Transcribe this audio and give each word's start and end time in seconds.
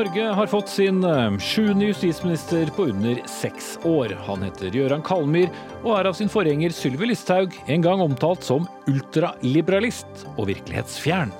Norge 0.00 0.22
har 0.22 0.46
fått 0.46 0.68
sin 0.68 1.04
eh, 1.04 1.38
sjuende 1.38 1.84
justisminister 1.84 2.70
på 2.76 2.86
under 2.88 3.18
seks 3.28 3.74
år. 3.84 4.14
Han 4.24 4.40
heter 4.46 4.72
Gøran 4.72 5.02
Kalmyr 5.04 5.50
og 5.82 5.90
er 5.98 6.08
av 6.08 6.16
sin 6.16 6.30
forgjenger 6.32 6.72
Sylvi 6.72 7.10
Listhaug 7.10 7.58
en 7.68 7.84
gang 7.84 8.00
omtalt 8.00 8.46
som 8.46 8.64
ultraliberalist 8.88 10.24
og 10.38 10.48
virkelighetsfjern. 10.48 11.34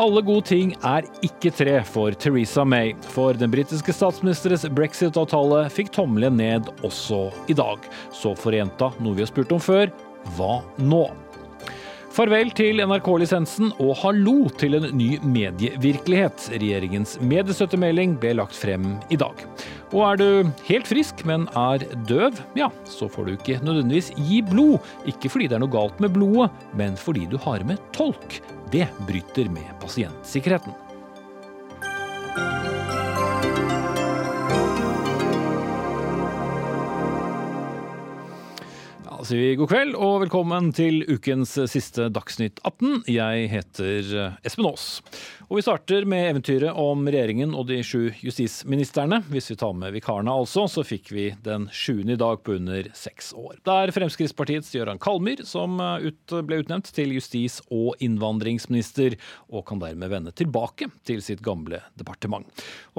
Alle 0.00 0.24
gode 0.24 0.48
ting 0.48 0.72
er 0.80 1.04
ikke 1.26 1.52
tre 1.60 1.76
for 1.84 2.16
Teresa 2.16 2.64
May, 2.64 2.94
for 3.12 3.36
den 3.36 3.52
britiske 3.52 3.92
statsministeres 3.92 4.64
brexit-avtale 4.72 5.66
fikk 5.74 5.92
tommelen 5.92 6.40
ned 6.40 6.72
også 6.80 7.26
i 7.52 7.58
dag. 7.58 7.84
Så 8.16 8.32
for 8.38 8.56
å 8.56 8.92
noe 8.96 9.12
vi 9.12 9.26
har 9.26 9.34
spurt 9.34 9.52
om 9.52 9.60
før 9.60 9.92
hva 10.38 10.62
nå? 10.80 11.04
Farvel 12.18 12.48
til 12.50 12.80
NRK-lisensen 12.82 13.68
og 13.78 13.92
hallo 14.00 14.48
til 14.58 14.74
en 14.74 14.88
ny 14.98 15.20
medievirkelighet. 15.22 16.48
Regjeringens 16.50 17.12
mediestøttemelding 17.22 18.16
ble 18.18 18.32
lagt 18.40 18.58
frem 18.58 18.88
i 19.14 19.18
dag. 19.20 19.44
Og 19.92 20.02
er 20.02 20.18
du 20.18 20.50
helt 20.66 20.90
frisk, 20.90 21.22
men 21.30 21.46
er 21.54 21.84
døv, 22.10 22.40
ja, 22.58 22.72
så 22.90 23.06
får 23.06 23.28
du 23.28 23.36
ikke 23.36 23.60
nødvendigvis 23.62 24.10
gi 24.18 24.40
blod. 24.50 24.82
Ikke 25.06 25.30
fordi 25.30 25.46
det 25.46 25.60
er 25.60 25.62
noe 25.62 25.76
galt 25.76 26.02
med 26.02 26.16
blodet, 26.18 26.50
men 26.74 26.98
fordi 26.98 27.28
du 27.30 27.38
har 27.46 27.62
med 27.70 27.78
tolk. 27.94 28.40
Det 28.74 28.90
bryter 29.06 29.54
med 29.54 29.70
pasientsikkerheten. 29.78 30.87
Sier 39.28 39.40
vi 39.42 39.56
god 39.60 39.68
kveld 39.68 39.96
og 40.00 40.22
velkommen 40.22 40.70
til 40.72 41.02
ukens 41.04 41.50
siste 41.68 42.06
Dagsnytt 42.14 42.62
18. 42.64 43.02
Jeg 43.12 43.50
heter 43.52 44.06
Espen 44.46 44.64
Aas. 44.70 44.86
Og 45.48 45.56
vi 45.56 45.62
starter 45.64 46.04
med 46.04 46.26
eventyret 46.28 46.76
om 46.76 47.06
regjeringen 47.08 47.54
og 47.56 47.70
de 47.70 47.78
sju 47.80 48.10
justisministrene. 48.20 49.22
Hvis 49.32 49.46
vi 49.48 49.54
tar 49.56 49.72
med 49.80 49.94
vikarene 49.94 50.28
altså, 50.28 50.66
så 50.68 50.82
fikk 50.84 51.08
vi 51.16 51.22
den 51.40 51.64
sjuende 51.72 52.18
i 52.18 52.20
dag 52.20 52.42
på 52.44 52.58
under 52.58 52.90
seks 52.92 53.30
år. 53.32 53.54
Det 53.64 53.72
er 53.72 53.92
Fremskrittspartiets 53.96 54.68
Gøran 54.76 55.00
Kalmyr 55.00 55.40
som 55.48 55.80
ut, 55.80 56.34
ble 56.44 56.58
utnevnt 56.60 56.90
til 56.92 57.14
justis- 57.16 57.62
og 57.72 57.96
innvandringsminister, 58.04 59.16
og 59.48 59.64
kan 59.70 59.80
dermed 59.80 60.12
vende 60.12 60.34
tilbake 60.36 60.90
til 61.08 61.24
sitt 61.24 61.40
gamle 61.40 61.80
departement. 61.96 62.44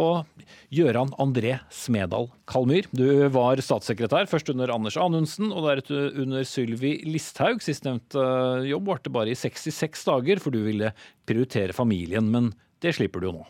Og 0.02 0.26
Gøran 0.74 1.14
André 1.22 1.60
Smedal 1.70 2.32
Kalmyr, 2.50 2.90
du 2.90 3.30
var 3.30 3.62
statssekretær 3.62 4.26
først 4.32 4.50
under 4.50 4.74
Anders 4.74 4.98
Anundsen 4.98 5.54
og 5.54 5.70
deretter 5.70 6.18
under 6.26 6.42
Sylvi 6.50 6.98
Listhaug. 7.06 7.62
Sistnevnte 7.62 8.26
jobb 8.66 8.90
varte 8.90 9.14
bare 9.14 9.38
i 9.38 9.38
66 9.38 10.10
dager, 10.10 10.42
for 10.42 10.50
du 10.50 10.64
ville 10.66 10.96
prioritere 11.30 11.76
familien. 11.78 12.28
Men 12.34 12.52
det 12.84 12.98
slipper 12.98 13.22
du 13.22 13.30
jo 13.30 13.38
nå. 13.40 13.48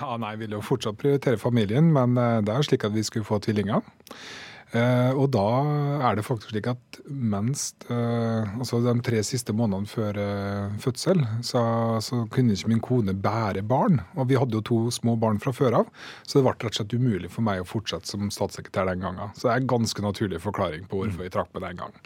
Ja, 0.00 0.16
nei, 0.18 0.34
Jeg 0.34 0.44
vil 0.44 0.56
jo 0.58 0.64
fortsatt 0.66 0.98
prioritere 0.98 1.38
familien, 1.38 1.92
men 1.94 2.18
eh, 2.18 2.40
det 2.42 2.52
er 2.52 2.66
slik 2.66 2.84
at 2.88 2.94
vi 2.96 3.06
skulle 3.06 3.28
få 3.28 3.38
tvillinger. 3.44 3.86
Eh, 4.74 5.12
og 5.14 5.28
da 5.30 5.46
er 6.08 6.16
det 6.18 6.24
faktisk 6.26 6.50
slik 6.50 6.66
at 6.72 6.98
mens 7.06 7.68
eh, 7.86 8.56
altså 8.58 8.80
de 8.82 8.94
tre 9.06 9.20
siste 9.24 9.54
månedene 9.54 9.86
før 9.86 10.18
eh, 10.18 10.72
fødsel, 10.82 11.22
så, 11.46 11.62
så, 12.02 12.24
kunne 12.32 12.56
ikke 12.56 12.72
min 12.72 12.82
kone 12.82 13.14
bære 13.14 13.62
barn. 13.62 14.00
Og 14.18 14.26
vi 14.32 14.38
hadde 14.40 14.58
jo 14.58 14.64
to 14.66 14.80
små 14.94 15.14
barn 15.22 15.38
fra 15.42 15.54
før 15.54 15.82
av, 15.82 15.92
så 16.26 16.40
det 16.40 16.46
ble 16.48 16.56
rett 16.56 16.66
og 16.72 16.80
slett 16.80 16.96
umulig 16.98 17.30
for 17.30 17.46
meg 17.46 17.62
å 17.62 17.68
fortsette 17.68 18.10
som 18.10 18.26
statssekretær 18.32 18.90
den 18.90 19.06
gangen. 19.06 19.30
Så 19.36 19.46
det 19.46 19.54
er 19.54 19.62
en 19.62 19.70
ganske 19.76 20.04
naturlig 20.04 20.42
forklaring 20.42 20.90
på 20.90 21.04
hvorfor 21.04 21.22
vi 21.22 21.32
trakk 21.36 21.54
meg 21.54 21.68
den 21.68 21.84
gangen. 21.84 22.02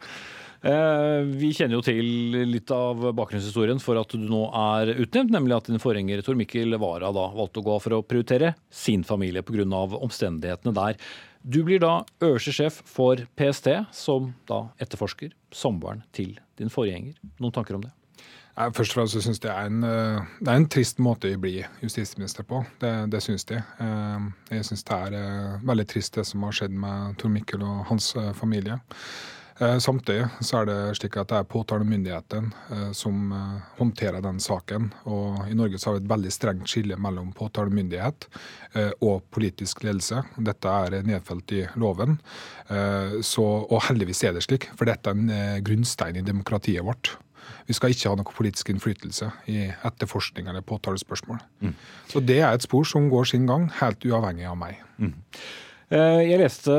Eh, 0.60 1.22
vi 1.40 1.54
kjenner 1.56 1.78
jo 1.78 1.84
til 1.84 2.34
litt 2.50 2.68
av 2.74 3.00
bakgrunnshistorien 3.16 3.78
for 3.80 3.96
at 3.96 4.12
du 4.12 4.20
nå 4.20 4.42
er 4.76 4.92
utnevnt, 4.92 5.32
nemlig 5.32 5.56
at 5.56 5.70
din 5.70 5.80
forgjenger 5.80 6.20
Tor 6.26 6.36
Mikkel 6.36 6.76
Wara 6.82 7.08
da 7.16 7.30
valgte 7.32 7.62
å 7.62 7.68
gå 7.70 7.76
for 7.80 7.96
å 7.96 8.02
prioritere 8.04 8.52
sin 8.68 9.04
familie 9.08 9.42
pga. 9.42 9.64
omstendighetene 9.96 10.74
der. 10.76 10.98
Du 11.42 11.62
blir 11.64 11.80
da 11.80 12.04
øverste 12.20 12.52
sjef 12.52 12.82
for 12.84 13.16
PST, 13.36 13.86
som 13.96 14.34
da 14.46 14.68
etterforsker 14.78 15.32
samboeren 15.50 16.04
til 16.12 16.38
din 16.60 16.68
forgjenger. 16.68 17.16
Noen 17.40 17.56
tanker 17.56 17.78
om 17.78 17.86
det? 17.86 17.94
Først 18.76 18.92
og 18.92 18.98
fremst 18.98 19.16
syns 19.16 19.38
jeg 19.40 19.46
det 19.46 19.54
er, 19.54 19.66
en, 19.70 19.84
eh, 19.84 20.30
det 20.42 20.52
er 20.52 20.58
en 20.60 20.68
trist 20.68 20.98
måte 21.00 21.32
å 21.32 21.40
bli 21.40 21.64
justisminister 21.80 22.44
på. 22.44 22.60
Det, 22.82 22.92
det 23.08 23.22
syns 23.24 23.48
de. 23.48 23.56
Eh, 23.56 24.30
jeg 24.52 24.68
syns 24.68 24.84
det 24.84 25.02
er 25.08 25.60
veldig 25.64 25.88
trist 25.88 26.20
det 26.20 26.28
som 26.28 26.44
har 26.44 26.52
skjedd 26.52 26.76
med 26.76 27.16
Tor 27.16 27.32
Mikkel 27.32 27.64
og 27.64 27.86
hans 27.88 28.12
familie. 28.36 28.76
Eh, 29.60 29.78
samtidig 29.78 30.24
så 30.40 30.62
er 30.62 30.68
det 30.70 30.78
slik 30.96 31.18
at 31.20 31.28
det 31.28 31.36
er 31.36 31.48
påtalemyndigheten 31.52 32.46
eh, 32.72 32.90
som 32.96 33.32
eh, 33.36 33.72
håndterer 33.76 34.22
den 34.24 34.40
saken. 34.40 34.88
Og 35.04 35.42
I 35.50 35.56
Norge 35.58 35.78
så 35.78 35.90
har 35.90 35.98
vi 35.98 36.04
et 36.04 36.12
veldig 36.12 36.32
strengt 36.32 36.70
skille 36.70 36.96
mellom 37.00 37.34
påtalemyndighet 37.36 38.28
og 39.02 39.24
politisk 39.34 39.82
ledelse. 39.84 40.22
Dette 40.46 40.70
er 40.70 41.02
nedfelt 41.02 41.52
i 41.56 41.64
loven. 41.80 42.20
Så, 43.26 43.42
og 43.42 43.82
heldigvis 43.88 44.22
er 44.24 44.36
det 44.36 44.44
slik, 44.44 44.68
for 44.78 44.86
dette 44.86 45.10
er 45.10 45.18
en 45.18 45.64
grunnstein 45.66 46.20
i 46.20 46.22
demokratiet 46.22 46.86
vårt. 46.86 47.10
Vi 47.66 47.74
skal 47.74 47.90
ikke 47.90 48.12
ha 48.12 48.18
noe 48.20 48.36
politisk 48.36 48.70
innflytelse 48.70 49.32
i 49.50 49.64
etterforskning 49.72 50.46
eller 50.52 50.62
påtalespørsmål. 50.66 51.42
Mm. 51.66 51.74
Så 52.12 52.22
det 52.22 52.38
er 52.38 52.54
et 52.54 52.66
spor 52.66 52.86
som 52.86 53.10
går 53.10 53.32
sin 53.32 53.50
gang, 53.50 53.66
helt 53.80 54.06
uavhengig 54.06 54.46
av 54.52 54.60
meg. 54.62 54.78
Mm. 55.02 55.16
Jeg 55.90 56.38
leste 56.38 56.78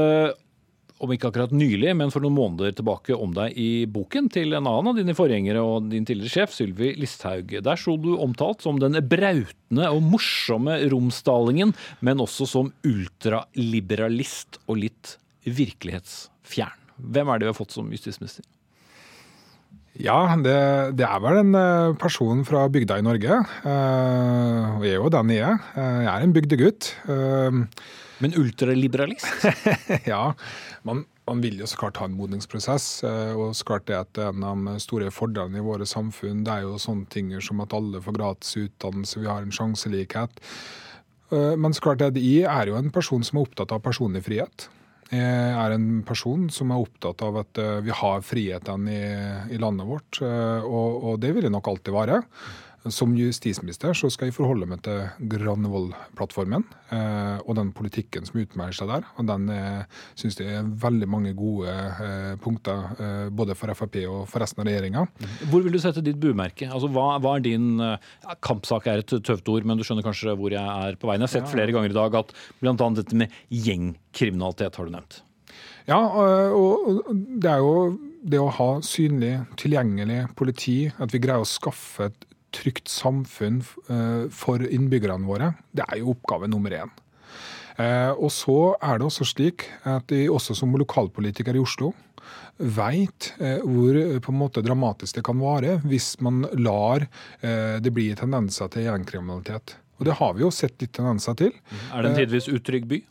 om 1.02 1.12
ikke 1.14 1.32
akkurat 1.32 1.54
nylig, 1.56 1.96
men 1.98 2.14
for 2.14 2.24
noen 2.24 2.38
måneder 2.38 2.76
tilbake 2.78 3.18
om 3.18 3.34
deg 3.36 3.58
i 3.60 3.86
boken 3.90 4.30
til 4.34 4.54
en 4.54 4.70
annen 4.70 4.92
av 4.92 5.00
dine 5.00 5.16
forgjengere 5.18 5.64
og 5.66 5.90
din 5.92 6.06
tidligere 6.08 6.36
sjef, 6.36 6.54
Sylvi 6.56 6.94
Listhaug. 7.00 7.56
Der 7.66 7.80
sto 7.80 7.98
du 8.02 8.14
omtalt 8.22 8.64
som 8.66 8.80
den 8.82 9.00
brautende 9.10 9.90
og 9.90 10.06
morsomme 10.06 10.78
romsdalingen, 10.94 11.74
men 12.06 12.22
også 12.24 12.48
som 12.50 12.72
ultraliberalist 12.88 14.62
og 14.68 14.84
litt 14.86 15.18
virkelighetsfjern. 15.50 16.78
Hvem 17.02 17.30
er 17.32 17.40
det 17.42 17.48
vi 17.48 17.54
har 17.54 17.58
fått 17.58 17.74
som 17.74 17.90
justisminister? 17.90 18.46
Ja, 20.00 20.38
det, 20.40 20.56
det, 20.96 21.04
er 21.04 21.20
vel 21.20 21.42
en 21.42 21.58
eh, 21.58 21.96
person 22.00 22.46
fra 22.48 22.64
bygda 22.72 23.02
i 23.02 23.04
Norge. 23.04 23.42
Uh, 23.66 24.78
og 24.78 24.86
jeg 24.88 24.96
er 24.96 25.02
jo 25.02 25.12
den 25.12 25.34
jeg 25.34 25.44
er. 25.50 25.58
Uh, 25.76 26.00
jeg 26.06 26.12
er 26.14 26.26
en 26.28 26.36
bygdegutt. 26.38 26.92
Men 28.22 28.36
ultraliberalist? 28.38 29.26
ja, 30.06 30.34
man, 30.88 31.06
man, 31.28 31.42
vil 31.42 31.62
jo 31.62 31.70
så 31.70 31.80
klart 31.82 31.98
ha 32.02 32.08
en 32.08 32.18
modningsprosess. 32.18 32.90
Eh, 33.08 33.34
og 33.34 33.56
så 33.58 33.68
klart 33.72 33.88
det 33.90 33.98
at 33.98 34.22
En 34.22 34.46
av 34.46 34.62
de 34.68 34.78
store 34.84 35.10
fordelene 35.14 35.62
i 35.62 35.66
våre 35.66 35.88
samfunn 35.90 36.44
det 36.46 36.54
er 36.54 36.68
jo 36.68 36.82
sånne 36.82 37.10
ting 37.12 37.34
som 37.42 37.64
at 37.66 37.74
alle 37.78 38.04
får 38.04 38.18
gratis 38.20 38.60
utdannelse, 38.62 39.24
vi 39.24 39.32
har 39.32 39.42
en 39.42 39.56
sjanselikhet. 39.56 40.44
Eh, 41.34 41.56
men 41.58 41.74
så 41.74 41.88
klart 41.90 42.06
at 42.06 42.22
jeg 42.22 42.46
er 42.46 42.70
jo 42.70 42.78
en 42.78 42.94
person 42.94 43.26
som 43.26 43.40
er 43.40 43.50
opptatt 43.50 43.74
av 43.74 43.84
personlig 43.84 44.24
frihet. 44.30 44.70
Jeg 45.12 45.56
er 45.60 45.74
en 45.76 46.06
person 46.08 46.46
som 46.54 46.70
er 46.72 46.86
opptatt 46.86 47.20
av 47.26 47.42
at 47.42 47.60
eh, 47.60 47.80
vi 47.84 47.92
har 47.92 48.22
frihetene 48.24 48.94
i, 48.94 49.08
i, 49.58 49.58
landet 49.60 49.90
vårt, 49.90 50.22
og, 50.24 51.02
og 51.10 51.18
det 51.20 51.34
vil 51.36 51.50
jeg 51.50 51.52
nok 51.52 51.68
alltid 51.68 51.98
være. 51.98 52.22
Som 52.90 53.12
justisminister 53.14 53.94
så 53.94 54.10
skal 54.10 54.32
jeg 54.32 54.34
forholde 54.34 54.66
meg 54.66 54.80
til 54.82 55.04
Granavolden-plattformen 55.30 56.64
eh, 56.90 57.38
og 57.44 57.54
den 57.60 57.70
politikken 57.78 58.26
som 58.26 58.40
utmerker 58.42 58.80
seg 58.80 58.90
der. 58.90 59.06
og 59.22 59.28
Den 59.30 59.52
eh, 59.54 60.00
syns 60.18 60.40
jeg 60.42 60.56
er 60.58 60.72
veldig 60.82 61.10
mange 61.14 61.36
gode 61.38 61.70
eh, 61.70 62.32
punkter 62.42 62.96
eh, 62.98 63.28
både 63.30 63.54
for 63.60 63.74
Frp 63.78 64.00
og 64.08 64.24
for 64.32 64.42
resten 64.42 64.64
av 64.64 64.70
regjeringa. 64.72 65.06
Hvor 65.52 65.62
vil 65.62 65.78
du 65.78 65.82
sette 65.84 66.02
ditt 66.06 66.18
bumerke? 66.22 66.72
Altså, 66.72 66.90
hva, 66.90 67.20
hva, 67.22 67.36
er 67.38 67.46
din 67.46 67.84
ja, 67.84 68.38
Kampsak 68.42 68.90
er 68.90 69.04
et 69.04 69.14
tøft 69.30 69.54
ord, 69.54 69.68
men 69.68 69.78
du 69.78 69.86
skjønner 69.86 70.08
kanskje 70.08 70.34
hvor 70.40 70.56
jeg 70.56 70.88
er 70.88 70.98
på 70.98 71.12
veien. 71.12 71.22
Jeg 71.22 71.30
har 71.30 71.36
sett 71.38 71.54
flere 71.54 71.76
ganger 71.76 71.94
i 71.94 72.00
dag 72.00 72.18
at 72.24 72.34
bl.a. 72.64 72.74
dette 72.98 73.20
med 73.22 73.38
gjengkriminalitet 73.54 74.82
har 74.82 74.90
du 74.90 74.96
nevnt. 74.98 75.22
Ja, 75.86 76.02
og 76.56 77.14
det 77.14 77.50
er 77.52 77.62
jo 77.62 77.78
det 78.22 78.42
å 78.42 78.52
ha 78.54 78.70
synlig, 78.86 79.36
tilgjengelig 79.60 80.24
politi, 80.38 80.86
at 81.02 81.14
vi 81.14 81.22
greier 81.22 81.46
å 81.46 81.50
skaffe 81.50 82.10
et 82.10 82.28
trygt 82.56 82.92
samfunn 82.92 83.62
eh, 83.90 84.28
for 84.34 84.64
innbyggerne 84.64 85.28
våre, 85.28 85.54
det 85.76 85.86
er 85.88 86.02
jo 86.02 86.16
oppgave 86.16 86.50
nummer 86.52 86.76
én. 86.76 86.94
Eh, 87.80 88.12
og 88.12 88.32
så 88.34 88.76
er 88.84 89.00
det 89.00 89.08
også 89.08 89.28
slik 89.28 89.68
at 89.88 90.12
vi 90.12 90.28
også 90.30 90.56
som 90.58 90.76
lokalpolitiker 90.80 91.58
i 91.58 91.64
Oslo 91.64 91.94
veit 92.62 93.32
eh, 93.42 93.64
hvor 93.64 93.98
på 94.22 94.34
en 94.34 94.42
måte 94.42 94.64
dramatisk 94.66 95.18
det 95.18 95.26
kan 95.26 95.40
være 95.42 95.80
hvis 95.88 96.14
man 96.22 96.44
lar 96.60 97.08
det 97.42 97.94
bli 97.96 98.12
tendenser 98.18 98.70
til 98.72 98.86
gjengkriminalitet. 98.86 99.78
Og 99.98 100.06
det 100.06 100.18
har 100.18 100.36
vi 100.36 100.44
jo 100.44 100.52
sett 100.54 100.78
litt 100.82 100.94
tendenser 100.98 101.38
til. 101.38 101.56
Er 101.94 102.04
det 102.04 102.12
en 102.12 102.20
tidvis 102.24 102.50
utrygg 102.52 102.88
by? 102.90 103.02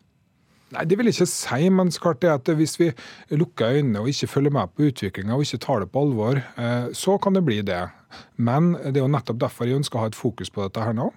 Nei, 0.70 0.84
Det 0.86 0.98
vil 0.98 1.10
jeg 1.10 1.18
ikke 1.18 1.30
si, 1.32 1.70
men 1.74 1.90
klart 1.90 2.20
det 2.22 2.30
at 2.30 2.50
hvis 2.54 2.76
vi 2.78 2.90
lukker 3.34 3.78
øynene 3.78 4.02
og 4.02 4.10
ikke 4.10 4.28
følger 4.30 4.54
med 4.54 4.70
på 4.74 4.86
utviklinga 4.90 5.34
og 5.34 5.42
ikke 5.42 5.58
tar 5.64 5.82
det 5.82 5.90
på 5.90 6.04
alvor, 6.04 6.42
så 6.94 7.16
kan 7.18 7.34
det 7.34 7.42
bli 7.46 7.58
det. 7.66 7.88
Men 8.36 8.72
det 8.78 8.98
er 8.98 9.04
jo 9.04 9.10
nettopp 9.10 9.40
derfor 9.42 9.68
jeg 9.68 9.80
ønsker 9.80 9.98
å 9.98 10.04
ha 10.04 10.10
et 10.10 10.18
fokus 10.18 10.50
på 10.52 10.62
dette 10.64 10.82
her 10.82 10.94
nå. 10.96 11.10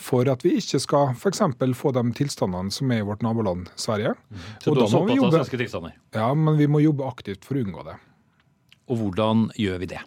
For 0.00 0.28
at 0.32 0.44
vi 0.44 0.54
ikke 0.60 0.80
skal 0.82 1.12
f.eks. 1.14 1.42
få 1.76 1.92
de 1.96 2.04
tilstandene 2.16 2.72
som 2.74 2.92
er 2.92 3.02
i 3.02 3.08
vårt 3.08 3.24
naboland 3.24 3.68
Sverige. 3.80 4.14
Mm. 4.30 4.46
Så 4.60 4.70
du 4.70 4.80
er 4.80 4.86
også 4.86 5.02
opptatt 5.02 5.26
av 5.26 5.36
svenske 5.38 5.60
tilstander? 5.64 5.98
Ja, 6.16 6.30
men 6.36 6.56
vi 6.60 6.68
må 6.70 6.82
jobbe 6.84 7.08
aktivt 7.08 7.44
for 7.48 7.58
å 7.58 7.64
unngå 7.64 7.84
det. 7.88 7.98
Og 8.90 9.02
hvordan 9.02 9.50
gjør 9.60 9.84
vi 9.84 9.92
det? 9.94 10.00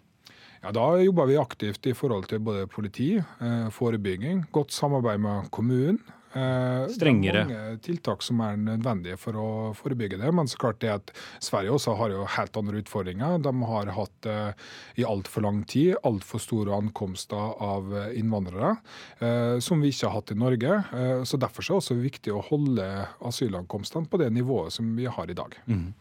Ja, 0.64 0.72
Da 0.72 0.86
jobber 1.02 1.28
vi 1.28 1.36
aktivt 1.36 1.86
i 1.86 1.92
forhold 1.92 2.28
til 2.28 2.40
både 2.40 2.66
politi, 2.66 3.16
eh, 3.18 3.70
forebygging, 3.70 4.46
godt 4.52 4.72
samarbeid 4.72 5.20
med 5.20 5.50
kommunen, 5.50 6.00
Eh, 6.00 6.23
Strengere. 6.34 7.44
Det 7.44 7.54
er 7.54 7.68
mange 7.68 7.80
tiltak 7.84 8.24
som 8.24 8.40
er 8.42 8.58
nødvendige 8.58 9.18
for 9.20 9.38
å 9.38 9.48
forebygge 9.78 10.18
det. 10.20 10.30
Men 10.34 10.48
så 10.50 10.58
klart 10.60 10.80
det 10.82 10.92
at 10.92 11.12
Sverige 11.42 11.74
også 11.76 11.94
har 11.98 12.14
jo 12.14 12.24
helt 12.36 12.58
andre 12.58 12.80
utfordringer. 12.82 13.38
De 13.44 13.52
har 13.70 13.92
hatt 13.94 14.28
eh, 14.30 14.70
i 15.00 15.06
altfor 15.06 15.46
lang 15.46 15.62
tid 15.70 15.94
altfor 16.04 16.42
store 16.42 16.74
ankomster 16.76 17.54
av 17.62 17.92
innvandrere, 18.16 18.74
eh, 19.20 19.56
som 19.64 19.82
vi 19.82 19.92
ikke 19.92 20.08
har 20.08 20.16
hatt 20.18 20.34
i 20.34 20.38
Norge. 20.38 20.80
Så 21.24 21.38
Derfor 21.44 21.64
er 21.64 21.74
det 21.74 21.78
også 21.80 21.96
viktig 21.98 22.32
å 22.32 22.42
holde 22.46 22.84
asylankomstene 23.24 24.08
på 24.10 24.18
det 24.20 24.30
nivået 24.32 24.72
som 24.72 24.88
vi 24.96 25.06
har 25.10 25.30
i 25.30 25.36
dag. 25.36 25.54
Mm. 25.68 25.92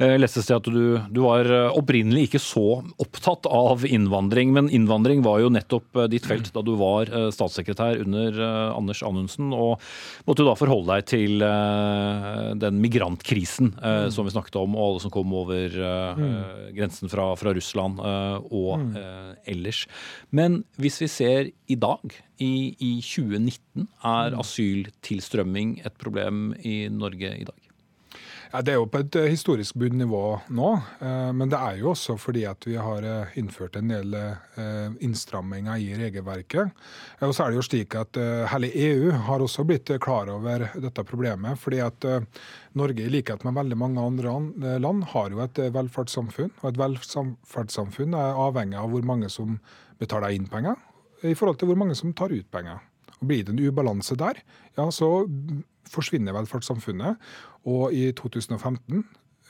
Jeg 0.00 0.20
leste 0.20 0.44
at 0.54 0.66
du, 0.68 0.98
du 1.10 1.20
var 1.24 1.48
opprinnelig 1.70 2.28
ikke 2.28 2.42
så 2.42 2.66
opptatt 3.00 3.48
av 3.48 3.86
innvandring, 3.88 4.52
men 4.56 4.70
innvandring 4.72 5.24
var 5.24 5.40
jo 5.44 5.52
nettopp 5.52 6.04
ditt 6.12 6.28
felt 6.28 6.52
da 6.56 6.64
du 6.64 6.74
var 6.80 7.10
statssekretær 7.34 8.02
under 8.04 8.40
Anders 8.76 9.02
Anundsen. 9.06 9.54
og 9.56 9.79
måtte 10.26 10.44
du 10.44 10.48
da 10.48 10.56
forholde 10.58 10.96
deg 10.96 11.08
til 11.10 11.44
uh, 11.44 12.52
den 12.60 12.80
migrantkrisen 12.82 13.72
mm. 13.76 14.10
som 14.14 14.26
vi 14.26 14.34
snakket 14.34 14.60
om, 14.60 14.76
og 14.76 14.86
alle 14.86 15.04
som 15.04 15.14
kom 15.14 15.34
over 15.36 15.76
uh, 15.76 16.18
mm. 16.20 16.36
grensen 16.78 17.12
fra, 17.12 17.30
fra 17.40 17.54
Russland 17.56 18.00
og 18.00 18.84
mm. 18.84 18.92
ellers. 19.50 19.84
Men 20.34 20.62
hvis 20.80 21.00
vi 21.02 21.10
ser 21.10 21.50
i 21.70 21.78
dag, 21.80 22.20
i, 22.40 22.52
i 22.80 22.92
2019, 23.04 23.86
er 23.86 24.34
mm. 24.34 24.40
asyltilstrømming 24.40 25.74
et 25.84 25.98
problem 26.00 26.50
i 26.64 26.82
Norge 26.92 27.34
i 27.36 27.48
dag? 27.48 27.59
Ja, 28.50 28.62
Det 28.66 28.72
er 28.72 28.80
jo 28.80 28.86
på 28.90 28.98
et 28.98 29.14
eh, 29.14 29.28
historisk 29.30 29.76
bunnivå 29.78 30.24
nå, 30.58 30.70
eh, 31.06 31.28
men 31.38 31.52
det 31.52 31.58
er 31.62 31.76
jo 31.78 31.92
også 31.92 32.16
fordi 32.18 32.42
at 32.50 32.64
vi 32.66 32.74
har 32.82 33.04
eh, 33.06 33.36
innført 33.38 33.76
en 33.78 33.92
del 33.92 34.16
innstramminger 35.00 35.78
i 35.78 35.92
regelverket. 35.94 36.72
Og 37.22 37.34
så 37.34 37.44
er 37.44 37.52
det 37.52 37.60
jo 37.60 37.64
slik 37.68 37.94
at 37.96 38.18
hele 38.50 38.68
EU 38.74 39.12
har 39.28 39.40
også 39.40 39.64
blitt 39.68 39.92
klar 40.02 40.28
over 40.32 40.66
dette 40.74 41.04
problemet. 41.06 41.58
fordi 41.58 41.78
at 41.80 42.04
Norge, 42.74 43.06
i 43.06 43.12
likhet 43.12 43.44
med 43.44 43.54
veldig 43.54 43.78
mange 43.78 44.02
andre 44.02 44.78
land, 44.82 45.04
har 45.14 45.30
jo 45.30 45.40
et 45.44 45.62
velferdssamfunn. 45.72 46.50
Og 46.60 46.68
et 46.68 46.78
velferdssamfunn 46.82 48.14
er 48.18 48.42
avhengig 48.44 48.78
av 48.78 48.90
hvor 48.90 49.06
mange 49.06 49.30
som 49.30 49.58
betaler 49.98 50.34
inn 50.36 50.50
penger, 50.50 50.76
i 51.22 51.34
forhold 51.34 51.58
til 51.58 51.70
hvor 51.70 51.80
mange 51.80 51.94
som 51.94 52.12
tar 52.12 52.34
ut 52.34 52.50
penger. 52.50 52.82
Og 53.20 53.26
Blir 53.28 53.44
det 53.44 53.54
en 53.54 53.64
ubalanse 53.64 54.16
der, 54.18 54.42
ja, 54.76 54.90
så 54.90 55.28
forsvinner 55.90 56.36
velferdssamfunnet. 56.36 57.18
Og 57.68 57.92
i 57.92 58.06
2015 58.16 59.02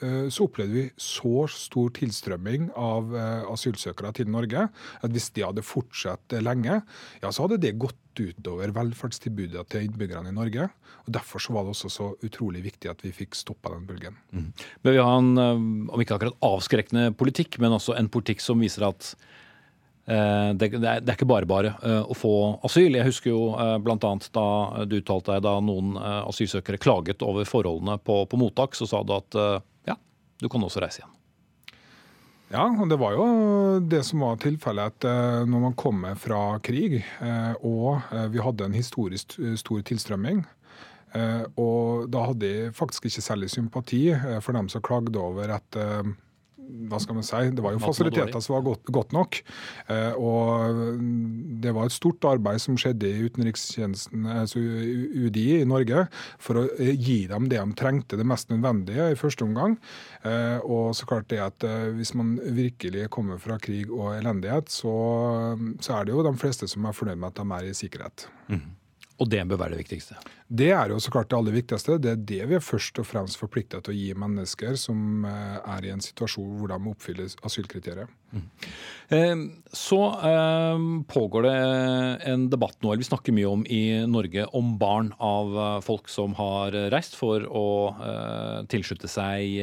eh, 0.03 0.27
så 0.33 0.47
opplevde 0.49 0.75
vi 0.75 0.85
så 0.99 1.47
stor 1.53 1.93
tilstrømming 1.99 2.71
av 2.79 3.15
eh, 3.15 3.47
asylsøkere 3.53 4.13
til 4.17 4.31
Norge 4.33 4.67
at 4.67 5.15
hvis 5.15 5.31
de 5.37 5.47
hadde 5.47 5.67
fortsatt 5.67 6.39
lenge, 6.43 6.81
ja, 7.23 7.31
så 7.31 7.47
hadde 7.47 7.61
det 7.63 7.79
gått 7.81 7.99
utover 8.21 8.73
velferdstilbudet 8.75 9.63
til 9.71 9.87
innbyggerne 9.87 10.33
i 10.33 10.37
Norge. 10.37 10.67
og 11.07 11.13
Derfor 11.15 11.43
så 11.43 11.55
var 11.55 11.65
det 11.65 11.75
også 11.77 11.91
så 11.93 12.09
utrolig 12.27 12.65
viktig 12.67 12.91
at 12.91 13.05
vi 13.07 13.15
fikk 13.15 13.39
stoppa 13.39 13.73
den 13.77 13.87
bølgen. 13.89 14.19
Mm. 14.35 14.51
Men 14.83 14.97
vi 14.97 15.03
har 15.03 15.19
en, 15.19 15.37
eh, 15.39 15.93
om 15.95 16.03
ikke 16.03 16.19
akkurat 16.19 16.41
avskrekkende 16.43 17.13
politikk, 17.15 17.61
men 17.63 17.77
også 17.79 17.97
en 17.99 18.11
politikk 18.11 18.43
som 18.43 18.61
viser 18.61 18.89
at 18.89 19.15
det, 20.11 20.69
det, 20.81 20.89
er 20.91 21.15
ikke 21.15 21.29
bare 21.29 21.47
bare 21.47 21.75
eh, 21.87 22.03
å 22.03 22.17
få 22.17 22.35
asyl. 22.67 22.97
Jeg 22.99 23.07
husker 23.07 23.31
jo 23.31 23.53
eh, 23.55 23.77
bl.a. 23.83 23.99
da 24.35 24.49
du 24.89 24.99
uttalte 24.99 25.37
deg 25.37 25.45
da 25.47 25.55
noen 25.63 25.95
asylsøkere 26.01 26.81
klaget 26.83 27.23
over 27.27 27.47
forholdene 27.47 27.99
på, 28.03 28.25
på, 28.27 28.41
mottak, 28.41 28.75
så 28.79 28.89
sa 28.91 29.05
du 29.07 29.15
at 29.15 29.39
ja, 29.87 29.97
du 30.43 30.49
kan 30.51 30.65
også 30.67 30.83
reise 30.83 31.03
igjen. 31.03 31.17
Ja, 32.51 32.65
og 32.67 32.89
det 32.91 32.99
var 32.99 33.15
jo 33.15 33.27
det 33.87 34.01
som 34.09 34.25
var 34.25 34.41
tilfellet 34.43 34.97
at 34.97 35.47
når 35.47 35.61
man 35.69 35.77
kommer 35.79 36.17
fra 36.19 36.59
krig, 36.67 36.97
og 37.63 38.01
vi 38.33 38.43
hadde 38.43 38.67
en 38.67 38.75
historisk 38.75 39.37
stor 39.61 39.85
tilstrømming, 39.87 40.41
og 41.55 42.09
da 42.11 42.25
hadde 42.27 42.51
jeg 42.51 42.75
faktisk 42.75 43.07
ikke 43.07 43.23
særlig 43.23 43.53
sympati 43.55 44.03
for 44.43 44.59
dem 44.59 44.67
som 44.73 44.83
klagde 44.83 45.23
over 45.23 45.55
at 45.61 45.79
hva 46.91 47.01
skal 47.03 47.19
man 47.19 47.27
si, 47.27 47.43
Det 47.55 47.65
var 47.65 47.75
jo 47.75 47.83
fasiliteter 47.83 48.43
som 48.43 48.57
var 48.57 48.65
godt, 48.67 48.91
godt, 48.93 49.15
nok. 49.17 49.41
Eh, 49.93 50.13
og 50.19 51.01
det 51.63 51.75
var 51.77 51.89
et 51.89 51.95
stort 51.95 52.25
arbeid 52.29 52.63
som 52.63 52.79
skjedde 52.81 53.09
i 53.09 53.27
utenrikstjenesten, 53.29 54.27
altså 54.31 54.61
UDI 54.61 55.61
i 55.61 55.69
Norge, 55.69 56.07
for 56.43 56.63
å 56.63 56.67
eh, 56.79 56.95
gi 56.95 57.25
dem 57.31 57.49
det 57.51 57.61
de 57.61 57.77
trengte, 57.79 58.19
det 58.21 58.27
mest 58.29 58.53
nødvendige 58.53 59.11
i 59.13 59.19
første 59.19 59.47
omgang. 59.47 59.77
Eh, 60.25 60.59
og 60.65 60.95
så 60.97 61.09
klart 61.11 61.31
det 61.33 61.43
at 61.45 61.65
hvis 61.97 62.15
man 62.19 62.37
virkelig 62.57 63.09
kommer 63.13 63.41
fra 63.43 63.59
krig 63.61 63.91
og 63.91 64.15
elendighet, 64.17 64.71
så, 64.73 64.95
så 65.83 65.99
er 65.99 66.07
det 66.07 66.17
jo 66.17 66.27
de 66.27 66.37
fleste 66.41 66.69
som 66.71 66.87
er 66.89 66.97
fornøyd 66.97 67.21
med 67.21 67.33
at 67.33 67.43
de 67.43 67.59
er 67.59 67.71
i 67.71 67.77
sikkerhet. 67.77 68.29
Mm. 68.51 68.80
Og 69.21 69.29
det 69.29 69.43
bør 69.49 69.61
være 69.61 69.77
det 69.77 69.83
viktigste? 69.83 70.17
Det 70.51 70.73
er 70.75 70.91
jo 70.91 70.99
så 70.99 71.13
klart 71.15 71.29
det 71.31 71.39
aller 71.39 71.55
viktigste. 71.55 71.99
Det 72.03 72.11
er 72.11 72.23
det 72.27 72.41
vi 72.51 72.57
er 72.59 72.65
først 72.65 72.99
og 72.99 73.07
fremst 73.07 73.39
forplikta 73.39 73.79
til 73.85 73.95
å 73.95 73.99
gi 73.99 74.09
mennesker 74.19 74.75
som 74.81 75.27
eh, 75.29 75.59
er 75.77 75.87
i 75.87 75.93
en 75.95 76.03
situasjon 76.03 76.57
hvor 76.59 76.73
de 76.73 76.79
oppfyller 76.91 77.37
asylkriteriet. 77.47 78.11
Mm. 78.31 78.47
Så 79.75 79.97
pågår 81.11 81.43
det 81.43 81.55
en 82.31 82.45
debatt 82.47 82.77
nå, 82.79 82.93
eller 82.93 83.01
vi 83.03 83.09
snakker 83.09 83.35
mye 83.35 83.49
om 83.51 83.65
i 83.67 83.81
Norge, 84.07 84.45
om 84.55 84.69
barn 84.79 85.09
av 85.19 85.51
eh, 85.51 85.79
folk 85.87 86.11
som 86.11 86.35
har 86.39 86.75
reist 86.95 87.19
for 87.19 87.47
å 87.47 87.67
eh, 87.95 88.59
tilslutte 88.71 89.11
seg 89.11 89.55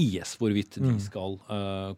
IS, 0.00 0.34
hvorvidt 0.40 0.80
de 0.80 0.96
mm. 0.96 1.00
skal 1.06 1.38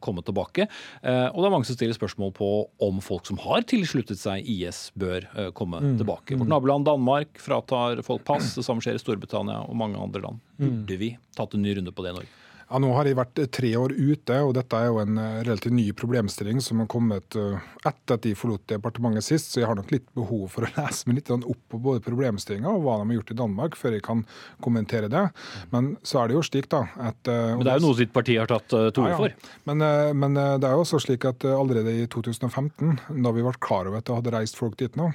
komme 0.03 0.23
tilbake. 0.27 0.67
Og 1.03 1.39
det 1.39 1.47
er 1.47 1.53
mange 1.53 1.67
som 1.67 1.77
stiller 1.77 1.97
spørsmål 1.97 2.33
på 2.37 2.49
om 2.85 2.99
folk 3.03 3.27
som 3.29 3.39
har 3.43 3.65
tilsluttet 3.69 4.21
seg 4.21 4.47
IS, 4.47 4.89
bør 4.99 5.27
komme 5.59 5.81
mm. 5.83 5.95
tilbake. 6.03 6.39
Vårt 6.39 6.51
naboland 6.51 6.87
Danmark 6.87 6.98
fratar 7.39 8.03
folk 8.07 8.25
pass. 8.29 8.55
Det 8.59 8.67
samme 8.67 8.85
skjer 8.85 8.99
i 8.99 9.03
Storbritannia 9.03 9.63
og 9.67 9.79
mange 9.79 10.01
andre 10.01 10.25
land. 10.25 10.45
Burde 10.59 11.01
vi 11.01 11.15
tatt 11.37 11.55
en 11.55 11.63
ny 11.65 11.79
runde 11.79 11.95
på 11.95 12.05
det 12.05 12.15
i 12.15 12.19
Norge? 12.21 12.37
Ja, 12.69 12.77
Nå 12.83 12.91
har 12.93 13.09
jeg 13.09 13.17
vært 13.17 13.39
tre 13.55 13.71
år 13.81 13.95
ute, 13.97 14.35
og 14.45 14.51
dette 14.59 14.77
er 14.77 14.91
jo 14.91 14.99
en 15.01 15.17
eh, 15.17 15.39
relativt 15.47 15.73
ny 15.73 15.87
problemstilling 15.97 16.61
som 16.61 16.83
har 16.83 16.89
kommet 16.93 17.37
eh, 17.41 17.63
etter 17.89 18.19
at 18.19 18.27
de 18.27 18.35
forlot 18.37 18.67
departementet 18.69 19.25
sist, 19.25 19.49
så 19.49 19.63
jeg 19.63 19.71
har 19.71 19.79
nok 19.79 19.93
litt 19.95 20.05
behov 20.17 20.51
for 20.53 20.67
å 20.67 20.73
lese 20.77 21.09
meg 21.09 21.23
litt 21.23 21.33
opp 21.33 21.63
på 21.73 21.81
både 21.87 22.05
problemstillinga 22.05 22.69
og 22.69 22.85
hva 22.85 22.99
de 23.01 23.07
har 23.07 23.21
gjort 23.21 23.33
i 23.33 23.39
Danmark, 23.41 23.79
før 23.81 23.97
jeg 23.97 24.05
kan 24.05 24.25
kommentere 24.65 25.09
det. 25.13 25.25
Men 25.73 25.95
så 26.05 26.21
er 26.21 26.29
det 26.29 26.37
jo 26.37 26.45
slik, 26.45 26.69
da 26.75 26.85
at 27.09 27.33
eh, 27.33 27.55
Men 27.55 27.65
det 27.65 27.73
er 27.73 27.81
jo 27.81 27.87
noe 27.87 28.01
sitt 28.03 28.13
parti 28.13 28.37
har 28.37 28.53
tatt 28.53 28.69
til 28.69 28.85
orde 28.85 29.15
ja, 29.15 29.17
ja. 29.17 29.23
for? 29.23 29.57
Men, 29.71 29.87
men, 30.21 30.37
det 30.37 30.69
er 30.69 30.77
jo 30.77 30.85
også 30.85 31.01
slik 31.07 31.25
at 31.29 31.49
allerede 31.49 31.97
i 32.03 32.05
2015, 32.05 32.99
da 33.17 33.33
vi 33.33 33.49
ble 33.49 33.57
klar 33.65 33.89
over 33.89 34.03
at 34.03 34.11
det 34.11 34.21
hadde 34.21 34.37
reist 34.37 34.61
folk 34.61 34.77
dit 34.81 34.93
nå, 34.99 35.09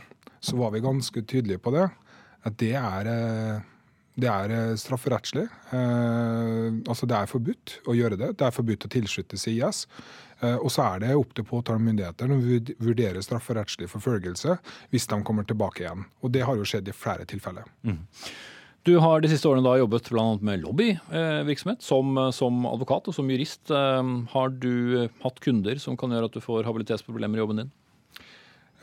så 0.43 0.59
var 0.59 0.73
vi 0.75 0.83
ganske 0.83 1.23
tydelige 1.23 1.61
på 1.63 1.71
det 1.73 1.87
at 2.43 2.59
det 2.59 2.73
er, 2.75 3.09
eh, 3.09 3.63
det 4.19 4.29
er 4.29 4.53
eh, 4.53 4.75
strafferettslig. 4.79 5.45
Eh, 5.73 6.69
altså 6.89 7.07
det 7.09 7.17
er 7.17 7.31
forbudt 7.31 7.77
å 7.87 7.95
gjøre 7.97 8.19
det. 8.19 8.33
Det 8.39 8.47
er 8.47 8.55
forbudt 8.55 8.87
å 8.87 8.93
tilslutte 8.93 9.39
seg 9.39 9.61
IS. 9.61 9.87
Og 10.43 10.67
så 10.75 10.83
er 10.83 10.97
det 10.99 11.13
opp 11.15 11.29
til 11.37 11.45
påtalemyndighetene 11.47 12.35
å 12.35 12.57
vurdere 12.83 13.21
strafferettslig 13.23 13.87
forfølgelse 13.87 14.57
hvis 14.91 15.05
de 15.07 15.19
kommer 15.23 15.45
tilbake 15.47 15.85
igjen. 15.85 16.01
Og 16.19 16.33
det 16.35 16.41
har 16.43 16.57
jo 16.59 16.65
skjedd 16.67 16.89
i 16.91 16.95
flere 16.97 17.23
tilfeller. 17.23 17.69
Mm. 17.87 18.01
Du 18.83 18.97
har 18.99 19.23
de 19.23 19.29
siste 19.31 19.47
årene 19.47 19.63
da 19.63 19.77
jobbet 19.79 20.09
bl.a. 20.11 20.25
med 20.43 20.65
lobbyvirksomhet 20.65 21.85
som, 21.87 22.19
som, 22.35 22.65
advokat 22.67 23.07
og 23.07 23.15
som 23.15 23.31
jurist. 23.31 23.71
Har 23.71 24.51
du 24.51 25.07
hatt 25.23 25.39
kunder 25.45 25.79
som 25.79 25.95
kan 25.95 26.11
gjøre 26.11 26.27
at 26.27 26.35
du 26.35 26.43
får 26.43 26.67
habilitetsproblemer 26.67 27.39
i 27.39 27.43
jobben 27.45 27.63
din? 27.63 27.71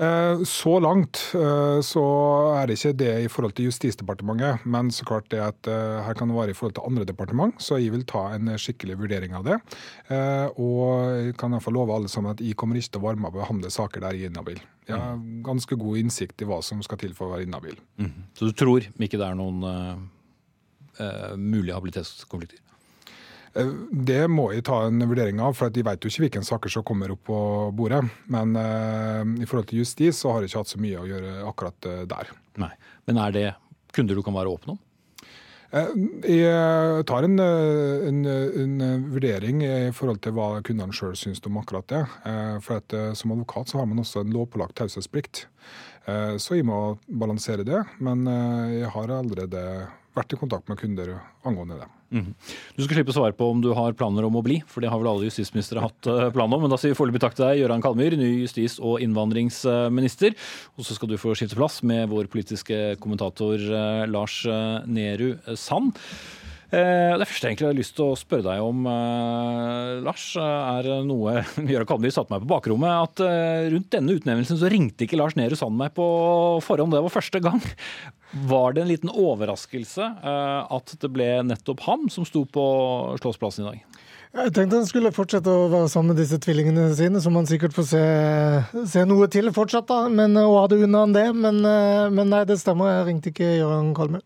Eh, 0.01 0.43
så 0.49 0.79
langt 0.81 1.19
eh, 1.37 1.79
så 1.85 2.03
er 2.57 2.69
det 2.71 2.79
ikke 2.79 2.97
det 3.03 3.13
i 3.27 3.29
forhold 3.29 3.53
til 3.57 3.67
Justisdepartementet, 3.69 4.65
men 4.65 4.89
så 4.95 5.05
klart 5.05 5.29
det 5.33 5.43
at 5.45 5.69
eh, 5.69 5.99
her 6.07 6.17
kan 6.17 6.31
det 6.31 6.39
være 6.39 6.55
i 6.55 6.57
forhold 6.57 6.79
til 6.79 6.87
andre 6.89 7.05
departement, 7.05 7.61
så 7.61 7.77
jeg 7.77 7.93
vil 7.93 8.07
ta 8.09 8.31
en 8.33 8.49
skikkelig 8.57 8.97
vurdering 9.03 9.37
av 9.37 9.45
det. 9.45 9.59
Og 10.57 10.81
jeg 11.21 11.37
kan 11.41 11.53
i 11.53 11.59
hvert 11.59 11.67
fall 11.67 11.77
love 11.77 11.95
alle 11.95 12.09
sammen 12.09 12.33
at 12.33 12.41
jeg 12.41 12.57
kommer 12.57 12.81
ikke 12.81 12.95
til 12.95 13.03
å 13.03 13.09
være 13.11 13.21
med 13.21 13.29
og 13.29 13.43
behandle 13.43 13.73
saker 13.73 14.07
der 14.07 14.17
jeg 14.17 14.31
er 14.31 14.33
inhabil. 14.33 14.63
Jeg 14.89 14.97
har 14.99 15.21
ganske 15.47 15.77
god 15.79 16.01
innsikt 16.01 16.43
i 16.43 16.49
hva 16.49 16.63
som 16.65 16.81
skal 16.83 16.99
til 16.99 17.13
for 17.15 17.29
å 17.29 17.35
være 17.37 17.47
inhabil. 17.47 17.77
Mm. 18.01 18.25
Så 18.35 18.49
du 18.49 18.57
tror 18.57 18.89
ikke 18.89 19.21
det 19.21 19.29
er 19.29 19.39
noen 19.39 19.63
uh, 19.69 21.37
mulige 21.39 21.77
habilitetskonflikter? 21.77 22.65
Eh, 23.59 23.71
det 23.91 24.25
må 24.31 24.51
jeg 24.55 24.65
ta 24.69 24.85
en 24.87 25.03
vurdering 25.11 25.41
av, 25.43 25.57
for 25.59 25.73
de 25.75 25.85
vet 25.87 26.05
jo 26.05 26.13
ikke 26.13 26.27
hvilke 26.27 26.45
saker 26.47 26.73
som 26.73 26.87
kommer 26.87 27.15
opp 27.15 27.25
på 27.29 27.39
bordet. 27.77 28.03
Men 28.31 28.55
uh, 28.59 29.25
i 29.41 29.49
forhold 29.49 29.71
til 29.71 29.83
justis 29.83 30.23
så 30.23 30.35
har 30.35 30.45
jeg 30.45 30.53
ikke 30.53 30.63
hatt 30.63 30.75
så 30.75 30.83
mye 30.83 31.01
å 31.01 31.09
gjøre 31.09 31.35
akkurat 31.49 31.91
uh, 31.91 32.05
der. 32.11 32.31
Nei, 32.61 32.71
Men 33.11 33.21
er 33.25 33.35
det 33.35 33.49
kunder 33.97 34.19
du 34.19 34.23
kan 34.27 34.37
være 34.37 34.53
åpen 34.53 34.77
om? 34.77 34.87
Jeg 35.71 37.03
tar 37.07 37.23
en, 37.29 37.37
en, 37.39 38.17
en, 38.27 38.73
vurdering 39.13 39.61
i 39.63 39.93
forhold 39.95 40.19
til 40.25 40.35
hva 40.35 40.49
kundene 40.67 40.91
sjøl 40.91 41.15
syns 41.15 41.39
om 41.47 41.61
akkurat 41.61 41.87
det. 41.93 42.01
For 42.67 42.81
at 42.81 42.97
Som 43.15 43.37
advokat 43.37 43.71
så 43.71 43.79
har 43.79 43.87
man 43.87 44.03
også 44.03 44.25
en 44.25 44.35
lovpålagt 44.35 44.75
taushetsplikt. 44.81 45.45
Så 46.43 46.59
jeg 46.59 46.67
må 46.67 46.81
balansere 47.07 47.63
det. 47.63 47.85
Men 48.03 48.27
jeg 48.75 48.91
har 48.97 49.15
allerede 49.21 49.63
vært 50.19 50.35
i 50.35 50.43
kontakt 50.43 50.67
med 50.67 50.83
kunder 50.83 51.15
angående 51.47 51.79
det. 51.85 51.91
Mm. 52.11 52.33
Du 52.75 52.83
skal 52.83 52.99
slippe 52.99 53.13
å 53.15 53.19
svare 53.21 53.37
på 53.39 53.47
om 53.53 53.61
du 53.63 53.71
har 53.77 53.95
planer 53.99 54.27
om 54.27 54.39
å 54.39 54.43
bli, 54.43 54.59
for 54.67 54.83
det 54.83 54.91
har 54.91 54.99
vel 54.99 55.13
alle 55.13 55.29
justisministre 55.29 55.83
hatt 55.85 56.01
planer 56.03 56.35
plan 56.35 56.57
om. 56.57 56.65
Men 56.65 56.73
da 56.73 56.79
sier 56.81 56.95
vi 56.95 56.99
foreløpig 56.99 57.23
takk 57.23 57.37
til 57.39 57.47
deg, 57.47 57.63
Gøran 57.63 57.85
Kalmyr, 57.85 58.17
ny 58.19 58.31
justis- 58.43 58.81
og 58.81 58.99
innvandringsminister. 59.05 60.35
Og 60.77 60.87
så 60.87 60.97
skal 60.97 61.13
du 61.13 61.19
få 61.21 61.37
skifte 61.39 61.59
plass 61.59 61.81
med 61.87 62.11
vår 62.11 62.31
politiske 62.33 62.81
kommentator 63.03 63.61
eh, 63.61 64.05
Lars 64.11 64.43
Nehru 64.91 65.35
Sand. 65.55 65.99
Eh, 66.71 67.17
det 67.19 67.27
første 67.27 67.49
jeg 67.49 67.57
egentlig 67.57 67.67
har 67.67 67.79
lyst 67.81 67.97
til 67.99 68.13
å 68.13 68.19
spørre 68.19 68.47
deg 68.47 68.63
om, 68.63 68.85
eh, 68.87 69.97
Lars, 70.07 70.27
er 70.39 70.87
noe 71.03 71.41
Jørgen 71.73 71.89
Kalmyr 71.89 72.15
satte 72.15 72.31
meg 72.31 72.45
på 72.45 72.51
bakrommet. 72.53 73.11
At 73.11 73.23
eh, 73.27 73.67
rundt 73.75 73.91
denne 73.91 74.15
utnevnelsen 74.15 74.61
så 74.61 74.71
ringte 74.71 75.07
ikke 75.07 75.19
Lars 75.19 75.35
Nehru 75.39 75.59
Sand 75.59 75.75
meg 75.81 75.97
på 75.99 76.07
forhånd. 76.63 76.95
Det 76.95 77.03
var 77.03 77.15
første 77.15 77.43
gang. 77.43 77.59
Var 78.47 78.77
det 78.77 78.85
en 78.85 78.93
liten 78.93 79.11
overraskelse 79.11 80.07
at 80.23 80.93
det 81.03 81.09
ble 81.11 81.27
nettopp 81.49 81.81
ham 81.89 82.05
som 82.15 82.23
sto 82.29 82.45
på 82.47 82.63
Slåssplassen 83.19 83.65
i 83.65 83.73
dag? 83.73 84.05
Jeg 84.31 84.53
tenkte 84.55 84.79
han 84.79 84.87
skulle 84.87 85.11
fortsette 85.11 85.51
å 85.51 85.67
være 85.73 85.89
sammen 85.91 86.13
med 86.13 86.21
disse 86.23 86.39
tvillingene 86.39 86.85
sine, 86.95 87.19
som 87.19 87.35
han 87.35 87.51
sikkert 87.51 87.75
får 87.75 87.89
se, 87.89 88.05
se 88.93 89.03
noe 89.11 89.27
til 89.35 89.51
fortsatt, 89.51 89.89
da. 89.91 90.05
Men, 90.07 90.39
og 90.39 90.61
hadde 90.61 90.79
unna 90.87 91.03
han 91.03 91.17
det. 91.17 91.27
Men, 91.35 91.59
men 92.15 92.31
nei, 92.31 92.45
det 92.47 92.61
stemmer, 92.63 93.01
jeg 93.01 93.09
ringte 93.11 93.35
ikke 93.35 93.51
Gøran 93.57 93.91
Kalmyr. 93.99 94.23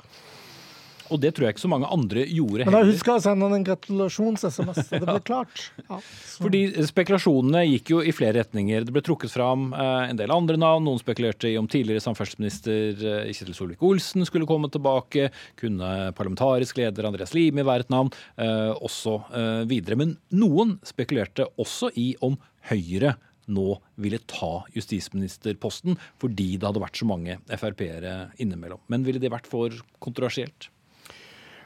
Og 1.12 1.20
det 1.20 1.34
tror 1.34 1.46
jeg 1.46 1.54
ikke 1.56 1.64
så 1.64 1.70
mange 1.72 1.88
andre 1.92 2.24
gjorde 2.28 2.62
heller. 2.64 2.70
Men 2.70 2.86
da 2.86 2.92
husker 2.92 3.14
å 3.16 3.22
sende 3.24 3.48
han 3.48 3.56
en 3.58 3.66
gratulasjons-SMS, 3.66 4.80
det 4.92 5.02
ble 5.02 5.16
klart. 5.26 5.66
Ja, 5.84 5.98
Fordi 6.38 6.62
spekulasjonene 6.88 7.64
gikk 7.66 7.92
jo 7.94 8.00
i 8.04 8.14
flere 8.16 8.38
retninger. 8.40 8.86
Det 8.86 8.94
ble 8.94 9.04
trukket 9.04 9.34
fram 9.34 9.68
eh, 9.72 10.10
en 10.10 10.20
del 10.20 10.32
andre 10.34 10.58
navn. 10.60 10.86
Noen 10.88 11.02
spekulerte 11.02 11.50
i 11.50 11.58
om 11.60 11.68
tidligere 11.70 12.04
samferdselsminister 12.04 13.04
eh, 13.04 13.34
Kjetil 13.34 13.58
Solvik-Olsen 13.58 14.24
skulle 14.28 14.48
komme 14.48 14.70
tilbake. 14.72 15.28
Kunne 15.60 15.92
parlamentarisk 16.16 16.80
leder 16.80 17.10
Andreas 17.10 17.36
Limi 17.36 17.66
være 17.66 17.86
et 17.86 17.94
navn? 17.94 18.12
Eh, 18.40 18.72
også 18.84 19.20
videre. 19.68 19.96
Men 19.98 20.16
noen 20.34 20.78
spekulerte 20.86 21.46
også 21.60 21.90
i 22.00 22.12
om 22.24 22.36
Høyre 22.70 23.14
nå 23.52 23.74
ville 24.00 24.20
ta 24.30 24.64
justisministerposten 24.74 25.98
fordi 26.22 26.54
det 26.56 26.68
hadde 26.68 26.82
vært 26.82 27.00
så 27.00 27.08
mange 27.08 27.38
Frp-ere 27.50 28.14
innimellom. 28.40 28.80
Men 28.92 29.04
ville 29.06 29.22
det 29.22 29.32
vært 29.32 29.50
for 29.50 29.74
kontroversielt? 30.04 30.70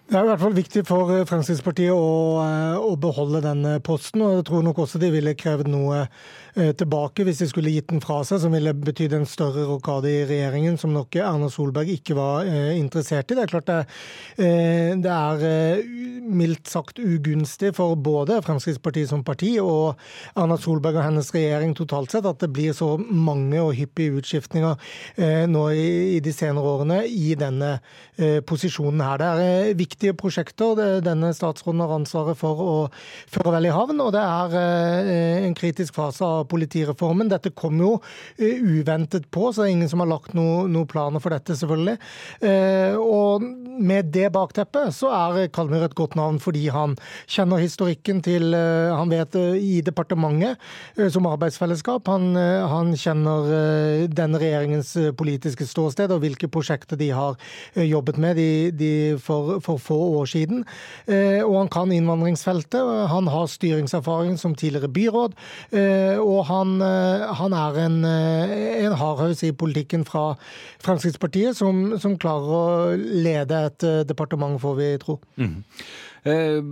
Det 0.08 0.16
er 0.16 0.24
i 0.24 0.28
hvert 0.30 0.40
fall 0.40 0.54
viktig 0.56 0.80
for 0.88 1.10
eh, 1.12 1.26
Fremskrittspartiet 1.28 1.92
å, 1.92 2.04
eh, 2.40 2.76
å, 2.80 2.94
beholde 2.96 3.42
denne 3.44 3.74
posten. 3.84 4.22
og 4.24 4.38
Jeg 4.38 4.46
tror 4.48 4.62
nok 4.64 4.78
også 4.80 4.96
de 5.02 5.10
ville 5.12 5.34
krevd 5.36 5.68
noe 5.68 5.98
eh, 6.00 6.70
tilbake 6.80 7.26
hvis 7.28 7.42
de 7.42 7.48
skulle 7.50 7.74
gitt 7.74 7.90
den 7.90 8.00
fra 8.00 8.22
seg, 8.24 8.40
som 8.40 8.56
ville 8.56 8.72
betydd 8.72 9.18
en 9.18 9.28
større 9.28 9.66
rokade 9.68 10.08
i 10.08 10.22
regjeringen, 10.24 10.78
som 10.80 10.94
nok 10.96 11.18
Erna 11.20 11.50
Solberg 11.52 11.92
ikke 11.92 12.16
var 12.16 12.48
interessert 12.48 13.28
i. 13.28 13.36
Det 13.36 13.42
er 13.44 13.52
klart 13.52 13.68
det, 13.68 13.76
det 15.04 15.12
er 15.12 15.84
mildt 16.24 16.72
sagt 16.72 17.02
ugunstig 17.04 17.74
for 17.76 17.92
både 18.00 18.40
Fremskrittspartiet 18.46 19.12
som 19.12 19.26
parti 19.26 19.58
og 19.60 20.00
Erna 20.32 20.56
Solberg 20.56 21.02
og 21.02 21.04
hennes 21.04 21.28
regjering 21.36 21.76
totalt 21.76 22.16
sett 22.16 22.26
at 22.28 22.40
det 22.40 22.48
blir 22.56 22.72
så 22.76 22.94
mange 22.96 23.60
og 23.60 23.76
hyppige 23.76 24.22
utskiftninger 24.22 25.44
nå 25.52 25.68
i 25.76 26.18
de 26.24 26.32
senere 26.32 26.74
årene 26.78 27.02
i 27.04 27.36
denne 27.38 27.76
posisjonen 28.48 29.04
her. 29.04 29.20
Det 29.20 29.30
er 29.52 29.78
viktig 29.78 29.97
viktige 29.98 30.14
prosjekter 30.14 31.00
denne 31.02 31.32
statsråden 31.34 31.80
har 31.82 31.90
ansvaret 31.96 32.38
for 32.38 32.60
å 32.62 32.74
føre 33.26 33.56
vel 33.56 33.66
i 33.66 33.72
havn. 33.74 33.98
Og 33.98 34.12
det 34.14 34.22
er 34.22 34.54
eh, 34.54 35.46
en 35.46 35.56
kritisk 35.58 35.96
fase 35.96 36.22
av 36.24 36.46
politireformen. 36.50 37.28
Dette 37.28 37.50
kom 37.50 37.80
jo 37.82 37.96
eh, 38.38 38.62
uventet 38.62 39.26
på, 39.30 39.50
så 39.50 39.64
det 39.64 39.68
er 39.68 39.74
ingen 39.74 39.90
som 39.90 40.04
har 40.04 40.10
lagt 40.12 40.36
noen 40.38 40.70
noe 40.70 40.86
planer 40.86 41.22
for 41.22 41.34
dette, 41.34 41.56
selvfølgelig. 41.58 41.96
Eh, 42.46 42.94
og 42.94 43.42
med 43.42 44.12
det 44.14 44.28
bakteppet 44.34 44.94
så 44.94 45.10
er 45.10 45.50
Kalmyr 45.54 45.88
et 45.88 45.96
godt 45.98 46.14
navn 46.18 46.38
fordi 46.42 46.68
han 46.70 46.96
kjenner 47.30 47.60
historikken 47.62 48.20
til 48.22 48.54
Han 48.54 49.10
vet 49.10 49.34
i 49.38 49.80
departementet 49.84 50.58
som 51.12 51.26
arbeidsfellesskap. 51.30 52.06
Han, 52.10 52.36
han 52.36 52.92
kjenner 52.98 54.06
denne 54.10 54.40
regjeringens 54.40 54.94
politiske 55.18 55.66
ståsted 55.68 56.12
og 56.14 56.22
hvilke 56.22 56.50
prosjekter 56.52 56.98
de 56.98 57.10
har 57.14 57.38
jobbet 57.74 58.18
med 58.20 58.38
de, 58.38 58.48
de 58.74 58.92
for, 59.22 59.58
for 59.64 59.80
få 59.88 59.98
år 60.20 60.28
siden. 60.30 60.64
Eh, 61.06 61.40
og 61.44 61.56
han 61.62 61.70
kan 61.72 61.92
innvandringsfeltet. 61.94 63.08
Han 63.12 63.30
har 63.32 63.48
styringserfaring 63.50 64.36
som 64.40 64.56
tidligere 64.58 64.90
byråd. 64.92 65.36
Eh, 65.70 66.18
og 66.20 66.44
han, 66.50 66.76
eh, 66.84 67.28
han 67.40 67.56
er 67.56 67.80
en, 67.86 68.02
en 68.04 68.98
hardhaus 68.98 69.44
i 69.46 69.54
politikken 69.56 70.04
fra 70.08 70.32
Fremskrittspartiet 70.84 71.56
som, 71.58 71.96
som, 72.00 72.18
klarer 72.18 72.52
å 72.58 72.66
lede 72.98 73.64
et 73.68 73.84
departement, 74.08 74.58
får 74.60 74.78
vi 74.78 74.92
tro. 75.02 75.18
Mm. 75.38 75.62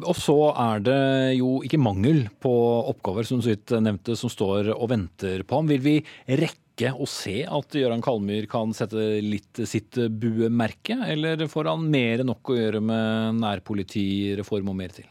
Og 0.02 0.16
så 0.18 0.34
er 0.58 0.82
det 0.84 1.02
jo 1.38 1.60
ikke 1.64 1.80
mangel 1.80 2.24
på 2.42 2.52
oppgaver, 2.90 3.24
som 3.28 3.40
du 3.40 3.78
nevnte, 3.80 4.16
som 4.18 4.32
står 4.32 4.72
og 4.74 4.90
venter 4.90 5.44
på 5.46 5.60
ham. 5.60 5.70
Vil 5.70 5.84
vi 5.84 5.96
rekke 6.26 6.65
ikke 6.76 6.92
å 6.92 7.06
se 7.08 7.38
at 7.48 7.72
Gøran 7.72 8.04
Kalmyr 8.04 8.44
kan 8.52 8.74
sette 8.76 9.16
litt 9.24 9.62
sitt 9.64 9.96
buemerke, 9.96 10.98
eller 11.08 11.46
får 11.48 11.72
han 11.72 11.86
mer 11.88 12.20
enn 12.20 12.28
nok 12.28 12.52
å 12.52 12.58
gjøre 12.58 12.82
med 12.84 13.40
nærpolitireform 13.40 14.74
og 14.74 14.76
mer 14.84 14.92
til? 14.92 15.08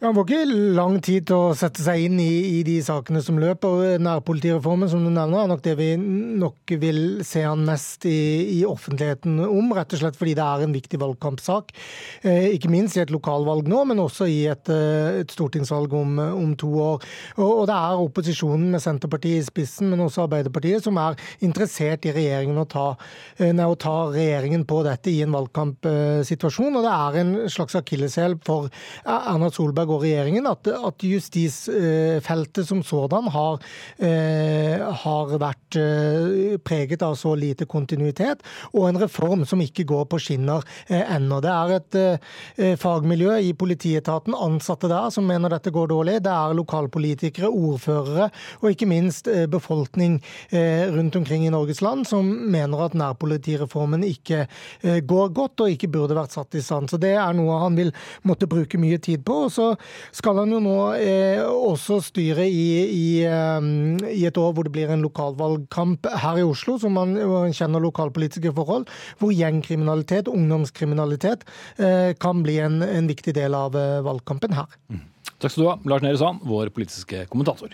Han 0.00 0.14
får 0.16 0.30
ikke 0.30 0.60
lang 0.78 0.94
tid 1.04 1.26
til 1.28 1.36
å 1.36 1.48
sette 1.52 1.82
seg 1.84 2.06
inn 2.06 2.14
i, 2.22 2.56
i 2.56 2.60
de 2.64 2.78
sakene 2.80 3.20
som 3.20 3.36
løper. 3.36 3.98
Nærpolitireformen 4.00 4.88
som 4.88 5.02
du 5.04 5.10
nevner, 5.12 5.42
er 5.42 5.50
nok 5.50 5.60
det 5.66 5.74
vi 5.76 5.90
nok 6.00 6.72
vil 6.80 7.20
se 7.26 7.42
han 7.44 7.66
mest 7.66 8.06
i, 8.08 8.14
i 8.54 8.62
offentligheten 8.64 9.42
om. 9.44 9.74
Rett 9.76 9.92
og 9.92 10.00
slett 10.00 10.16
fordi 10.16 10.32
det 10.38 10.46
er 10.46 10.64
en 10.64 10.72
viktig 10.72 10.96
valgkampsak. 11.02 11.74
Eh, 12.24 12.46
ikke 12.54 12.70
minst 12.72 12.96
i 12.96 13.02
et 13.02 13.12
lokalvalg 13.12 13.68
nå, 13.68 13.82
men 13.90 14.00
også 14.00 14.24
i 14.32 14.38
et, 14.48 14.70
eh, 14.72 15.18
et 15.20 15.34
stortingsvalg 15.36 15.92
om, 16.00 16.16
om, 16.30 16.56
to 16.56 16.72
år. 16.80 17.04
Og, 17.36 17.44
og, 17.50 17.62
det 17.68 17.76
er 17.76 18.06
opposisjonen 18.06 18.72
med 18.72 18.80
Senterpartiet 18.80 19.42
i 19.42 19.50
spissen, 19.50 19.92
men 19.92 20.00
også 20.06 20.24
Arbeiderpartiet, 20.24 20.80
som 20.86 20.96
er 21.04 21.20
interessert 21.44 22.08
i 22.08 22.16
regjeringen 22.16 22.62
å 22.64 22.64
ta, 22.72 22.86
eh, 23.36 23.52
nei, 23.52 23.68
å 23.68 23.76
ta 23.76 23.98
regjeringen 24.16 24.64
på 24.64 24.80
dette 24.88 25.12
i 25.12 25.20
en 25.28 25.36
valgkampsituasjon. 25.36 26.80
Og 26.80 26.88
det 26.88 26.96
er 26.96 27.22
en 27.26 27.36
slags 27.52 27.76
akilleshæl 27.84 28.40
for 28.48 28.72
Erna 29.04 29.52
Solberg 29.52 29.89
og 29.90 30.04
regjeringen 30.04 30.46
at, 30.50 30.68
at 30.70 31.04
justisfeltet 31.04 32.68
som 32.68 32.82
sådan 32.86 33.28
har, 33.34 33.58
eh, 33.98 34.82
har 35.02 35.34
vært 35.40 35.78
eh, 35.78 36.56
preget 36.64 37.02
av 37.02 37.16
så 37.18 37.34
lite 37.38 37.66
kontinuitet, 37.70 38.44
og 38.72 38.88
en 38.88 39.00
reform 39.00 39.44
som 39.48 39.62
ikke 39.62 39.86
går 39.88 40.06
på 40.10 40.20
skinner 40.22 40.64
eh, 40.88 41.02
ennå. 41.16 41.40
Det 41.40 41.50
er 41.50 41.74
et 41.76 42.80
fagmiljø 42.80 43.36
i 43.40 43.52
politietaten, 43.56 44.34
ansatte 44.34 44.88
der, 44.90 45.10
som 45.14 45.26
mener 45.28 45.52
dette 45.52 45.72
går 45.74 45.90
dårlig. 45.90 46.18
Det 46.24 46.32
er 46.32 46.56
lokalpolitikere, 46.56 47.50
ordførere 47.50 48.30
og 48.60 48.70
ikke 48.72 48.88
minst 48.90 49.28
befolkning 49.50 50.18
rundt 50.52 51.16
omkring 51.16 51.46
i 51.46 51.52
Norges 51.52 51.80
land 51.84 52.06
som 52.08 52.26
mener 52.52 52.84
at 52.84 52.96
nærpolitireformen 52.98 54.04
ikke 54.06 54.44
går 55.06 55.32
godt 55.36 55.64
og 55.64 55.74
ikke 55.74 55.90
burde 55.92 56.16
vært 56.18 56.34
satt 56.36 56.56
i 56.58 56.62
stand. 56.64 56.90
Så 56.90 57.00
Det 57.00 57.14
er 57.16 57.36
noe 57.36 57.60
han 57.62 57.78
vil 57.78 57.92
måtte 58.26 58.48
bruke 58.50 58.80
mye 58.80 58.98
tid 59.02 59.24
på. 59.26 59.44
og 59.46 59.52
Så 59.52 59.70
skal 60.16 60.40
han 60.42 60.54
jo 60.54 60.60
nå 60.62 60.76
eh, 60.98 61.42
også 61.44 62.00
styre 62.04 62.46
i, 62.46 62.66
i, 62.84 63.08
um, 63.26 63.98
i, 64.08 64.24
et 64.28 64.40
år 64.40 64.54
hvor 64.56 64.66
det 64.66 64.74
blir 64.74 64.92
en 64.92 65.04
lokalvalgkamp 65.04 66.08
her 66.24 66.40
i 66.40 66.46
Oslo, 66.46 66.78
som 66.82 66.96
man, 66.98 67.16
man 67.16 67.56
kjenner 67.56 67.82
lokalpolitiske 67.82 68.54
forhold, 68.56 68.88
hvor 69.20 69.34
gjengkriminalitet, 69.34 70.30
ungdomskriminalitet, 70.30 71.46
eh, 71.78 72.12
kan 72.20 72.44
bli 72.46 72.58
en, 72.62 72.80
en, 72.86 73.10
viktig 73.10 73.34
del 73.36 73.56
av 73.58 73.78
eh, 73.78 74.00
valgkampen 74.06 74.54
her. 74.56 74.80
Mm. 74.92 75.06
Takk 75.40 75.54
skal 75.54 75.64
du 75.64 75.70
ha, 75.70 75.78
Lars 75.88 76.04
Nehru 76.04 76.20
Sand, 76.20 76.44
vår 76.48 76.72
politiske 76.74 77.24
kommentator. 77.32 77.72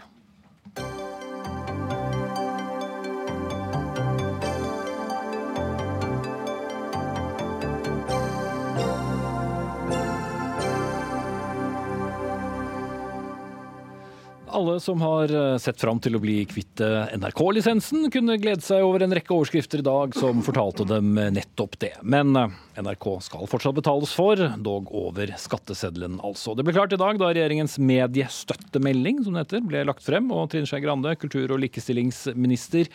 Alle 14.56 14.80
som 14.80 15.00
har 15.00 15.52
eh, 15.52 15.58
sett 15.60 15.80
fram 15.80 15.98
til 16.00 16.16
å 16.16 16.20
bli 16.22 16.38
kvitt 16.48 16.80
eh, 16.80 17.10
NRK-lisensen, 17.18 18.06
kunne 18.12 18.38
glede 18.40 18.64
seg 18.64 18.86
over 18.86 19.02
en 19.04 19.12
rekke 19.12 19.34
overskrifter 19.34 19.82
i 19.82 19.84
dag 19.84 20.14
som 20.16 20.40
fortalte 20.46 20.86
dem 20.88 21.10
nettopp 21.36 21.74
det. 21.82 21.90
Men 22.00 22.32
eh, 22.40 22.54
NRK 22.80 23.08
skal 23.26 23.50
fortsatt 23.52 23.76
betales 23.76 24.14
for, 24.16 24.40
dog 24.56 24.88
over 24.96 25.34
skatteseddelen 25.42 26.16
altså. 26.24 26.54
Det 26.56 26.64
ble 26.64 26.72
klart 26.72 26.94
i 26.96 27.00
dag 27.02 27.20
da 27.20 27.28
regjeringens 27.34 27.76
mediestøttemelding, 27.84 29.20
som 29.26 29.36
det 29.36 29.44
heter, 29.44 29.66
ble 29.68 29.84
lagt 29.90 30.06
frem, 30.06 30.32
og 30.32 30.48
Trine 30.54 30.70
Skei 30.70 30.80
Grande, 30.86 31.12
kultur- 31.20 31.52
og 31.52 31.60
likestillingsminister. 31.66 32.88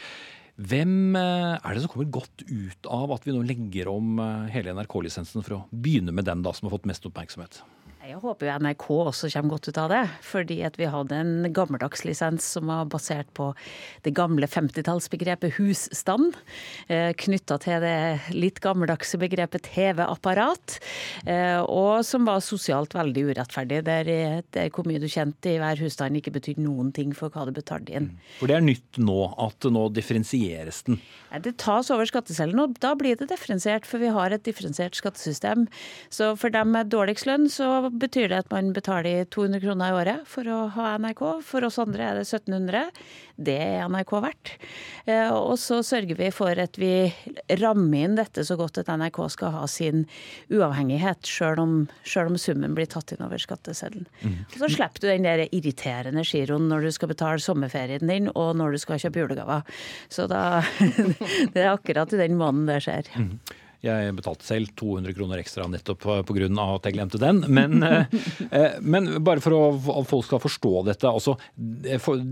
Hvem 0.58 1.14
er 1.20 1.62
det 1.62 1.84
som 1.84 1.94
kommer 1.94 2.10
godt 2.10 2.42
ut 2.50 2.90
av 2.90 3.14
at 3.14 3.28
vi 3.28 3.38
nå 3.38 3.46
legger 3.46 3.94
om 3.94 4.18
hele 4.50 4.74
NRK-lisensen 4.80 5.46
for 5.46 5.60
å 5.60 5.62
begynne 5.70 6.14
med 6.14 6.26
den 6.26 6.42
da 6.42 6.58
som 6.58 6.68
har 6.68 6.80
fått 6.80 6.90
mest 6.90 7.06
oppmerksomhet? 7.06 7.62
Jeg 8.12 8.20
håper 8.20 8.50
jo 8.50 8.56
NRK 8.60 8.86
også 8.92 9.30
kommer 9.32 9.54
godt 9.54 9.70
ut 9.72 9.78
av 9.80 9.92
det. 9.92 10.02
Fordi 10.28 10.58
at 10.68 10.76
vi 10.76 10.88
hadde 10.92 11.16
en 11.16 11.46
gammeldags 11.56 12.02
lisens 12.04 12.44
som 12.58 12.68
var 12.68 12.90
basert 12.92 13.30
på 13.38 13.52
det 14.04 14.12
gamle 14.18 14.50
50-tallsbegrepet 14.52 15.56
husstand. 15.56 16.36
Eh, 16.92 17.14
Knytta 17.16 17.56
til 17.64 17.80
det 17.80 18.34
litt 18.36 18.60
gammeldagse 18.64 19.16
begrepet 19.22 19.64
TV-apparat. 19.70 20.76
Eh, 21.24 21.62
og 21.64 22.04
som 22.04 22.28
var 22.28 22.44
sosialt 22.44 22.98
veldig 22.98 23.30
urettferdig. 23.30 23.80
Der, 23.88 24.12
der 24.52 24.68
hvor 24.76 24.90
mye 24.90 25.00
du 25.00 25.08
kjente 25.08 25.54
i 25.54 25.62
hver 25.62 25.80
husstand 25.80 26.20
ikke 26.20 26.36
betydde 26.36 26.66
noen 26.66 26.92
ting 26.96 27.16
for 27.16 27.32
hva 27.32 27.48
du 27.48 27.56
betalte 27.56 27.96
inn. 27.96 28.12
For 28.42 28.52
det 28.52 28.60
er 28.60 28.68
nytt 28.68 29.00
nå, 29.00 29.22
at 29.40 29.72
nå 29.72 29.86
differensieres 29.96 30.84
den. 30.90 31.00
Det 31.48 31.56
tas 31.64 31.88
over 31.96 32.10
skatteseddelen, 32.10 32.60
og 32.60 32.76
da 32.84 32.92
blir 33.00 33.16
det 33.16 33.30
differensiert. 33.32 33.88
For 33.88 34.04
vi 34.04 34.12
har 34.12 34.36
et 34.36 34.44
differensiert 34.44 35.00
skattesystem. 35.00 35.70
Så 36.12 36.34
for 36.36 36.52
dem 36.52 36.76
med 36.76 36.92
dårligst 36.92 37.30
lønn, 37.30 37.48
så 37.48 37.88
betyr 38.02 38.32
det 38.32 38.40
at 38.44 38.52
man 38.54 38.72
betaler 38.76 39.26
200 39.32 39.62
kroner 39.64 39.92
i 39.92 39.98
året 40.02 40.28
for 40.30 40.48
å 40.50 40.60
ha 40.76 40.96
NRK. 41.02 41.24
For 41.46 41.66
oss 41.68 41.80
andre 41.82 42.08
er 42.08 42.20
det 42.20 42.26
1700. 42.28 42.90
Det 43.42 43.58
er 43.62 43.88
NRK 43.90 44.14
verdt. 44.26 44.52
Eh, 45.06 45.30
og 45.32 45.56
så 45.62 45.80
sørger 45.86 46.18
vi 46.20 46.30
for 46.36 46.58
at 46.62 46.78
vi 46.82 47.10
rammer 47.62 48.06
inn 48.06 48.18
dette 48.20 48.46
så 48.48 48.58
godt 48.60 48.82
at 48.82 48.92
NRK 48.92 49.22
skal 49.34 49.56
ha 49.56 49.64
sin 49.72 50.04
uavhengighet, 50.52 51.30
sjøl 51.30 51.62
om, 51.62 51.76
om, 51.88 52.38
summen 52.42 52.76
blir 52.78 52.90
tatt 52.92 53.16
inn 53.16 53.24
over 53.26 53.42
skatteseddelen. 53.42 54.10
Mm. 54.22 54.38
Så 54.58 54.72
slipper 54.76 55.06
du 55.06 55.10
den 55.10 55.28
der 55.28 55.46
irriterende 55.50 56.26
giroen 56.28 56.70
når 56.72 56.88
du 56.88 56.92
skal 56.96 57.12
betale 57.14 57.42
sommerferien 57.44 58.10
din 58.10 58.30
og 58.34 58.56
når 58.60 58.76
du 58.78 58.84
skal 58.84 59.02
kjøpe 59.02 59.26
julegaver. 59.26 59.66
Så 60.12 60.28
da 60.32 60.62
Det 61.54 61.64
er 61.64 61.74
akkurat 61.74 62.14
i 62.14 62.20
den 62.22 62.38
måneden 62.40 62.70
det 62.70 62.82
skjer. 62.86 63.10
Mm. 63.18 63.36
Jeg 63.82 64.14
betalte 64.14 64.46
selv 64.46 64.70
200 64.78 65.16
kroner 65.18 65.40
ekstra 65.42 65.66
nettopp 65.66 66.04
pga. 66.28 66.48
at 66.62 66.86
jeg 66.86 66.94
glemte 66.94 67.18
den. 67.22 67.40
Men, 67.50 67.82
eh, 67.88 68.06
eh, 68.52 68.76
men 68.82 69.10
bare 69.26 69.42
for 69.42 69.74
at 69.74 70.10
folk 70.10 70.28
skal 70.28 70.42
forstå 70.44 70.74
dette. 70.92 71.10
altså 71.10 71.34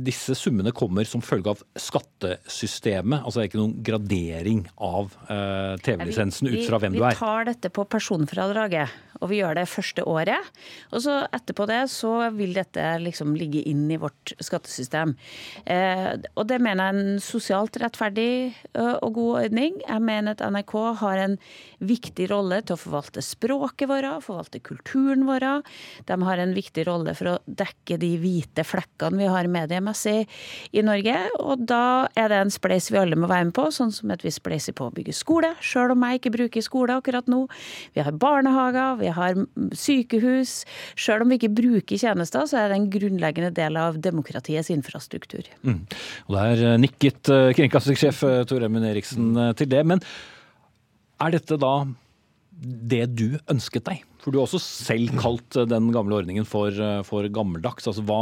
Disse 0.05 0.37
summene 0.37 0.71
kommer 0.71 1.07
som 1.09 1.23
følge 1.25 1.55
av 1.55 1.63
skattesystemet. 1.73 3.23
altså 3.23 3.39
Det 3.39 3.43
er 3.47 3.49
ikke 3.49 3.61
noen 3.63 3.77
gradering 3.81 4.61
av 4.77 5.15
eh, 5.25 5.73
TV-lisensen 5.81 6.51
ut 6.53 6.61
fra 6.67 6.81
hvem 6.83 6.99
du 6.99 7.01
er. 7.01 7.17
Vi 7.17 7.23
tar 7.23 7.49
dette 7.49 7.73
på 7.73 7.87
personfradraget, 7.89 8.93
og 9.17 9.33
vi 9.33 9.41
gjør 9.41 9.57
det 9.57 9.65
første 9.73 10.05
året. 10.05 10.53
Og 10.93 11.01
så 11.07 11.17
etterpå 11.33 11.65
det 11.71 11.81
så 11.89 12.13
vil 12.37 12.53
dette 12.59 12.85
liksom 13.01 13.33
ligge 13.39 13.65
inn 13.65 13.87
i 13.89 13.97
vårt 13.97 14.35
skattesystem. 14.37 15.15
Og 15.65 16.43
det 16.49 16.61
mener 16.61 16.85
jeg 16.85 16.93
er 16.93 17.01
en 17.01 17.21
sosialt 17.23 17.77
rettferdig 17.81 18.29
og 18.77 19.13
god 19.17 19.45
ordning. 19.45 19.79
Jeg 19.81 20.05
mener 20.05 20.37
at 20.37 20.43
NRK 20.45 20.75
har 21.01 21.23
en 21.25 21.38
viktig 21.79 22.29
rolle 22.31 22.61
til 22.63 22.75
å 22.75 22.79
forvalte 22.79 23.23
språket 23.23 23.89
vårt, 23.89 24.07
forvalte 24.25 24.61
kulturen 24.63 25.25
vår. 25.27 25.45
De 26.09 26.17
har 26.27 26.41
en 26.41 26.55
viktig 26.55 26.85
rolle 26.87 27.13
for 27.17 27.33
å 27.33 27.37
dekke 27.45 27.99
de 28.01 28.11
hvite 28.21 28.65
flekkene 28.67 29.19
vi 29.19 29.29
har 29.31 29.49
mediemessig 29.51 30.27
i 30.71 30.83
Norge. 30.85 31.15
Og 31.39 31.65
da 31.69 32.09
er 32.19 32.31
det 32.31 32.41
en 32.43 32.53
spleis 32.53 32.89
vi 32.91 32.99
alle 33.01 33.19
må 33.19 33.29
være 33.31 33.49
med 33.49 33.55
på, 33.57 33.67
sånn 33.73 33.93
som 33.95 34.11
at 34.13 34.23
vi 34.25 34.33
spleiser 34.33 34.75
på 34.77 34.89
å 34.89 34.93
bygge 34.95 35.15
skole, 35.15 35.53
sjøl 35.63 35.95
om 35.95 36.05
jeg 36.07 36.21
ikke 36.21 36.33
bruker 36.35 36.65
skole 36.65 36.97
akkurat 36.99 37.29
nå. 37.31 37.45
Vi 37.95 38.03
har 38.05 38.15
barnehager, 38.19 38.99
vi 38.99 39.13
har 39.15 39.39
sykehus. 39.77 40.63
Sjøl 40.99 41.25
om 41.25 41.31
vi 41.31 41.39
ikke 41.39 41.53
bruker 41.61 41.99
tjenester, 41.99 42.47
så 42.49 42.61
er 42.61 42.71
det 42.71 42.79
en 42.79 42.89
grunnleggende 42.93 43.53
del 43.55 43.79
av 43.79 43.99
demokratiets 44.01 44.71
infrastruktur. 44.73 45.47
Mm. 45.63 45.81
Og 46.27 46.35
Der 46.39 46.81
nikket 46.81 47.31
eh, 47.33 47.51
kringkastingssjef 47.57 48.23
eh, 48.27 48.41
Tor 48.49 48.65
Emund 48.65 48.87
Eriksen 48.89 49.31
eh, 49.37 49.55
til 49.59 49.71
det. 49.71 49.85
men 49.85 50.03
er 51.19 51.35
dette 51.35 51.57
da 51.59 51.73
det 52.59 53.05
du 53.15 53.37
ønsket 53.51 53.85
deg? 53.87 54.03
For 54.19 54.33
du 54.35 54.39
har 54.39 54.49
også 54.49 54.59
selv 54.59 55.13
kalt 55.19 55.57
den 55.71 55.91
gamle 55.95 56.17
ordningen 56.19 56.47
for, 56.47 56.75
for 57.07 57.27
gammeldags. 57.31 57.87
Altså, 57.87 58.03
hva, 58.03 58.19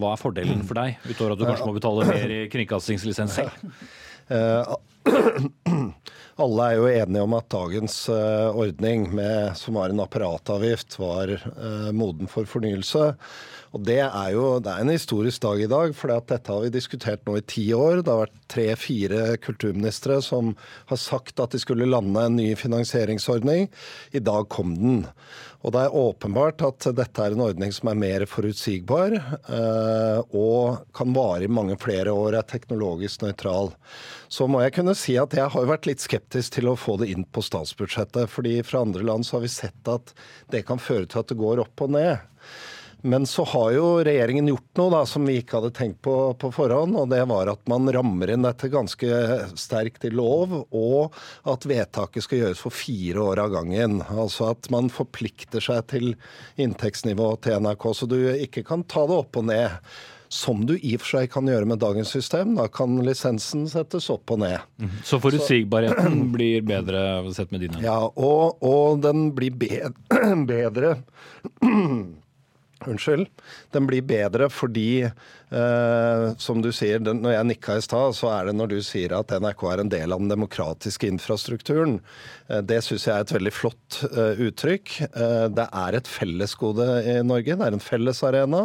hva, 0.00 0.14
er 0.14 0.22
fordelen 0.22 0.64
for 0.66 0.80
deg, 0.80 0.98
utover 1.06 1.36
at 1.36 1.40
du 1.40 1.46
kanskje 1.46 1.68
må 1.68 1.76
betale 1.76 2.08
mer 2.08 2.34
i 2.34 2.40
kringkastingslisens 2.50 3.38
selv? 3.38 3.70
Eh, 4.34 4.74
alle 6.44 6.66
er 6.66 6.78
jo 6.80 6.90
enige 6.90 7.24
om 7.28 7.38
at 7.38 7.50
dagens 7.54 7.98
eh, 8.10 8.58
ordning, 8.64 9.06
med, 9.14 9.54
som 9.60 9.78
var 9.78 9.94
en 9.94 10.02
apparatavgift, 10.02 10.98
var 10.98 11.36
moden 11.94 12.30
for 12.30 12.50
fornyelse. 12.50 13.12
Og 13.74 13.82
Det 13.82 13.98
er 14.04 14.28
jo 14.30 14.60
det 14.62 14.70
er 14.70 14.84
en 14.84 14.92
historisk 14.92 15.42
dag 15.42 15.58
i 15.64 15.70
dag, 15.70 15.94
for 15.98 16.12
dette 16.14 16.38
har 16.46 16.62
vi 16.62 16.70
diskutert 16.70 17.24
nå 17.26 17.40
i 17.40 17.42
ti 17.42 17.64
år. 17.74 18.04
Det 18.04 18.12
har 18.12 18.20
vært 18.20 18.44
tre-fire 18.52 19.22
kulturministre 19.42 20.20
som 20.22 20.52
har 20.92 21.00
sagt 21.02 21.42
at 21.42 21.56
de 21.56 21.58
skulle 21.58 21.88
lande 21.90 22.22
en 22.22 22.36
ny 22.38 22.52
finansieringsordning. 22.54 23.66
I 24.14 24.22
dag 24.22 24.46
kom 24.54 24.76
den. 24.78 25.00
Og 25.66 25.74
det 25.74 25.80
er 25.82 25.96
åpenbart 25.96 26.62
at 26.62 26.86
dette 26.94 27.24
er 27.24 27.34
en 27.34 27.42
ordning 27.48 27.74
som 27.74 27.90
er 27.90 27.98
mer 27.98 28.26
forutsigbar 28.30 29.16
eh, 29.16 30.20
og 30.36 30.84
kan 30.94 31.16
vare 31.16 31.48
i 31.48 31.50
mange 31.50 31.74
flere 31.80 32.12
år, 32.14 32.36
er 32.38 32.46
teknologisk 32.46 33.24
nøytral. 33.24 33.72
Så 34.30 34.46
må 34.46 34.62
jeg 34.62 34.76
kunne 34.76 34.94
si 34.98 35.16
at 35.18 35.34
jeg 35.34 35.50
har 35.50 35.66
vært 35.72 35.88
litt 35.90 36.04
skeptisk 36.04 36.60
til 36.60 36.70
å 36.70 36.76
få 36.78 36.94
det 37.00 37.10
inn 37.10 37.26
på 37.26 37.42
statsbudsjettet. 37.42 38.30
fordi 38.30 38.60
fra 38.62 38.84
andre 38.86 39.02
land 39.02 39.26
så 39.26 39.40
har 39.40 39.48
vi 39.48 39.50
sett 39.56 39.90
at 39.90 40.14
det 40.54 40.62
kan 40.68 40.78
føre 40.78 41.08
til 41.08 41.24
at 41.24 41.32
det 41.32 41.40
går 41.42 41.64
opp 41.64 41.86
og 41.88 41.96
ned. 41.96 42.22
Men 43.06 43.26
så 43.26 43.44
har 43.44 43.72
jo 43.76 43.88
regjeringen 44.06 44.46
gjort 44.48 44.78
noe 44.80 44.92
da, 44.94 45.00
som 45.04 45.26
vi 45.28 45.34
ikke 45.42 45.58
hadde 45.58 45.74
tenkt 45.76 45.98
på 46.06 46.14
på 46.40 46.48
forhånd. 46.56 46.96
og 46.96 47.10
Det 47.12 47.20
var 47.28 47.50
at 47.52 47.60
man 47.68 47.90
rammer 47.92 48.32
inn 48.32 48.46
dette 48.46 48.70
ganske 48.72 49.18
sterkt 49.60 50.06
i 50.08 50.12
lov, 50.14 50.54
og 50.72 51.18
at 51.52 51.66
vedtaket 51.68 52.24
skal 52.24 52.40
gjøres 52.40 52.62
for 52.64 52.72
fire 52.72 53.26
år 53.26 53.42
av 53.44 53.52
gangen. 53.58 53.98
Altså 54.08 54.54
at 54.54 54.70
man 54.72 54.88
forplikter 54.88 55.60
seg 55.60 55.84
til 55.92 56.14
inntektsnivået 56.56 57.44
til 57.44 57.60
NRK, 57.60 57.86
så 57.92 58.08
du 58.08 58.16
ikke 58.32 58.64
kan 58.64 58.88
ta 58.88 59.04
det 59.10 59.20
opp 59.20 59.36
og 59.42 59.50
ned. 59.52 59.92
Som 60.32 60.64
du 60.64 60.72
i 60.74 60.96
og 60.96 61.04
for 61.04 61.18
seg 61.18 61.28
kan 61.36 61.46
gjøre 61.46 61.68
med 61.68 61.84
dagens 61.84 62.08
system. 62.10 62.56
Da 62.56 62.70
kan 62.72 62.96
lisensen 63.04 63.68
settes 63.68 64.08
opp 64.10 64.32
og 64.32 64.40
ned. 64.46 64.64
Mhm. 64.80 65.04
Så 65.04 65.20
forutsigbarheten 65.20 66.32
blir 66.32 66.64
bedre 66.64 67.20
sett 67.36 67.52
med 67.52 67.68
dine? 67.68 67.84
Ja, 67.84 68.00
og, 68.08 68.64
og 68.64 69.04
den 69.04 69.28
blir 69.36 69.52
bedre 70.56 70.96
Unnskyld. 72.90 73.28
Den 73.74 73.88
blir 73.88 74.04
bedre 74.06 74.48
fordi, 74.52 75.04
eh, 75.04 76.24
som 76.38 76.62
du 76.62 76.70
sier, 76.74 77.00
den, 77.02 77.22
når 77.24 77.36
jeg 77.36 77.48
nikka 77.50 77.78
i 77.78 77.84
stad, 77.84 78.16
så 78.18 78.30
er 78.34 78.48
det 78.48 78.56
når 78.58 78.72
du 78.74 78.78
sier 78.84 79.14
at 79.16 79.32
NRK 79.32 79.64
er 79.70 79.82
en 79.82 79.92
del 79.92 80.14
av 80.14 80.22
den 80.22 80.32
demokratiske 80.32 81.08
infrastrukturen. 81.08 81.98
Eh, 82.48 82.62
det 82.66 82.82
syns 82.84 83.06
jeg 83.08 83.14
er 83.14 83.26
et 83.26 83.34
veldig 83.36 83.54
flott 83.54 84.00
eh, 84.10 84.44
uttrykk. 84.48 84.94
Eh, 85.08 85.46
det 85.56 85.68
er 85.84 85.98
et 85.98 86.10
fellesgode 86.10 86.88
i 87.02 87.18
Norge. 87.26 87.56
Det 87.56 87.68
er 87.68 87.78
en 87.78 87.84
fellesarena. 87.84 88.62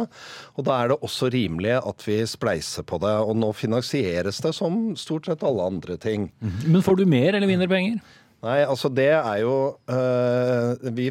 Og 0.56 0.68
da 0.68 0.78
er 0.78 0.92
det 0.92 1.00
også 1.00 1.30
rimelig 1.32 1.78
at 1.80 2.06
vi 2.06 2.20
spleiser 2.28 2.86
på 2.86 3.00
det. 3.02 3.16
Og 3.24 3.36
nå 3.40 3.52
finansieres 3.56 4.42
det 4.44 4.54
som 4.56 4.80
stort 5.00 5.30
sett 5.30 5.44
alle 5.46 5.68
andre 5.72 5.98
ting. 6.00 6.30
Men 6.40 6.84
får 6.84 7.00
du 7.00 7.06
mer 7.08 7.34
eller 7.34 7.50
mindre 7.50 7.70
penger? 7.70 8.00
Nei, 8.40 8.62
altså 8.64 8.88
det 8.88 9.10
er 9.12 9.42
jo 9.42 9.54
uh, 9.92 10.86
vi, 10.96 11.10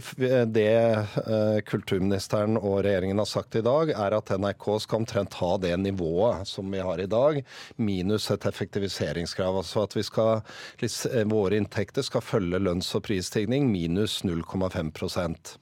Det 0.50 0.72
uh, 0.98 1.60
kulturministeren 1.70 2.58
og 2.58 2.80
regjeringen 2.88 3.22
har 3.22 3.30
sagt 3.30 3.60
i 3.60 3.62
dag, 3.65 3.92
er 3.94 4.15
at 4.18 4.32
NRK 4.34 4.65
skal 4.82 5.04
omtrent 5.04 5.38
ha 5.38 5.52
det 5.62 5.76
nivået 5.78 6.50
som 6.50 6.74
vi 6.74 6.82
har 6.82 7.02
i 7.04 7.10
dag, 7.10 7.44
minus 7.78 8.32
et 8.34 8.50
effektiviseringskrav. 8.50 9.62
Altså 9.62 9.86
at 9.86 9.98
skal, 10.06 10.42
eh, 10.82 11.28
våre 11.30 11.60
inntekter 11.60 12.06
skal 12.06 12.26
følge 12.26 12.62
lønns- 12.63 12.96
og 12.98 13.06
prisstigning 13.06 13.70
minus 13.70 14.24
0,5% 14.26 15.58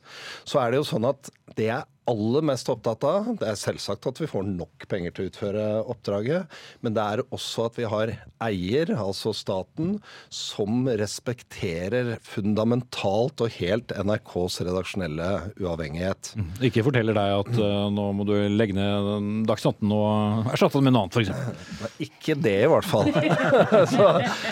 Så 0.48 0.62
er 0.62 0.72
det 0.72 0.80
jo 0.80 0.88
sånn 0.88 1.10
at 1.10 1.32
det 1.60 1.72
er 1.74 1.84
aller 2.08 2.46
mest 2.46 2.70
opptatt 2.72 3.04
av, 3.08 3.28
det 3.40 3.50
er 3.52 3.60
selvsagt 3.60 4.08
at 4.10 4.22
vi 4.22 4.30
får 4.30 4.46
nok 4.48 4.88
penger 4.90 5.14
til 5.14 5.26
å 5.26 5.32
utføre 5.32 5.66
oppdraget, 5.92 6.58
men 6.86 6.96
det 6.96 7.04
er 7.04 7.24
også 7.36 7.68
at 7.68 7.80
vi 7.80 7.88
har 7.90 8.14
eier, 8.44 8.94
altså 8.96 9.34
staten, 9.36 9.98
som 10.34 10.88
respekterer 10.88 12.16
fundamentalt 12.24 13.44
og 13.44 13.54
helt 13.58 13.92
NRKs 13.92 14.62
redaksjonelle 14.68 15.30
uavhengighet. 15.60 16.32
Mm. 16.38 16.52
Ikke 16.70 16.86
forteller 16.88 17.18
deg 17.18 17.36
at 17.42 17.52
uh, 17.60 17.88
nå 17.94 18.08
må 18.18 18.28
du 18.28 18.36
legge 18.54 18.78
ned 18.78 19.46
Dagsnytt 19.48 19.82
18 19.82 19.94
og 19.98 20.52
erstatte 20.54 20.80
den 20.80 20.88
med 20.88 20.96
noe 20.96 21.08
annet, 21.08 21.18
f.eks.? 21.18 21.92
Ikke 22.08 22.38
det, 22.40 22.56
i 22.64 22.72
hvert 22.72 22.88
fall. 22.88 23.10
så, 23.94 24.08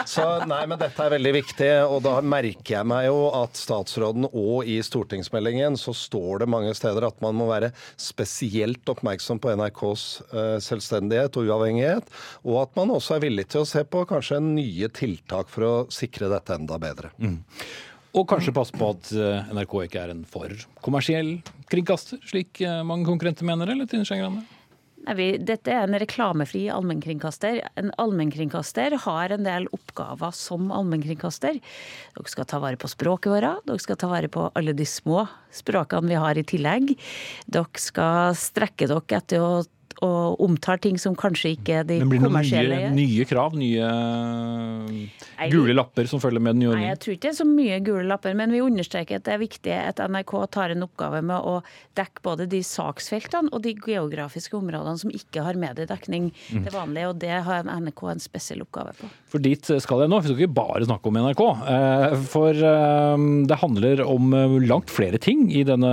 så, 0.10 0.28
nei, 0.50 0.62
men 0.68 0.82
dette 0.82 1.06
er 1.06 1.14
veldig 1.16 1.34
viktig, 1.38 1.72
og 1.88 2.02
da 2.06 2.18
merker 2.26 2.80
jeg 2.80 2.90
meg 2.90 3.08
jo 3.08 3.30
at 3.38 3.56
statsråden 3.60 4.28
og 4.32 4.68
i 4.68 4.80
stortingsmeldingen 4.84 5.78
så 5.80 5.94
står 5.96 6.44
det 6.44 6.52
mange 6.52 6.74
steder 6.78 7.08
at 7.08 7.22
man 7.24 7.38
må 7.38 7.45
være 7.50 7.72
spesielt 8.00 8.88
oppmerksom 8.92 9.42
på 9.42 9.56
NRKs 9.56 10.06
uh, 10.34 10.58
selvstendighet 10.64 11.40
og 11.40 11.50
uavhengighet, 11.50 12.14
og 12.46 12.62
at 12.66 12.78
man 12.80 12.94
også 12.96 13.18
er 13.18 13.26
villig 13.28 13.48
til 13.52 13.64
å 13.64 13.70
se 13.70 13.84
på 13.88 14.06
kanskje 14.10 14.42
nye 14.44 14.92
tiltak 14.94 15.52
for 15.52 15.68
å 15.68 15.74
sikre 15.94 16.32
dette 16.32 16.58
enda 16.58 16.80
bedre. 16.82 17.12
Mm. 17.20 17.42
Og 18.16 18.24
kanskje 18.32 18.54
passe 18.56 18.76
på 18.76 18.88
at 18.94 19.10
eh, 19.12 19.48
NRK 19.52 19.74
ikke 19.90 20.04
er 20.06 20.14
en 20.14 20.22
for 20.30 20.52
kommersiell 20.86 21.34
kringkaster, 21.72 22.22
slik 22.24 22.62
eh, 22.64 22.84
mange 22.88 23.08
konkurrenter 23.10 23.48
mener, 23.48 23.74
eller 23.74 23.90
Tine 23.92 24.08
Skei 24.08 24.22
Grande? 24.22 24.46
Nei, 25.06 25.36
dette 25.38 25.70
er 25.70 25.86
en 25.86 25.98
reklamefri 26.02 26.64
allmennkringkaster. 26.74 27.60
En 27.78 27.92
allmennkringkaster 28.02 28.96
har 29.06 29.34
en 29.36 29.46
del 29.46 29.68
oppgaver 29.76 30.34
som 30.34 30.72
allmennkringkaster. 30.74 31.60
Dere 32.16 32.32
skal 32.32 32.48
ta 32.50 32.62
vare 32.64 32.80
på 32.82 32.90
språket 32.90 33.30
vårt, 33.36 33.66
dere 33.70 33.84
skal 33.84 34.00
ta 34.02 34.10
vare 34.10 34.32
på 34.32 34.48
alle 34.58 34.74
de 34.74 34.88
små 34.90 35.28
språkene 35.54 36.10
vi 36.10 36.20
har 36.20 36.42
i 36.42 36.46
tillegg. 36.48 36.96
Dere 37.46 37.82
skal 37.82 38.34
strekke 38.40 38.90
dere 38.90 39.20
etter 39.20 39.46
å 39.46 39.52
og 40.04 40.42
omtaler 40.44 40.82
ting 40.84 41.00
som 41.02 41.16
kanskje 41.18 41.54
ikke 41.56 41.84
de 41.88 42.00
kommersielle 42.04 42.80
gjør. 42.82 42.96
Nye, 42.96 43.06
nye 43.06 43.28
krav? 43.30 43.56
Nye 43.60 43.90
Nei, 44.90 45.50
gule 45.52 45.76
lapper 45.76 46.10
som 46.10 46.22
følger 46.24 46.44
med 46.44 46.56
den 46.56 46.64
nye 46.64 46.72
ordningen? 46.74 46.88
Nei, 46.90 46.94
jeg 46.94 47.02
tror 47.04 47.16
ikke 47.16 47.26
det 47.28 47.32
er 47.34 47.40
så 47.40 47.48
mye 47.50 47.80
gule 47.86 48.06
lapper, 48.10 48.36
men 48.38 48.54
vi 48.54 48.62
understreker 48.66 49.20
at 49.20 49.28
det 49.28 49.36
er 49.36 49.42
viktig 49.42 49.76
at 49.76 50.02
NRK 50.12 50.34
tar 50.56 50.74
en 50.76 50.86
oppgave 50.88 51.22
med 51.26 51.48
å 51.48 51.60
dekke 51.98 52.24
både 52.26 52.50
de 52.52 52.62
saksfeltene 52.66 53.52
og 53.56 53.64
de 53.66 53.76
geografiske 53.80 54.58
områdene 54.58 55.02
som 55.02 55.14
ikke 55.14 55.46
har 55.46 55.60
mediedekning 55.60 56.32
mm. 56.32 56.66
til 56.66 56.74
vanlig, 56.76 57.08
og 57.10 57.20
det 57.24 57.34
har 57.48 57.68
NRK 57.68 58.04
en 58.12 58.24
spesiell 58.24 58.66
oppgave 58.66 58.96
på. 59.00 59.10
For 59.32 59.44
dit 59.44 59.72
skal 59.84 60.04
jeg 60.04 60.12
nå. 60.12 60.22
Vi 60.24 60.32
skal 60.32 60.44
ikke 60.46 60.58
bare 60.58 60.88
snakke 60.88 61.12
om 61.12 61.20
NRK. 61.20 61.44
Eh, 61.76 62.18
for 62.32 62.66
eh, 62.72 63.26
det 63.50 63.60
handler 63.62 64.04
om 64.06 64.36
eh, 64.36 64.58
langt 64.66 64.94
flere 64.94 65.20
ting 65.22 65.48
i 65.52 65.66
denne 65.68 65.92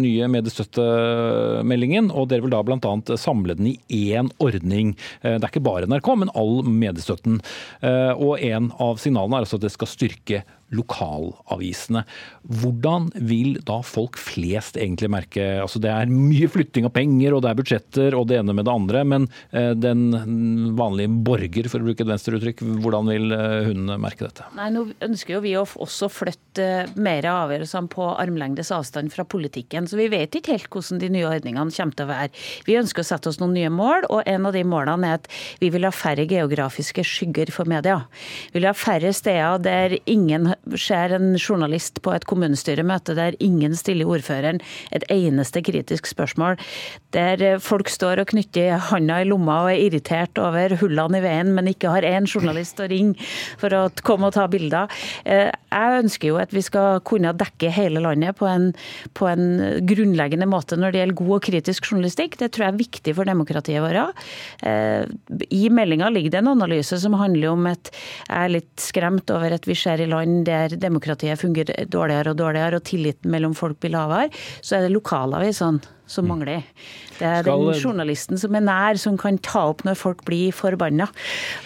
nye 0.00 0.28
mediestøttemeldingen, 0.32 2.10
og 2.12 2.30
dere 2.32 2.44
vil 2.46 2.54
da 2.54 2.62
bl.a. 2.64 2.94
samle 3.20 3.37
den 3.46 3.70
i 3.70 4.02
én 4.16 4.30
ordning. 4.42 4.94
Det 5.22 5.38
er 5.38 5.48
ikke 5.50 5.64
bare 5.64 5.86
NRK, 5.86 6.08
men 6.18 6.32
all 6.34 6.62
mediestøtten. 6.66 7.40
Og 8.18 8.42
en 8.42 8.72
av 8.82 8.98
signalene 8.98 9.38
er 9.38 9.46
altså 9.46 9.60
at 9.60 9.66
det 9.66 9.74
skal 9.74 9.90
styrke 9.90 10.42
lokalavisene. 10.74 12.02
Hvordan 12.60 13.08
vil 13.28 13.56
da 13.66 13.78
folk 13.86 14.18
flest 14.20 14.76
egentlig 14.76 15.10
merke 15.12 15.46
Altså 15.62 15.80
det 15.82 15.90
er 15.92 16.10
mye 16.12 16.48
flytting 16.50 16.86
av 16.88 16.92
penger, 16.96 17.34
og 17.34 17.42
det 17.44 17.50
er 17.50 17.58
budsjetter 17.58 18.16
og 18.18 18.26
det 18.30 18.38
ene 18.40 18.54
med 18.56 18.66
det 18.68 18.74
andre, 18.74 19.02
men 19.08 19.26
eh, 19.56 19.72
den 19.76 20.74
vanlige 20.78 21.12
borger, 21.24 21.68
for 21.72 21.80
å 21.80 21.88
bruke 21.88 22.04
et 22.04 22.10
venstreuttrykk, 22.10 22.62
hvordan 22.84 23.08
vil 23.12 23.34
eh, 23.34 23.70
hun 23.70 23.92
merke 24.00 24.26
dette? 24.26 24.46
Nei, 24.58 24.68
Nå 24.74 24.84
ønsker 25.04 25.36
jo 25.36 25.42
vi 25.44 25.54
å 25.58 25.64
også 25.64 26.10
flytte 26.12 26.68
mer 27.00 27.26
av 27.28 27.46
avgjørelsene 27.46 27.92
på 27.92 28.10
armlengdes 28.12 28.72
avstand 28.74 29.12
fra 29.14 29.24
politikken, 29.28 29.88
så 29.88 29.98
vi 30.00 30.10
vet 30.12 30.36
ikke 30.38 30.56
helt 30.56 30.70
hvordan 30.72 31.02
de 31.02 31.12
nye 31.16 31.28
ordningene 31.28 31.74
kommer 31.74 31.98
til 31.98 32.08
å 32.08 32.12
være. 32.12 32.32
Vi 32.68 32.78
ønsker 32.80 33.04
å 33.04 33.08
sette 33.08 33.32
oss 33.32 33.40
noen 33.42 33.56
nye 33.56 33.72
mål, 33.72 34.08
og 34.12 34.28
en 34.28 34.48
av 34.48 34.56
de 34.56 34.64
målene 34.68 35.12
er 35.12 35.20
at 35.20 35.28
vi 35.62 35.72
vil 35.74 35.88
ha 35.88 35.92
færre 35.94 36.28
geografiske 36.28 37.04
skygger 37.06 37.52
for 37.54 37.68
media. 37.70 38.00
Vi 38.52 38.60
vil 38.60 38.68
ha 38.68 38.76
færre 38.76 39.12
steder 39.16 39.62
der 39.64 39.98
ingen 40.08 40.52
ser 40.76 41.14
en 41.16 41.32
journalist 41.38 42.02
på 42.04 42.12
et 42.14 42.26
kommunestyremøte 42.28 43.16
der 43.18 43.36
ingen 43.44 43.76
stiller 43.78 44.08
ordføreren 44.08 44.60
et 44.94 45.04
eneste 45.12 45.62
kritisk 45.64 46.08
spørsmål, 46.10 46.58
der 47.14 47.58
folk 47.62 47.90
står 47.92 48.22
og 48.22 48.32
knytter 48.32 48.78
handa 48.90 49.20
i 49.22 49.28
lomma 49.28 49.62
og 49.64 49.72
er 49.72 49.84
irritert 49.86 50.38
over 50.42 50.76
hullene 50.80 51.20
i 51.20 51.24
veien, 51.24 51.52
men 51.56 51.70
ikke 51.70 51.92
har 51.92 52.06
én 52.06 52.28
journalist 52.28 52.80
å 52.82 52.88
ringe 52.90 53.16
for 53.60 53.74
å 53.74 53.86
komme 54.04 54.28
og 54.28 54.36
ta 54.36 54.46
bilder. 54.50 54.90
Eh, 55.24 55.48
jeg 55.48 56.02
ønsker 56.02 56.32
jo 56.32 56.40
at 56.40 56.52
vi 56.54 56.62
skal 56.64 57.02
kunne 57.06 57.34
dekke 57.36 57.72
hele 57.74 58.02
landet 58.04 58.36
på 58.38 58.48
en, 58.48 58.70
på 59.18 59.28
en 59.30 59.46
grunnleggende 59.88 60.48
måte 60.48 60.78
når 60.78 60.94
det 60.94 61.02
gjelder 61.02 61.20
god 61.22 61.34
og 61.38 61.46
kritisk 61.48 61.90
journalistikk. 61.90 62.38
Det 62.40 62.50
tror 62.54 62.68
jeg 62.68 62.74
er 62.74 62.82
viktig 62.82 63.16
for 63.18 63.28
demokratiet 63.28 63.84
vårt. 63.84 64.24
Eh, 64.66 65.04
I 65.54 65.62
meldinga 65.72 66.10
ligger 66.12 66.34
det 66.34 66.42
en 66.42 66.52
analyse 66.54 66.98
som 67.00 67.16
handler 67.18 67.52
om 67.52 67.68
at 67.70 67.92
jeg 67.92 68.38
er 68.38 68.54
litt 68.58 68.74
skremt 68.82 69.30
over 69.34 69.54
at 69.56 69.68
vi 69.68 69.76
ser 69.78 70.02
i 70.02 70.08
land 70.10 70.47
der 70.48 70.74
demokratiet 70.80 71.40
fungerer 71.40 71.88
dårligere 71.92 72.34
og 72.34 72.40
dårligere, 72.40 72.80
og 72.80 72.88
tilliten 72.88 73.32
mellom 73.32 73.56
folk 73.58 73.78
blir 73.82 73.94
lavere, 73.94 74.32
så 74.60 74.78
er 74.78 74.86
det 74.86 74.94
lokalavisene 74.96 75.96
som 76.08 76.24
mm. 76.24 76.30
mangler. 76.32 76.64
Det 77.18 77.26
er 77.26 77.42
Skal... 77.44 77.66
den 77.66 77.82
journalisten 77.82 78.40
som 78.40 78.56
er 78.56 78.64
nær, 78.64 79.00
som 79.00 79.18
kan 79.20 79.38
ta 79.44 79.68
opp 79.74 79.84
når 79.86 80.00
folk 80.00 80.24
blir 80.28 80.56
forbanna, 80.56 81.10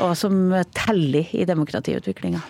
og 0.03 0.17
som 0.19 0.51
teller 0.75 1.31
i 1.37 1.47
demokratiutviklinga. 1.49 2.43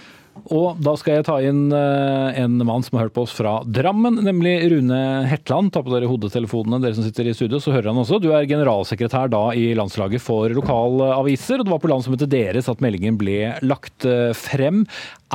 Og 0.51 0.79
da 0.83 0.95
skal 0.99 1.18
jeg 1.18 1.27
ta 1.29 1.37
inn 1.45 1.66
eh, 1.77 2.40
en 2.40 2.57
mann 2.66 2.83
som 2.83 2.97
har 2.97 3.07
hørt 3.07 3.14
på 3.14 3.27
oss 3.27 3.35
fra 3.37 3.59
Drammen, 3.68 4.16
nemlig 4.25 4.55
Rune 4.73 4.99
Hetland. 5.29 5.71
Ta 5.75 5.85
på 5.85 5.92
dere 5.92 6.09
hodetelefonene, 6.11 6.81
dere 6.83 6.97
som 6.97 7.07
sitter 7.07 7.29
i 7.29 7.35
studio, 7.37 7.61
så 7.62 7.75
hører 7.75 7.92
han 7.92 8.01
også. 8.03 8.18
Du 8.23 8.31
er 8.35 8.49
generalsekretær 8.51 9.31
da 9.33 9.45
i 9.55 9.71
landslaget 9.79 10.25
for 10.25 10.53
lokalaviser, 10.57 11.61
og 11.61 11.68
det 11.68 11.75
var 11.75 11.83
på 11.85 11.92
landsmøtet 11.92 12.33
deres 12.33 12.71
at 12.73 12.83
meldingen 12.83 13.21
ble 13.21 13.53
lagt 13.62 14.09
eh, 14.09 14.33
frem. 14.37 14.87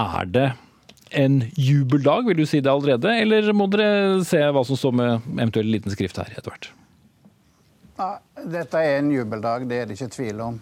Er 0.01 0.33
det 0.33 0.47
en 1.11 1.39
jubeldag, 1.55 2.27
vil 2.27 2.37
du 2.37 2.45
si 2.45 2.59
det 2.61 2.71
allerede, 2.71 3.13
eller 3.21 3.53
må 3.53 3.67
dere 3.71 4.23
se 4.27 4.41
hva 4.41 4.63
som 4.67 4.79
står 4.79 4.97
med 4.99 5.31
eventuell 5.37 5.71
liten 5.71 5.93
skrift 5.93 6.19
her 6.21 6.33
etter 6.37 6.69
dette 8.45 8.77
er 8.77 8.99
en 8.99 9.11
jubeldag, 9.11 9.65
det 9.67 9.81
er 9.81 9.87
det 9.89 9.97
ikke 9.97 10.13
tvil 10.13 10.41
om. 10.45 10.59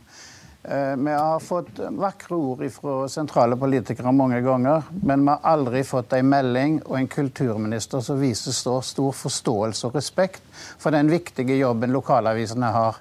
Eh, 0.64 0.96
vi 0.98 1.12
har 1.12 1.40
fått 1.44 1.80
vakre 2.00 2.36
ord 2.36 2.64
fra 2.74 2.94
sentrale 3.12 3.58
politikere 3.60 4.14
mange 4.16 4.40
ganger, 4.42 4.88
men 5.04 5.26
vi 5.26 5.34
har 5.34 5.52
aldri 5.52 5.84
fått 5.86 6.16
en 6.18 6.30
melding 6.32 6.80
og 6.86 6.98
en 6.98 7.10
kulturminister 7.12 8.02
som 8.02 8.22
viser 8.22 8.56
stor 8.56 9.12
forståelse 9.14 9.90
og 9.90 10.00
respekt 10.00 10.42
for 10.56 10.96
den 10.96 11.12
viktige 11.12 11.60
jobben 11.60 11.94
lokalavisene 11.94 12.72
har. 12.74 12.98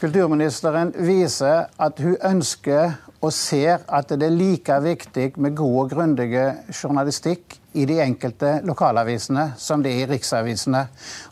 Kulturministeren 0.00 0.94
viser 1.04 1.66
at 1.76 1.98
hun 2.00 2.14
ønsker 2.24 2.94
og 3.20 3.34
ser 3.36 3.82
at 3.84 4.08
det 4.08 4.30
er 4.30 4.32
like 4.32 4.76
viktig 4.80 5.26
med 5.36 5.52
god 5.58 5.74
og 5.82 5.90
grundig 5.90 6.30
journalistikk 6.72 7.58
i 7.76 7.84
de 7.84 7.98
enkelte 8.00 8.54
lokalavisene 8.64 9.50
som 9.60 9.84
det 9.84 9.92
er 9.92 10.06
i 10.06 10.08
riksavisene. 10.14 10.86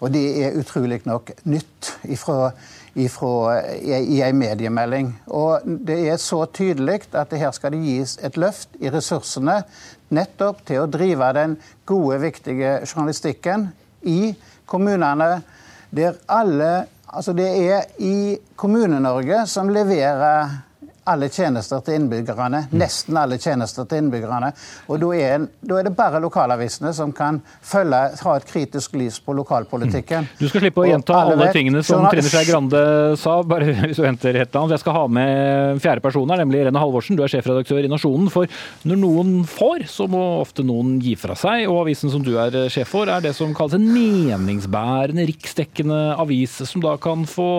Og 0.05 0.13
det 0.13 0.25
er 0.45 0.59
utrolig 0.61 1.01
nok 1.09 1.33
nytt 1.49 1.95
ifra, 2.13 2.51
ifra, 2.93 3.33
i, 3.81 4.21
en 4.27 4.37
mediemelding. 4.37 5.15
Og 5.33 5.65
det 5.65 6.03
er 6.13 6.21
så 6.21 6.43
tydelig 6.53 7.07
at 7.17 7.33
her 7.41 7.57
skal 7.57 7.73
det 7.73 7.81
gis 7.87 8.19
et 8.21 8.37
løft 8.37 8.77
i 8.85 8.93
ressursene 8.93 9.63
nettopp 10.13 10.61
til 10.69 10.85
å 10.85 10.93
drive 10.93 11.33
den 11.41 11.57
gode, 11.89 12.21
viktige 12.21 12.83
journalistikken 12.85 13.71
i 14.05 14.35
kommunene 14.69 15.39
der 15.89 16.21
alle 16.29 16.85
Altså 17.09 17.33
det 17.33 17.49
er 17.73 17.87
i 18.05 18.37
Kommune-Norge 18.57 19.47
som 19.49 19.71
leverer 19.73 20.51
alle 21.09 21.29
tjenester 21.33 21.83
til 21.85 21.99
innbyggerne. 21.99 22.65
Mm. 22.69 22.77
Nesten 22.83 23.19
alle 23.19 23.39
tjenester 23.41 23.87
til 23.89 24.03
innbyggerne. 24.03 24.51
Og 24.89 25.01
da 25.03 25.11
er, 25.17 25.47
da 25.65 25.79
er, 25.79 25.89
det 25.89 25.95
bare 25.99 26.21
lokalavisene 26.23 26.93
som 26.97 27.13
kan 27.17 27.41
følge, 27.65 28.01
ha 28.23 28.35
et 28.39 28.49
kritisk 28.49 28.97
lys 28.99 29.19
på 29.25 29.35
lokalpolitikken. 29.39 30.27
Mm. 30.27 30.39
Du 30.41 30.47
skal 30.51 30.65
slippe 30.65 30.85
å 30.85 30.89
gjenta 30.89 31.17
alle, 31.23 31.39
alle 31.39 31.51
tingene 31.55 31.83
som 31.87 32.05
Trine 32.09 32.29
Skei 32.29 32.45
Grande 32.49 32.83
sa, 33.21 33.39
bare 33.47 33.73
hvis 33.87 34.01
du 34.01 34.05
venter 34.05 34.41
et 34.43 34.53
annet. 34.53 34.77
Jeg 34.77 34.85
skal 34.85 34.99
ha 34.99 35.07
med 35.19 35.83
fjerde 35.85 36.05
person 36.05 36.35
her, 36.35 36.43
nemlig 36.43 36.63
Irene 36.65 36.83
Halvorsen. 36.83 37.19
Du 37.19 37.25
er 37.25 37.33
sjefredaktør 37.33 37.85
i 37.85 37.93
Nasjonen. 37.93 38.29
For 38.33 38.51
når 38.89 39.03
noen 39.03 39.35
får, 39.49 39.89
så 39.93 40.09
må 40.11 40.23
ofte 40.43 40.67
noen 40.67 40.99
gi 41.05 41.17
fra 41.19 41.37
seg. 41.39 41.67
Og 41.71 41.85
avisen 41.87 42.13
som 42.13 42.25
du 42.25 42.35
er 42.41 42.61
sjef 42.73 42.93
for, 42.95 43.11
er 43.11 43.25
det 43.25 43.35
som 43.39 43.55
kalles 43.57 43.79
en 43.79 43.89
meningsbærende, 43.95 45.27
riksdekkende 45.33 46.03
avis, 46.19 46.61
som 46.69 46.85
da 46.85 46.97
kan 47.01 47.27
få 47.29 47.51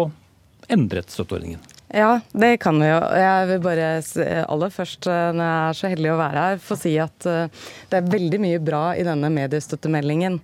endret 0.70 1.12
støtteordningen. 1.14 1.79
Ja, 1.90 2.20
det 2.38 2.58
kan 2.62 2.78
vi 2.78 2.86
jo. 2.86 2.98
Jeg 3.18 3.46
vil 3.50 3.62
bare 3.66 3.86
aller 4.46 4.70
først, 4.70 5.08
eh, 5.10 5.32
når 5.34 5.48
jeg 5.48 5.70
er 5.70 5.78
så 5.80 5.90
heldig 5.90 6.10
å 6.14 6.18
være 6.20 6.42
her, 6.44 6.60
få 6.62 6.76
si 6.78 6.92
at 7.02 7.26
eh, 7.26 7.64
det 7.90 7.98
er 7.98 8.12
veldig 8.12 8.40
mye 8.44 8.60
bra 8.62 8.82
i 8.94 9.06
denne 9.08 9.32
mediestøttemeldingen. 9.34 10.36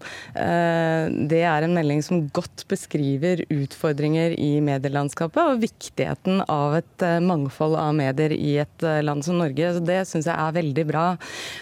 Eh, 0.42 1.14
det 1.30 1.44
er 1.46 1.68
en 1.68 1.76
melding 1.78 2.02
som 2.02 2.24
godt 2.34 2.64
beskriver 2.72 3.44
utfordringer 3.54 4.34
i 4.42 4.58
medielandskapet 4.66 5.38
og 5.44 5.62
viktigheten 5.62 6.42
av 6.50 6.80
et 6.80 7.06
mangfold 7.22 7.78
av 7.78 7.94
medier 7.94 8.34
i 8.34 8.56
et 8.64 8.88
land 9.06 9.22
som 9.28 9.38
Norge. 9.38 9.76
Så 9.78 9.86
det 9.86 10.00
syns 10.10 10.26
jeg 10.26 10.34
er 10.34 10.58
veldig 10.58 10.88
bra. 10.90 11.06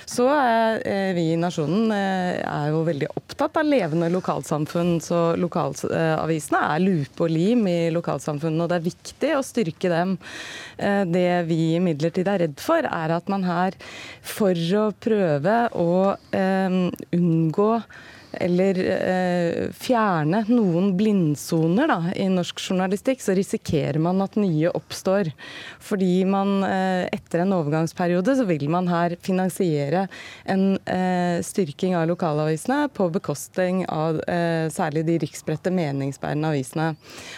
Så 0.08 0.30
er 0.32 0.80
vi 1.17 1.28
i 1.34 1.39
Nasjonen 1.41 1.91
er 1.91 2.72
jo 2.72 2.86
veldig 2.88 3.12
opptatt 3.19 3.60
av 3.60 3.67
levende 3.67 4.08
lokalsamfunn, 4.15 4.96
så 5.04 5.34
lokalavisene 5.36 6.63
er 6.72 6.88
lupe 6.88 7.28
og 7.28 7.36
lim 7.36 7.67
i 7.67 7.78
lokalsamfunnene, 7.91 8.63
og 8.63 8.72
det 8.72 8.80
er 8.80 8.88
viktig 8.88 9.36
å 9.36 9.43
styrke 9.43 9.72
styrke 9.73 9.89
dem. 9.89 10.17
Eh, 10.77 11.03
det 11.05 11.45
vi 11.47 11.75
imidlertid 11.75 12.27
er 12.27 12.39
redd 12.45 12.59
for, 12.59 12.83
er 12.83 13.09
at 13.12 13.29
man 13.29 13.43
her, 13.43 13.73
for 14.21 14.53
å 14.53 14.91
prøve 14.99 15.69
å 15.73 16.15
um, 16.33 16.91
unngå 17.12 17.81
eller 18.41 18.79
eh, 18.79 19.69
fjerne 19.77 20.43
noen 20.49 20.93
blindsoner 20.97 21.89
da, 21.89 21.99
i 22.17 22.25
norsk 22.31 22.62
journalistikk, 22.62 23.21
så 23.21 23.36
risikerer 23.38 23.99
man 24.01 24.21
at 24.25 24.38
nye 24.39 24.71
oppstår. 24.73 25.31
Fordi 25.83 26.23
man 26.29 26.63
eh, 26.65 27.05
etter 27.13 27.43
en 27.43 27.53
overgangsperiode 27.59 28.38
så 28.39 28.47
vil 28.49 28.65
man 28.73 28.89
her 28.91 29.17
finansiere 29.23 30.07
en 30.49 30.65
eh, 30.89 31.39
styrking 31.45 31.97
av 31.99 32.07
lokalavisene 32.09 32.88
på 32.93 33.09
bekostning 33.13 33.83
av 33.91 34.21
eh, 34.27 34.67
særlig 34.73 35.05
de 35.09 35.19
riksbredte 35.27 35.73
meningsbærende 35.73 36.53
avisene. 36.53 36.93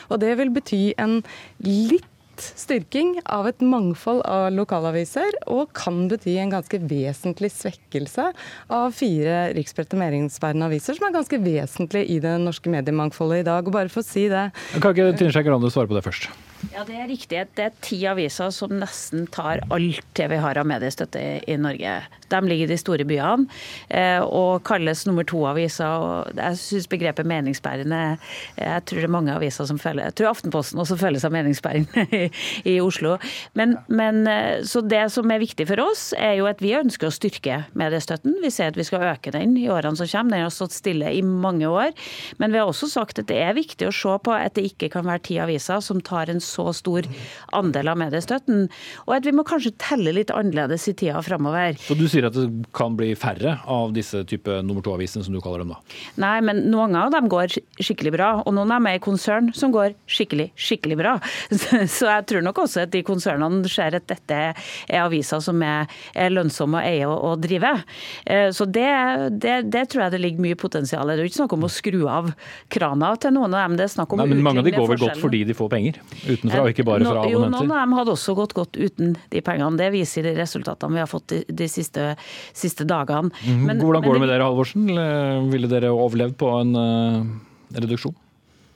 Og 0.10 0.22
det 0.24 0.36
vil 0.40 0.54
bety 0.56 0.84
en 1.02 1.20
litt 1.66 2.12
styrking 2.42 3.20
av 3.26 3.48
et 3.50 3.62
mangfold 3.64 4.24
av 4.28 4.50
lokalaviser, 4.56 5.38
og 5.52 5.74
kan 5.78 6.06
bety 6.12 6.38
en 6.42 6.54
ganske 6.54 6.80
vesentlig 6.90 7.52
svekkelse 7.56 8.32
av 8.74 8.96
fire 8.96 9.52
riksspredte 9.58 10.00
meningsbærende 10.00 10.70
aviser, 10.70 10.98
som 10.98 11.08
er 11.08 11.16
ganske 11.16 11.42
vesentlig 11.44 12.06
i 12.12 12.20
det 12.24 12.36
norske 12.44 12.72
mediemangfoldet 12.72 13.44
i 13.44 13.48
dag. 13.48 13.66
Og 13.68 13.76
bare 13.76 13.92
for 13.92 14.04
å 14.04 14.08
si 14.08 14.28
det 14.32 14.50
Kan 14.80 14.92
ikke 14.92 15.14
Trine 15.18 15.34
Skei 15.34 15.46
Grande 15.48 15.72
svare 15.74 15.92
på 15.92 15.98
det 15.98 16.06
først? 16.06 16.30
Ja, 16.74 16.84
Det 16.88 16.96
er 16.96 17.08
riktig. 17.08 17.42
Det 17.56 17.64
er 17.64 17.74
ti 17.84 17.98
aviser 18.08 18.52
som 18.54 18.72
nesten 18.80 19.28
tar 19.32 19.62
alt 19.74 20.06
det 20.18 20.28
vi 20.32 20.38
har 20.40 20.58
av 20.58 20.68
mediestøtte 20.68 21.22
i 21.48 21.58
Norge. 21.60 21.96
De 22.32 22.40
ligger 22.48 22.66
i 22.66 22.72
de 22.72 22.78
store 22.80 23.06
byene 23.06 23.46
eh, 23.94 24.22
og 24.24 24.64
kalles 24.66 25.04
nummer 25.06 25.28
to-aviser. 25.28 26.32
Jeg 26.40 26.60
syns 26.62 26.88
begrepet 26.90 27.28
meningsbærende 27.30 28.00
Jeg 28.58 28.86
tror 28.88 29.02
det 29.02 29.06
er 29.06 29.14
mange 29.14 29.36
aviser 29.36 29.68
som 29.70 29.78
føler 29.82 30.08
Jeg 30.08 30.16
tror 30.18 30.32
Aftenposten 30.32 30.82
også 30.82 30.98
føler 30.98 31.22
seg 31.22 31.36
meningsbærende 31.36 32.06
i, 32.22 32.24
i 32.74 32.78
Oslo. 32.82 33.18
Men, 33.54 33.78
men, 33.88 34.24
eh, 34.32 34.64
så 34.66 34.82
det 34.82 35.04
som 35.14 35.32
er 35.32 35.44
viktig 35.44 35.68
for 35.70 35.84
oss, 35.86 36.08
er 36.18 36.40
jo 36.40 36.50
at 36.50 36.64
vi 36.64 36.74
ønsker 36.78 37.12
å 37.12 37.14
styrke 37.14 37.62
mediestøtten. 37.78 38.40
Vi 38.42 38.54
ser 38.54 38.74
at 38.74 38.80
vi 38.80 38.88
skal 38.88 39.06
øke 39.12 39.36
den 39.36 39.58
i 39.60 39.68
årene 39.70 40.00
som 40.00 40.10
kommer. 40.10 40.40
Den 40.40 40.48
har 40.48 40.56
stått 40.56 40.76
stille 40.76 41.12
i 41.14 41.22
mange 41.26 41.70
år. 41.70 41.94
Men 42.42 42.56
vi 42.56 42.62
har 42.62 42.72
også 42.72 42.90
sagt 42.92 43.22
at 43.22 43.30
det 43.30 43.42
er 43.44 43.58
viktig 43.58 43.90
å 43.90 43.96
se 43.96 44.18
på 44.26 44.34
at 44.34 44.58
det 44.58 44.66
ikke 44.72 44.92
kan 44.96 45.06
være 45.08 45.26
ti 45.30 45.40
aviser 45.44 45.84
som 45.84 46.02
tar 46.06 46.32
en 46.32 46.42
så 46.46 46.70
stor 46.76 47.08
andel 47.56 47.92
av 47.92 48.00
mediestøtten. 48.00 48.68
Og 49.08 49.16
at 49.18 49.28
vi 49.28 49.34
må 49.36 49.46
kanskje 49.48 49.74
telle 49.82 50.14
litt 50.16 50.34
annerledes 50.34 50.88
i 50.92 50.96
tida 50.98 51.22
framover. 51.26 51.78
Så 51.82 51.98
du 51.98 52.06
sier 52.12 52.30
at 52.30 52.38
det 52.38 52.48
kan 52.76 52.96
bli 52.98 53.14
færre 53.20 53.58
av 53.72 53.94
disse 53.96 54.24
type 54.30 54.62
nummer 54.66 54.86
to-avisene, 54.86 55.26
som 55.26 55.36
du 55.36 55.42
kaller 55.44 55.64
dem 55.64 55.74
da? 55.74 55.80
Nei, 56.22 56.38
men 56.46 56.66
noen 56.72 56.96
av 57.00 57.12
dem 57.14 57.30
går 57.32 57.58
skikkelig 57.80 58.16
bra. 58.16 58.32
Og 58.46 58.56
noen 58.56 58.72
av 58.72 58.80
dem 58.80 58.92
er 58.92 59.00
i 59.00 59.04
konsern 59.04 59.52
som 59.58 59.74
går 59.76 59.96
skikkelig, 60.12 60.52
skikkelig 60.60 61.00
bra. 61.02 61.18
Så 61.96 62.10
jeg 62.10 62.28
tror 62.30 62.46
nok 62.46 62.64
også 62.66 62.86
at 62.86 62.94
de 62.94 63.04
konsernene 63.06 63.66
ser 63.72 63.98
at 63.98 64.08
dette 64.10 64.42
er 64.56 65.02
aviser 65.02 65.42
som 65.44 65.62
er, 65.66 65.90
lønnsomme 66.32 66.80
å 66.80 66.84
eie 66.86 67.08
og, 67.08 67.18
og 67.30 67.44
drive. 67.44 67.72
Eh, 68.26 68.50
så 68.56 68.66
det, 68.66 68.88
det, 69.42 69.56
det, 69.74 69.86
tror 69.92 70.06
jeg 70.06 70.16
det 70.16 70.22
ligger 70.24 70.46
mye 70.46 70.60
potensial 70.60 71.10
i. 71.10 71.16
Det 71.16 71.24
er 71.24 71.28
jo 71.28 71.32
ikke 71.32 71.42
snakk 71.42 71.56
om 71.58 71.68
å 71.68 71.72
skru 71.72 72.00
av 72.12 72.32
krana 72.74 73.14
til 73.22 73.36
noen 73.36 73.56
av 73.56 73.66
dem. 73.66 73.78
Det 73.80 73.88
er 73.88 73.94
snakk 73.96 74.16
om 74.16 74.22
Nei, 74.22 74.30
men 74.34 74.44
Mange 74.46 74.64
av 74.64 74.68
de 74.68 74.76
går 74.76 74.90
vel 74.94 75.02
godt 75.06 75.22
fordi 75.22 75.44
de 75.48 75.58
får 75.58 75.72
penger 75.72 76.00
utenfra, 76.36 76.64
og 76.64 76.74
ikke 76.74 76.86
bare 76.88 77.06
fra 77.06 77.24
abonnenter? 77.24 77.34
Jo, 77.34 77.44
noen 77.52 77.72
av 77.72 77.82
dem 77.84 77.96
hadde 78.00 78.14
også 78.16 78.36
gått 78.38 78.56
godt 78.58 78.80
uten 78.80 79.16
de 79.34 79.44
pengene. 79.46 79.80
Det 79.80 79.90
viser 79.96 80.28
de 80.28 80.36
resultatene 80.38 80.98
vi 80.98 81.04
har 81.04 81.12
fått 81.12 81.28
de, 81.34 81.42
de 81.64 81.70
siste, 81.72 82.12
siste, 82.54 82.88
dagene. 82.90 83.32
Mhm. 83.44 83.64
Men, 83.70 83.82
Hvordan 83.84 84.06
går 84.06 84.20
det 84.20 84.26
med 84.26 84.32
dere, 84.34 84.50
Halvorsen? 84.50 84.86
Ville 85.52 85.72
dere 85.72 85.94
overlevd 85.96 86.38
på 86.42 86.52
en 86.60 86.78
uh, 86.78 87.34
reduksjon? 87.76 88.16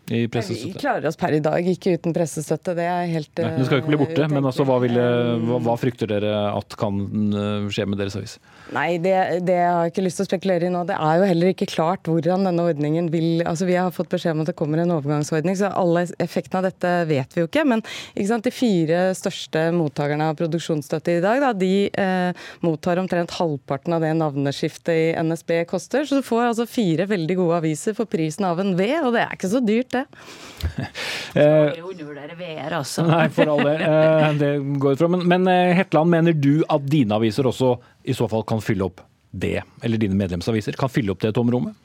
I 0.10 0.26
pressestøtte? 0.32 0.74
Vi 0.74 0.82
klarer 0.82 1.08
oss 1.10 1.18
per 1.20 1.36
i 1.38 1.42
dag 1.44 1.68
ikke 1.74 1.96
uten 1.98 2.16
pressestøtte. 2.16 2.76
Det 2.78 2.86
er 2.90 3.10
helt 3.12 3.32
Nei, 3.40 3.52
Det 3.58 3.68
skal 3.68 3.80
jo 3.80 3.84
ikke 3.84 3.92
bli 3.94 4.00
borte, 4.02 4.28
men 4.32 4.48
altså, 4.50 4.66
hva, 4.68 4.80
ville, 4.84 5.06
hva, 5.46 5.60
hva, 5.66 5.76
frykter 5.80 6.10
dere 6.10 6.34
at 6.52 6.76
kan 6.80 7.00
eh, 7.10 7.68
skje 7.74 7.86
med 7.90 8.02
deres 8.02 8.18
avis? 8.20 8.38
Nei, 8.76 8.88
det, 9.02 9.16
det 9.48 9.58
har 9.62 9.86
jeg 9.86 9.94
ikke 9.94 10.06
lyst 10.06 10.22
til 10.22 10.28
å 10.28 10.30
spekulere 10.30 10.70
i 10.70 10.74
nå. 10.74 10.84
Det 10.90 10.98
er 10.98 11.22
jo 11.22 11.30
heller 11.30 11.54
ikke 11.54 11.70
klart 11.70 12.10
hvordan 12.10 12.48
denne 12.48 12.66
ordningen 12.70 13.10
vil 13.14 13.44
altså 13.48 13.68
Vi 13.70 13.78
har 13.78 13.94
fått 13.96 14.12
beskjed 14.12 14.36
om 14.36 14.44
at 14.44 14.52
det 14.52 14.58
kommer 14.60 14.82
en 14.82 14.96
overgangsordning, 14.98 15.58
så 15.60 15.72
alle 15.74 16.06
effektene 16.22 16.62
av 16.62 16.70
dette 16.70 16.94
vet 17.10 17.36
vi 17.36 17.44
jo 17.44 17.50
ikke. 17.50 17.66
Men 17.70 17.84
ikke 18.14 18.30
sant, 18.32 18.48
de 18.48 18.54
fire 18.54 19.02
største 19.18 19.70
mottakerne 19.76 20.32
av 20.32 20.40
produksjonsstøtte 20.40 21.18
i 21.18 21.24
dag, 21.24 21.42
da, 21.44 21.54
de 21.58 21.74
eh, 21.90 22.48
mottar 22.66 23.02
omtrent 23.02 23.36
halvparten 23.38 23.96
av 23.96 24.04
det 24.06 24.14
navneskiftet 24.20 24.94
i 24.94 25.08
NSB 25.24 25.56
koster. 25.70 26.06
Så 26.08 26.20
du 26.20 26.26
får 26.26 26.50
altså 26.50 26.70
fire 26.70 27.08
veldig 27.10 27.40
gode 27.40 27.62
aviser 27.64 27.98
for 27.98 28.10
prisen 28.10 28.48
av 28.50 28.62
en 28.62 28.76
V, 28.80 28.90
og 29.04 29.14
det 29.16 29.26
er 29.26 29.36
ikke 29.38 29.52
så 29.52 29.62
dyrt, 29.64 29.92
det. 29.96 29.99
Eh, 31.30 31.78
undervurdere 31.86 32.34
VR, 32.34 32.74
altså. 32.80 33.04
Nei, 33.06 33.28
for 33.32 33.52
all 33.54 33.60
del. 33.62 33.84
Eh, 33.86 34.32
det 34.40 34.48
går 34.82 34.96
ut 34.96 35.02
fra. 35.04 35.10
Men, 35.14 35.28
men 35.30 35.46
eh, 35.52 35.76
Hetland, 35.78 36.10
mener 36.10 36.34
du 36.34 36.64
at 36.66 36.88
dine 36.90 37.20
aviser 37.20 37.46
også 37.46 37.76
i 38.10 38.16
så 38.18 38.26
fall 38.32 38.42
kan 38.50 38.64
fylle 38.66 38.88
opp 38.88 39.04
det, 39.30 39.60
eller 39.86 40.02
dine 40.02 40.18
medlemsaviser, 40.18 40.74
kan 40.80 40.90
fylle 40.90 41.14
opp 41.14 41.22
det 41.22 41.36
tomrommet? 41.38 41.78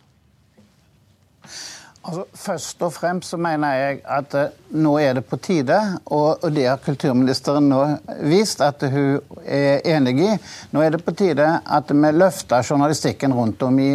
Altså, 2.05 2.25
først 2.37 2.83
og 2.85 2.93
fremst 2.93 3.31
så 3.33 3.39
mener 3.41 3.71
jeg 3.73 4.01
at 4.13 4.35
uh, 4.37 4.41
nå 4.77 4.91
er 5.01 5.15
det 5.17 5.23
på 5.25 5.39
tide, 5.41 5.77
og, 6.05 6.43
og, 6.45 6.51
det 6.53 6.67
har 6.69 6.83
kulturministeren 6.85 7.65
nå 7.71 7.79
vist 8.29 8.61
at 8.61 8.83
hun 8.93 9.23
er 9.41 9.81
enig 9.89 10.13
i. 10.21 10.35
Nå 10.75 10.83
er 10.85 10.93
det 10.93 11.01
på 11.07 11.15
tide 11.17 11.47
at 11.65 11.93
vi 11.95 12.11
løfter 12.13 12.67
journalistikken 12.69 13.33
rundt 13.33 13.63
om 13.65 13.79
i, 13.81 13.95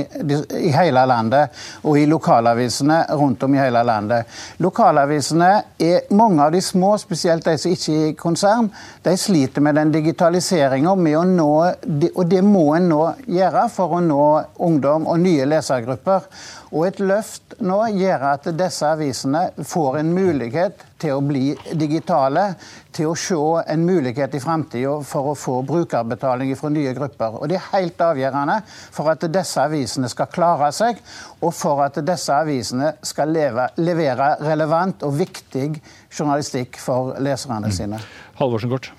i 0.57 0.71
hele 0.73 1.03
landet, 1.05 1.53
og 1.83 1.99
i 1.99 2.07
lokalavisene 2.09 3.03
rundt 3.19 3.45
om 3.45 3.53
i 3.53 3.61
hele 3.61 3.83
landet. 3.85 4.39
Lokalavisene 4.57 5.51
er 5.77 6.09
mange 6.09 6.47
av 6.47 6.55
de 6.55 6.63
små, 6.65 6.95
spesielt 6.97 7.45
de 7.45 7.57
som 7.61 7.75
ikke 7.75 7.93
er 7.93 8.07
i 8.09 8.17
konsern, 8.17 8.71
de 9.05 9.13
sliter 9.21 9.61
med 9.61 9.77
den 9.77 9.93
digitaliseringa 9.93 10.95
med 10.95 11.19
Og 11.19 12.25
det 12.25 12.41
må 12.43 12.73
en 12.73 12.89
nå 12.89 13.03
gjøre 13.27 13.67
for 13.69 13.99
å 13.99 14.01
nå 14.01 14.25
ungdom 14.65 15.05
og 15.05 15.21
nye 15.21 15.45
lesergrupper. 15.45 16.25
Og 16.69 16.86
et 16.86 16.99
løft 17.01 17.55
nå 17.65 17.79
gjør 17.97 18.25
at 18.34 18.47
disse 18.58 18.86
avisene 18.86 19.47
får 19.65 19.99
en 20.01 20.12
mulighet 20.13 20.84
til 21.01 21.15
å 21.15 21.23
bli 21.23 21.55
digitale, 21.79 22.51
til 22.93 23.10
å 23.10 23.15
se 23.17 23.39
en 23.73 23.86
mulighet 23.88 24.36
i 24.36 24.41
framtida 24.43 24.97
for 25.08 25.32
å 25.32 25.38
få 25.38 25.60
brukerbetaling 25.65 26.53
fra 26.60 26.69
nye 26.73 26.93
grupper. 26.97 27.39
Og 27.39 27.49
Det 27.49 27.58
er 27.58 27.71
helt 27.73 28.01
avgjørende 28.05 28.60
for 28.67 29.10
at 29.10 29.25
disse 29.32 29.65
avisene 29.65 30.12
skal 30.12 30.29
klare 30.34 30.71
seg, 30.75 31.01
og 31.41 31.53
for 31.55 31.82
at 31.88 32.01
disse 32.05 32.36
avisene 32.36 32.93
skal 33.01 33.34
leve, 33.34 33.69
levere 33.82 34.36
relevant 34.45 35.08
og 35.08 35.17
viktig 35.17 35.71
journalistikk 36.12 36.77
for 36.82 37.15
leserne 37.23 37.71
sine. 37.73 37.97
Mm. 37.97 38.34
Halvorsen 38.43 38.77
kort. 38.77 38.93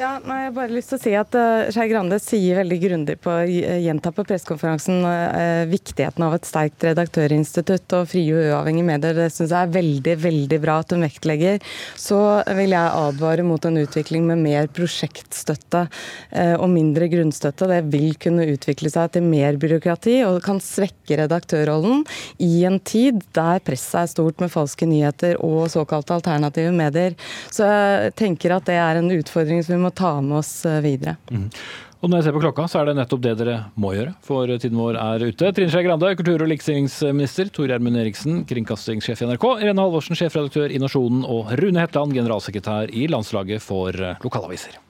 Ja, 0.00 0.14
nei, 0.24 0.38
jeg 0.38 0.48
har 0.48 0.54
bare 0.56 0.72
lyst 0.72 0.94
til 0.94 0.96
å 0.96 1.02
si 1.02 1.10
at 1.12 1.34
uh, 1.36 1.66
Skei 1.68 1.90
Grande 1.90 2.16
sier 2.24 2.56
veldig 2.56 2.76
grundig 2.80 3.14
på 3.20 3.34
å 3.34 3.42
gjenta 3.44 4.08
på 4.16 4.22
pressekonferansen 4.24 5.02
uh, 5.04 5.66
viktigheten 5.68 6.24
av 6.24 6.38
et 6.38 6.46
sterkt 6.48 6.86
redaktørinstitutt 6.88 7.92
og 7.98 8.06
frie 8.08 8.32
og 8.32 8.46
uavhengige 8.48 8.88
medier. 8.88 9.18
Det 9.18 9.26
syns 9.28 9.52
jeg 9.52 9.68
er 9.68 9.74
veldig 9.74 10.14
veldig 10.22 10.58
bra 10.62 10.78
at 10.80 10.94
hun 10.94 11.04
vektlegger. 11.04 11.60
Så 12.00 12.20
vil 12.56 12.72
jeg 12.72 12.94
advare 13.02 13.44
mot 13.44 13.66
en 13.68 13.76
utvikling 13.82 14.24
med 14.30 14.40
mer 14.40 14.70
prosjektstøtte 14.72 15.82
uh, 15.84 16.54
og 16.54 16.64
mindre 16.72 17.10
grunnstøtte. 17.12 17.68
Det 17.68 17.82
vil 17.92 18.16
kunne 18.24 18.48
utvikle 18.54 18.94
seg 18.94 19.12
til 19.18 19.28
mer 19.28 19.60
byråkrati 19.60 20.16
og 20.30 20.40
kan 20.48 20.64
svekke 20.64 21.20
redaktørrollen 21.20 22.06
i 22.40 22.64
en 22.70 22.80
tid 22.80 23.20
der 23.36 23.60
presset 23.68 24.00
er 24.06 24.12
stort 24.14 24.40
med 24.40 24.54
falske 24.56 24.88
nyheter 24.88 25.36
og 25.44 25.68
såkalte 25.76 26.16
alternative 26.16 26.72
medier. 26.72 27.20
Så 27.52 27.68
jeg 27.68 28.16
tenker 28.24 28.56
at 28.56 28.72
det 28.72 28.80
er 28.80 29.04
en 29.04 29.12
utfordring 29.20 29.60
som 29.60 29.76
vi 29.76 29.82
må 29.84 29.89
ta 29.96 30.16
med 30.24 30.40
oss 30.40 30.52
eh, 30.68 30.82
videre. 30.84 31.16
Mm. 31.30 31.46
Og 32.00 32.08
når 32.08 32.20
jeg 32.20 32.26
ser 32.26 32.36
på 32.36 32.42
klokka, 32.46 32.64
så 32.72 32.80
er 32.80 32.88
det 32.88 32.96
nettopp 32.96 33.22
det 33.26 33.34
dere 33.42 33.56
må 33.76 33.92
gjøre, 33.92 34.14
for 34.24 34.48
tiden 34.48 34.80
vår 34.80 34.96
er 34.96 35.26
ute. 35.28 35.52
Trine 35.52 35.72
Skei 35.72 35.84
Grande, 35.84 36.14
kultur- 36.16 36.40
og 36.40 36.48
likestillingsminister. 36.48 37.52
Tor 37.52 37.68
Gjermund 37.68 38.00
Eriksen, 38.00 38.42
kringkastingssjef 38.48 39.20
i 39.20 39.28
NRK. 39.28 39.48
Irene 39.60 39.84
Halvorsen, 39.84 40.16
sjefredaktør 40.16 40.72
i 40.72 40.80
Nasjonen. 40.80 41.26
Og 41.28 41.52
Rune 41.60 41.84
Hetland, 41.84 42.16
generalsekretær 42.16 42.94
i 42.96 43.04
Landslaget 43.12 43.60
for 43.60 43.92
lokalaviser. 44.24 44.80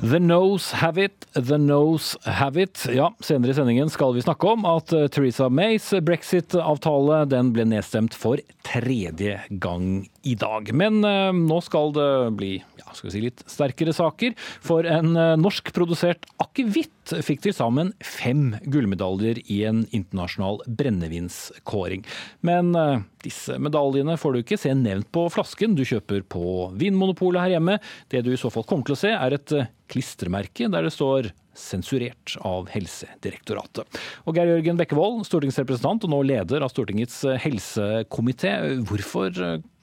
The 0.00 0.20
nose 0.20 0.70
have 0.70 0.96
it, 0.96 1.26
the 1.32 1.58
nose 1.58 2.16
have 2.22 2.56
it. 2.62 2.84
Ja, 2.94 3.08
senere 3.18 3.50
i 3.50 3.56
sendingen 3.56 3.88
skal 3.90 4.12
vi 4.14 4.22
snakke 4.22 4.46
om 4.46 4.62
at 4.70 4.92
eh, 4.94 5.08
Theresa 5.10 5.48
Mays 5.50 5.88
brexit-avtale 6.06 7.24
den 7.32 7.50
ble 7.56 7.66
nedstemt 7.66 8.14
for 8.14 8.38
tredje 8.62 9.40
gang 9.50 10.06
i 10.22 10.36
dag. 10.38 10.70
Men 10.70 11.02
eh, 11.02 11.32
nå 11.34 11.58
skal 11.66 11.90
det 11.98 12.10
bli 12.38 12.52
ja, 12.78 12.86
skal 12.94 13.08
vi 13.08 13.14
si 13.16 13.24
litt 13.26 13.42
sterkere 13.50 13.96
saker. 13.96 14.38
For 14.62 14.86
en 14.86 15.18
eh, 15.18 15.34
norskprodusert 15.42 16.30
akevitt 16.46 16.94
fikk 17.24 17.42
til 17.46 17.54
sammen 17.56 17.92
fem 18.04 18.52
gullmedaljer 18.68 19.40
i 19.50 19.62
en 19.68 19.84
internasjonal 19.94 20.60
brennevinskåring. 20.66 22.04
Men 22.46 22.70
uh, 22.76 23.02
disse 23.24 23.58
medaljene 23.62 24.18
får 24.20 24.34
du 24.34 24.42
ikke 24.42 24.60
se 24.60 24.74
nevnt 24.76 25.10
på 25.14 25.26
flasken 25.32 25.76
du 25.78 25.84
kjøper 25.88 26.24
på 26.28 26.70
Vinmonopolet 26.78 27.46
her 27.46 27.56
hjemme. 27.56 27.78
Det 28.12 28.22
du 28.26 28.32
i 28.34 28.40
så 28.40 28.52
fall 28.52 28.66
kommer 28.68 28.88
til 28.88 28.96
å 28.96 29.02
se, 29.02 29.12
er 29.14 29.36
et 29.36 29.54
klistremerke 29.88 30.68
der 30.70 30.86
det 30.86 30.94
står 30.94 31.32
sensurert 31.58 32.36
av 32.46 32.68
Helsedirektoratet. 32.70 33.98
Og 34.28 34.36
Geir 34.36 34.52
Jørgen 34.52 34.78
Bekkevold, 34.78 35.24
stortingsrepresentant 35.26 36.06
og 36.06 36.12
nå 36.12 36.20
leder 36.28 36.62
av 36.62 36.70
Stortingets 36.70 37.24
helsekomité. 37.42 38.54
Hvorfor 38.86 39.34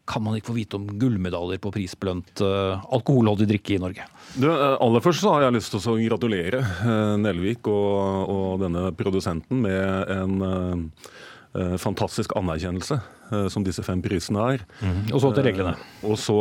kan 0.06 0.24
man 0.24 0.38
ikke 0.38 0.52
få 0.52 0.58
vite 0.60 0.78
om 0.78 0.86
gullmedaljer 1.02 1.62
på 1.62 1.72
prisbelønt 1.74 2.44
uh, 2.46 2.84
alkoholholdig 2.94 3.48
drikke 3.50 3.76
i 3.76 3.82
Norge? 3.82 4.06
Du, 4.36 4.48
eh, 4.52 4.76
aller 4.82 5.04
først 5.04 5.24
så 5.24 5.34
har 5.34 5.46
jeg 5.46 5.58
lyst 5.58 5.74
til 5.74 5.82
å 5.82 5.98
gratulere 5.98 6.62
uh, 6.62 7.16
Nelvik 7.22 7.70
og, 7.72 8.32
og, 8.32 8.50
denne 8.62 8.90
produsenten 8.98 9.64
med 9.66 10.12
en 10.14 10.36
eh, 10.46 11.76
fantastisk 11.82 12.36
anerkjennelse, 12.38 13.00
eh, 13.32 13.46
som 13.54 13.66
disse 13.66 13.84
fem 13.86 14.02
prisene 14.04 14.46
er. 14.56 14.66
Mm. 14.82 15.02
Og 15.10 15.24
så 15.24 15.32
til 15.36 15.48
reglene. 15.48 15.76
Og 16.06 16.20
så, 16.22 16.38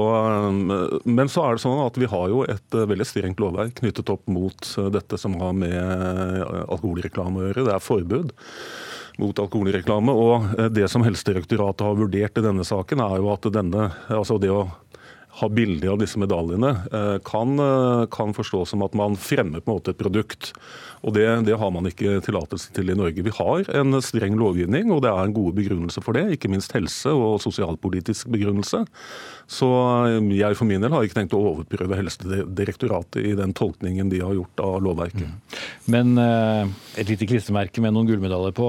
men 1.07 1.33
så 1.33 1.46
er 1.46 1.57
det 1.57 1.64
sånn 1.64 1.85
at 1.87 2.00
vi 2.00 2.11
har 2.11 2.33
jo 2.33 2.42
et 2.44 2.81
veldig 2.94 3.09
strengt 3.09 3.40
lovverk 3.42 3.79
knyttet 3.81 4.12
opp 4.12 4.27
mot 4.29 4.72
dette 4.92 5.20
som 5.20 5.38
har 5.40 5.55
med 5.57 5.79
alkoholreklame 6.66 7.40
å 7.40 7.46
gjøre. 7.48 7.68
Det 7.70 7.79
er 7.79 7.87
forbud 7.88 8.35
mot 9.20 9.38
alkoholreklame. 9.38 10.14
Og 10.14 10.48
det 10.74 10.88
som 10.92 11.05
Helsedirektoratet 11.07 11.87
har 11.87 11.98
vurdert 11.98 12.40
i 12.40 12.44
denne 12.44 12.66
saken, 12.66 13.03
er 13.05 13.20
jo 13.20 13.31
at 13.35 13.50
denne, 13.55 13.90
altså 14.09 14.38
det 14.42 14.53
å 14.53 14.66
ha 15.40 15.48
bilder 15.50 15.94
av 15.94 16.00
disse 16.02 16.20
medaljene, 16.20 16.70
kan, 17.26 17.58
kan 18.14 18.34
forstås 18.36 18.70
som 18.70 18.84
at 18.86 18.94
man 18.94 19.16
fremmer 19.18 19.64
på 19.64 19.72
en 19.72 19.78
måte 19.78 19.94
et 19.94 19.98
produkt. 19.98 20.52
Og 21.04 21.12
det, 21.12 21.26
det, 21.44 21.56
har 21.60 21.72
man 21.72 21.84
ikke 21.88 22.16
tillatelse 22.24 22.72
til 22.72 22.88
i 22.88 22.96
Norge. 22.96 23.24
Vi 23.26 23.32
har 23.36 23.68
en 23.76 24.00
streng 24.04 24.38
lovgivning, 24.40 24.88
og 24.94 25.02
det 25.04 25.10
er 25.12 25.26
en 25.26 25.36
gode 25.36 25.52
begrunnelse 25.58 26.00
for 26.04 26.16
det. 26.16 26.30
Ikke 26.32 26.48
minst 26.48 26.72
helse- 26.72 27.12
og 27.12 27.42
sosialpolitisk 27.44 28.30
begrunnelse. 28.32 28.84
Så 29.44 29.68
um, 29.68 30.30
jeg 30.32 30.56
for 30.56 30.64
min 30.64 30.80
del 30.80 30.94
har 30.94 31.04
ikke 31.04 31.18
tenkt 31.18 31.36
å 31.36 31.42
overprøve 31.50 31.98
Helsedirektoratet 31.98 33.20
i 33.20 33.34
den 33.36 33.52
tolkningen 33.56 34.08
de 34.08 34.22
har 34.24 34.32
gjort 34.32 34.62
av 34.64 34.78
lovverket. 34.86 35.28
Mm. 35.28 35.58
Men 35.92 36.14
et 36.16 37.10
lite 37.10 37.28
klistremerke 37.28 37.82
med 37.84 37.92
noen 37.92 38.08
gullmedaljer 38.08 38.54
på 38.56 38.68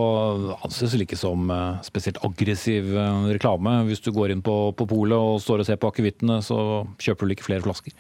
anses 0.58 0.92
vel 0.92 1.06
ikke 1.06 1.20
som 1.20 1.48
spesielt 1.88 2.20
aggressiv 2.28 2.92
reklame. 3.32 3.78
Hvis 3.88 4.04
du 4.04 4.12
går 4.16 4.36
inn 4.36 4.44
på, 4.44 4.58
på 4.76 4.90
polet 4.90 5.16
og 5.16 5.40
står 5.44 5.64
og 5.64 5.70
ser 5.70 5.80
på 5.80 5.94
akevittene, 5.94 6.42
så 6.44 6.55
kjøper 7.02 7.28
du 7.28 7.36
ikke 7.36 7.50
flere 7.50 7.66
flasker? 7.66 7.96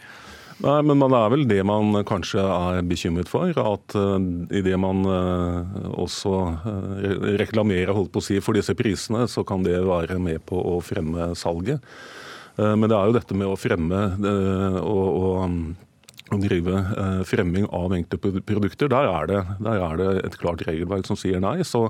Nei, 0.63 0.77
men 0.87 1.01
det 1.03 1.17
er 1.19 1.31
vel 1.33 1.43
det 1.49 1.59
man 1.67 1.97
kanskje 2.07 2.39
er 2.39 2.85
bekymret 2.87 3.27
for. 3.27 3.51
At 3.51 3.95
uh, 3.99 4.15
idet 4.55 4.77
man 4.79 5.03
uh, 5.03 5.89
også 5.99 6.35
uh, 6.63 7.31
reklamerer 7.41 7.91
holdt 7.95 8.13
på 8.13 8.23
å 8.23 8.27
si, 8.29 8.39
for 8.43 8.55
disse 8.55 8.75
prisene, 8.77 9.25
så 9.27 9.43
kan 9.47 9.65
det 9.67 9.81
være 9.83 10.19
med 10.21 10.45
på 10.47 10.55
å 10.55 10.79
fremme 10.83 11.33
salget. 11.35 11.83
Men 12.55 12.87
det 12.87 12.95
er 12.95 13.09
jo 13.09 13.15
dette 13.17 13.35
med 13.35 13.49
å 13.51 13.57
fremme 13.59 13.97
og, 14.79 15.07
og 15.19 15.55
å 16.33 16.39
drive 16.41 16.73
eh, 16.73 17.19
fremming 17.27 17.67
av 17.75 17.93
enkeltprodukter. 17.93 18.89
der 18.89 19.09
er, 19.11 19.27
det, 19.29 19.41
der 19.61 19.81
er, 19.83 19.99
det, 19.99 20.07
et 20.25 20.37
klart 20.41 20.63
regelverk 20.65 21.05
som 21.05 21.19
sier 21.19 21.41
nei. 21.43 21.59
Så 21.67 21.83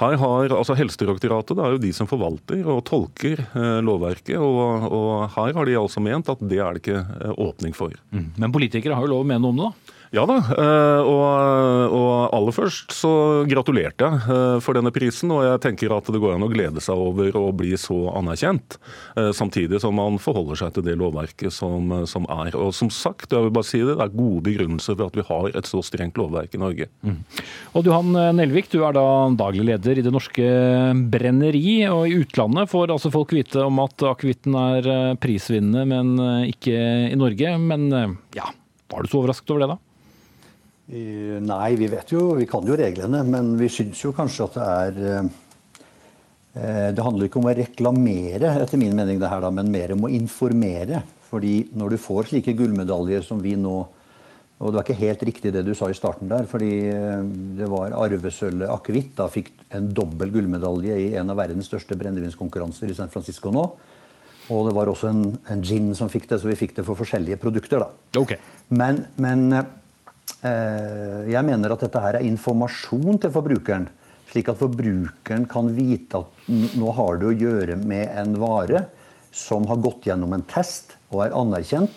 her 0.00 0.18
har 0.20 0.52
altså 0.52 0.76
Helsedirektoratet 0.76 1.56
det 1.56 1.64
er 1.64 1.76
jo 1.76 1.82
de 1.86 1.92
som 1.96 2.10
forvalter 2.10 2.68
og 2.68 2.84
tolker 2.88 3.40
eh, 3.46 3.80
lovverket. 3.84 4.36
Og, 4.36 4.88
og, 4.92 5.12
her 5.38 5.56
har 5.56 5.68
de 5.68 5.78
altså 5.80 6.04
ment 6.04 6.28
at 6.32 6.44
det 6.44 6.60
er 6.60 6.76
det 6.76 6.84
ikke 6.84 7.00
eh, 7.00 7.34
åpning 7.40 7.76
for. 7.76 7.96
Mm. 8.12 8.28
Men 8.36 8.54
politikere 8.54 8.98
har 8.98 9.08
jo 9.08 9.14
lov 9.14 9.24
å 9.24 9.30
mene 9.32 9.44
noe 9.46 9.56
om 9.56 9.62
det, 9.62 9.70
da? 9.72 9.91
Ja 10.12 10.26
da, 10.28 10.34
eh, 10.36 11.06
og, 11.08 11.94
og, 11.96 12.08
aller 12.36 12.52
først 12.52 12.92
så 12.92 13.10
gratulerte 13.48 14.04
jeg 14.04 14.34
eh, 14.34 14.56
for 14.60 14.76
denne 14.76 14.92
prisen. 14.92 15.30
Og 15.32 15.40
jeg 15.46 15.60
tenker 15.64 15.94
at 15.96 16.08
det 16.12 16.20
går 16.20 16.34
an 16.36 16.44
å 16.44 16.50
glede 16.52 16.82
seg 16.84 17.00
over 17.00 17.38
å 17.40 17.46
bli 17.56 17.70
så 17.80 17.96
anerkjent. 18.18 18.76
Eh, 19.16 19.30
samtidig 19.32 19.80
som 19.80 19.96
man 19.96 20.18
forholder 20.20 20.58
seg 20.60 20.74
til 20.76 20.84
det 20.84 20.98
lovverket 21.00 21.54
som, 21.56 22.04
som 22.04 22.26
er. 22.28 22.52
Og 22.60 22.74
som 22.76 22.90
sagt, 22.92 23.32
jeg 23.32 23.46
vil 23.46 23.54
bare 23.56 23.64
si 23.64 23.80
det, 23.80 23.94
det 23.96 24.04
er 24.04 24.12
gode 24.12 24.42
begrunnelser 24.44 24.98
for 24.98 25.08
at 25.08 25.16
vi 25.16 25.24
har 25.30 25.56
et 25.56 25.70
så 25.70 25.80
strengt 25.86 26.20
lovverk 26.20 26.58
i 26.58 26.60
Norge. 26.60 26.88
Mm. 27.08 27.16
Og 27.72 27.88
Johan 27.88 28.12
Nelvik, 28.36 28.68
du 28.74 28.82
er 28.84 28.92
da 28.98 29.06
daglig 29.38 29.64
leder 29.70 29.96
i 29.96 30.04
Det 30.04 30.12
Norske 30.12 30.50
Brenneri. 31.14 31.78
Og 31.88 32.04
i 32.10 32.18
utlandet 32.20 32.68
får 32.68 32.92
altså 32.92 33.12
folk 33.14 33.32
vite 33.32 33.64
om 33.64 33.80
at 33.80 34.04
akevitten 34.10 34.60
er 34.60 34.90
prisvinnende, 35.24 35.86
men 35.88 36.52
ikke 36.52 36.76
i 37.08 37.16
Norge. 37.16 37.54
Men 37.64 37.88
ja, 38.36 38.52
var 38.92 39.00
du 39.00 39.08
så 39.08 39.22
overrasket 39.22 39.56
over 39.56 39.64
det, 39.64 39.70
da? 39.72 39.80
Nei, 40.92 41.72
vi 41.80 41.88
vet 41.88 42.10
jo, 42.12 42.34
vi 42.36 42.44
kan 42.48 42.66
jo 42.68 42.76
reglene, 42.76 43.22
men 43.24 43.54
vi 43.56 43.70
syns 43.72 44.02
jo 44.04 44.12
kanskje 44.12 44.44
at 44.44 44.58
det 44.58 44.66
er 44.66 44.98
eh, 46.52 46.90
Det 46.92 47.06
handler 47.06 47.30
ikke 47.30 47.40
om 47.40 47.48
å 47.48 47.54
reklamere, 47.56 48.50
etter 48.60 48.80
min 48.80 48.92
mening, 48.98 49.20
det 49.22 49.30
her 49.32 49.40
da, 49.40 49.48
men 49.48 49.72
mer 49.72 49.94
om 49.94 50.04
å 50.04 50.12
informere. 50.12 51.00
Fordi 51.30 51.54
når 51.80 51.94
du 51.94 52.02
får 52.02 52.28
slike 52.28 52.52
gullmedaljer 52.58 53.24
som 53.24 53.40
vi 53.40 53.54
nå 53.56 53.76
Og 54.62 54.68
det 54.68 54.76
var 54.76 54.84
ikke 54.84 55.00
helt 55.00 55.22
riktig 55.26 55.50
det 55.54 55.64
du 55.64 55.72
sa 55.74 55.88
i 55.90 55.96
starten 55.96 56.28
der, 56.28 56.44
fordi 56.46 56.74
eh, 56.92 57.24
det 57.58 57.72
var 57.72 57.96
arvesølvet 57.96 58.68
akevitt 58.70 59.16
da 59.16 59.32
fikk 59.32 59.48
en 59.74 59.88
dobbel 59.96 60.30
gullmedalje 60.30 61.00
i 61.08 61.10
en 61.18 61.32
av 61.32 61.40
verdens 61.40 61.72
største 61.72 61.96
brennevinskonkurranser 61.98 62.92
i 62.92 62.98
San 63.00 63.10
Francisco 63.10 63.50
nå. 63.50 63.64
Og 64.52 64.66
det 64.68 64.76
var 64.76 64.90
også 64.92 65.08
en, 65.08 65.24
en, 65.48 65.64
gin 65.64 65.94
som 65.96 66.10
fikk 66.12 66.28
det, 66.28 66.38
så 66.42 66.50
vi 66.50 66.58
fikk 66.58 66.76
det 66.76 66.84
for 66.84 67.00
forskjellige 67.00 67.40
produkter. 67.40 67.80
da. 67.80 68.20
Okay. 68.20 68.38
Men, 68.68 69.06
men 69.16 69.48
Eh, 69.50 69.81
jeg 70.42 71.46
mener 71.46 71.70
at 71.70 71.82
dette 71.84 72.00
her 72.02 72.16
er 72.18 72.26
informasjon 72.26 73.20
til 73.22 73.30
forbrukeren. 73.34 73.84
Slik 74.32 74.48
at 74.48 74.58
forbrukeren 74.58 75.44
kan 75.50 75.68
vite 75.76 76.22
at 76.22 76.48
nå 76.78 76.94
har 76.96 77.18
du 77.20 77.28
å 77.28 77.34
gjøre 77.36 77.76
med 77.78 78.10
en 78.16 78.38
vare 78.40 78.86
som 79.32 79.66
har 79.68 79.80
gått 79.82 80.08
gjennom 80.08 80.32
en 80.36 80.44
test 80.48 80.96
og 81.12 81.26
er 81.26 81.36
anerkjent, 81.36 81.92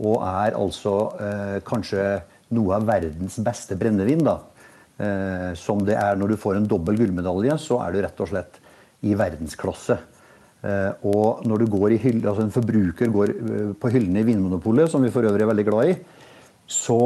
og 0.00 0.24
er 0.26 0.56
altså 0.58 0.94
eh, 1.22 1.58
kanskje 1.66 2.04
noe 2.56 2.78
av 2.78 2.88
verdens 2.88 3.36
beste 3.44 3.76
brennevin. 3.78 4.24
da. 4.26 4.38
Eh, 4.94 5.52
som 5.58 5.82
det 5.84 5.96
er 5.98 6.16
når 6.16 6.34
du 6.34 6.40
får 6.40 6.58
en 6.58 6.68
dobbel 6.70 6.98
gullmedalje, 7.00 7.56
så 7.58 7.80
er 7.84 7.92
du 7.92 8.02
rett 8.04 8.20
og 8.22 8.30
slett 8.30 8.60
i 9.04 9.14
verdensklasse. 9.18 9.98
Eh, 10.64 11.06
og 11.10 11.44
når 11.48 11.64
du 11.64 11.72
går 11.72 11.96
i 11.96 12.00
hylle, 12.00 12.28
altså 12.30 12.46
en 12.46 12.54
forbruker 12.54 13.12
går 13.12 13.34
eh, 13.34 13.70
på 13.76 13.92
hyllene 13.92 14.22
i 14.22 14.28
Vinmonopolet, 14.28 14.90
som 14.90 15.04
vi 15.04 15.12
for 15.14 15.26
øvrig 15.26 15.44
er 15.44 15.52
veldig 15.52 15.66
glad 15.68 15.92
i, 15.92 15.96
så 16.64 17.00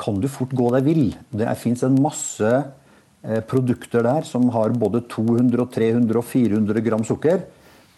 kan 0.00 0.18
du 0.20 0.28
fort 0.30 0.54
gå 0.56 0.70
deg 0.74 0.86
vill. 0.88 1.04
Det 1.30 1.50
fins 1.60 1.84
en 1.86 1.98
masse 2.02 2.50
eh, 2.50 3.42
produkter 3.46 4.04
der 4.06 4.26
som 4.26 4.48
har 4.54 4.74
både 4.74 5.04
200, 5.10 5.68
300 5.74 6.18
og 6.20 6.26
400 6.26 6.84
gram 6.84 7.04
sukker. 7.06 7.44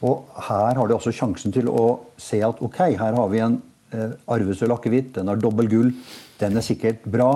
Og 0.05 0.29
her 0.49 0.77
har 0.77 0.89
de 0.89 0.97
også 0.97 1.15
sjansen 1.15 1.55
til 1.55 1.71
å 1.73 1.87
se 2.21 2.43
at 2.45 2.61
ok, 2.65 2.81
her 3.01 3.17
har 3.17 3.29
vi 3.33 3.43
en 3.45 3.59
eh, 3.97 4.17
arvesølv 4.33 4.77
akevitt, 4.77 5.15
den 5.17 5.33
har 5.33 5.41
dobbel 5.41 5.71
gull, 5.73 5.93
den 6.41 6.61
er 6.61 6.65
sikkert 6.65 7.07
bra, 7.09 7.31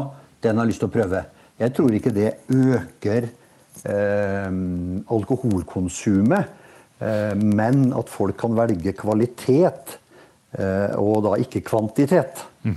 den 0.44 0.60
har 0.60 0.68
lyst 0.68 0.82
til 0.84 0.90
å 0.90 0.94
prøve. 0.94 1.24
Jeg 1.60 1.74
tror 1.76 1.96
ikke 1.96 2.12
det 2.16 2.30
øker 2.52 3.30
eh, 3.88 4.52
alkoholkonsumet, 5.16 6.52
eh, 7.00 7.34
men 7.40 7.90
at 7.96 8.12
folk 8.12 8.36
kan 8.40 8.56
velge 8.58 8.94
kvalitet 8.98 9.96
og 10.50 11.20
da 11.22 11.36
ikke 11.38 11.60
kvantitet. 11.62 12.40
Mm. 12.60 12.74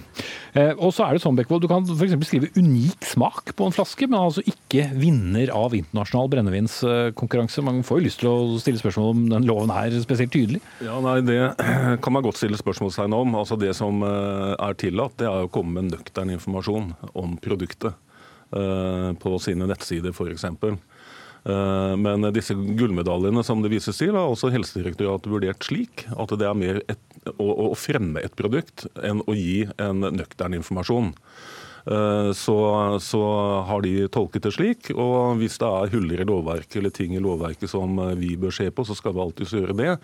Eh, 0.54 0.72
og 0.78 0.94
så 0.96 1.04
er 1.08 1.16
det 1.16 1.24
sånn, 1.24 1.36
Bekvold, 1.36 1.64
Du 1.66 1.68
kan 1.72 1.84
f.eks. 1.84 2.14
skrive 2.28 2.52
unik 2.56 3.04
smak 3.10 3.52
på 3.58 3.68
en 3.68 3.76
flaske, 3.76 4.08
men 4.08 4.20
altså 4.20 4.44
ikke 4.48 4.86
vinner 4.96 5.52
av 5.56 5.76
internasjonal 5.76 6.30
brennevinskonkurranse. 6.32 7.64
Man 7.66 7.82
får 7.86 8.00
jo 8.00 8.06
lyst 8.06 8.22
til 8.22 8.32
å 8.32 8.62
stille 8.62 8.80
spørsmål 8.80 9.12
om 9.12 9.26
den 9.34 9.50
loven 9.50 9.74
er 9.76 9.98
spesielt 10.04 10.34
tydelig? 10.36 10.62
Ja, 10.86 11.00
nei, 11.04 11.18
Det 11.26 11.40
kan 12.04 12.16
man 12.16 12.26
godt 12.26 12.40
stille 12.40 12.60
spørsmålstegn 12.60 13.18
om. 13.18 13.36
Altså 13.42 13.60
Det 13.60 13.74
som 13.78 14.06
eh, 14.08 14.54
er 14.56 14.80
tillatt, 14.80 15.18
det 15.20 15.28
er 15.30 15.48
å 15.48 15.52
komme 15.52 15.82
med 15.82 15.92
nøktern 15.98 16.34
informasjon 16.38 16.94
om 17.14 17.38
produktet 17.44 18.00
på 18.54 19.32
sine 19.42 19.66
nettsider 19.66 20.14
f.eks. 20.14 20.44
Eh, 21.44 21.96
men 22.00 22.24
disse 22.36 22.56
gullmedaljene 22.56 23.44
som 23.44 23.64
det 23.64 23.72
vises 23.74 24.00
til, 24.00 24.16
har 24.16 24.32
også 24.32 24.52
Helsedirektoratet 24.54 25.32
vurdert 25.32 25.68
slik 25.68 26.06
at 26.12 26.36
det 26.40 26.48
er 26.48 26.60
mer 26.60 26.80
et, 26.92 27.04
å, 27.36 27.50
å 27.70 27.74
fremme 27.80 28.24
et 28.24 28.36
produkt 28.40 28.88
enn 29.04 29.24
å 29.28 29.36
gi 29.36 29.66
en 29.82 30.08
nøktern 30.16 30.56
informasjon. 30.60 31.12
Eh, 31.86 32.32
så, 32.32 33.00
så, 33.02 33.22
har 33.68 33.82
de 33.82 34.08
tolket 34.08 34.44
det 34.44 34.54
slik. 34.56 34.92
Og 34.96 35.40
hvis 35.42 35.58
det 35.62 35.70
er 35.70 35.94
huller 35.94 36.24
i 36.24 36.28
lovverket 36.28 36.80
eller 36.80 36.94
ting 36.96 37.16
i 37.16 37.24
lovverket 37.24 37.72
som 37.72 37.98
eh, 38.00 38.14
vi 38.20 38.34
bør 38.40 38.56
se 38.56 38.70
på, 38.72 38.86
så 38.88 38.96
skal 38.98 39.16
vi 39.16 39.24
alltids 39.24 39.56
gjøre 39.56 39.76
det. 39.78 39.96